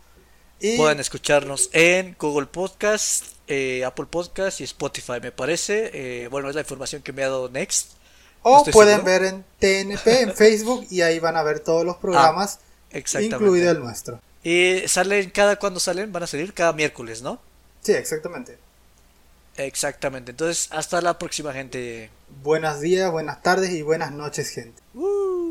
Y 0.60 0.76
Pueden 0.76 1.00
escucharnos 1.00 1.68
en 1.72 2.16
Google 2.18 2.46
Podcast, 2.46 3.24
eh, 3.48 3.84
Apple 3.84 4.06
Podcast 4.10 4.60
y 4.60 4.64
Spotify, 4.64 5.20
me 5.20 5.32
parece. 5.32 5.90
Eh, 6.24 6.28
bueno, 6.28 6.48
es 6.48 6.54
la 6.54 6.60
información 6.62 7.02
que 7.02 7.12
me 7.12 7.22
ha 7.24 7.28
dado 7.28 7.48
Next. 7.50 7.92
O 8.42 8.62
pueden 8.72 8.96
seguro. 9.00 9.04
ver 9.04 9.24
en 9.24 9.44
TNP, 9.58 10.20
en 10.20 10.34
Facebook, 10.36 10.86
y 10.90 11.00
ahí 11.00 11.18
van 11.18 11.36
a 11.36 11.42
ver 11.42 11.60
todos 11.60 11.84
los 11.84 11.96
programas, 11.96 12.60
Exactamente. 12.90 13.36
incluido 13.36 13.70
el 13.70 13.80
nuestro. 13.80 14.20
Y 14.42 14.82
salen, 14.86 15.30
cada 15.30 15.56
cuando 15.56 15.80
salen, 15.80 16.12
van 16.12 16.22
a 16.22 16.26
salir 16.26 16.52
cada 16.52 16.72
miércoles, 16.74 17.22
¿no? 17.22 17.40
Sí, 17.84 17.92
exactamente. 17.92 18.58
Exactamente. 19.56 20.32
Entonces, 20.32 20.68
hasta 20.72 21.00
la 21.00 21.18
próxima, 21.18 21.52
gente. 21.52 22.10
Buenos 22.42 22.80
días, 22.80 23.12
buenas 23.12 23.42
tardes 23.42 23.70
y 23.70 23.82
buenas 23.82 24.10
noches, 24.10 24.48
gente. 24.48 24.82
Uh. 24.94 25.43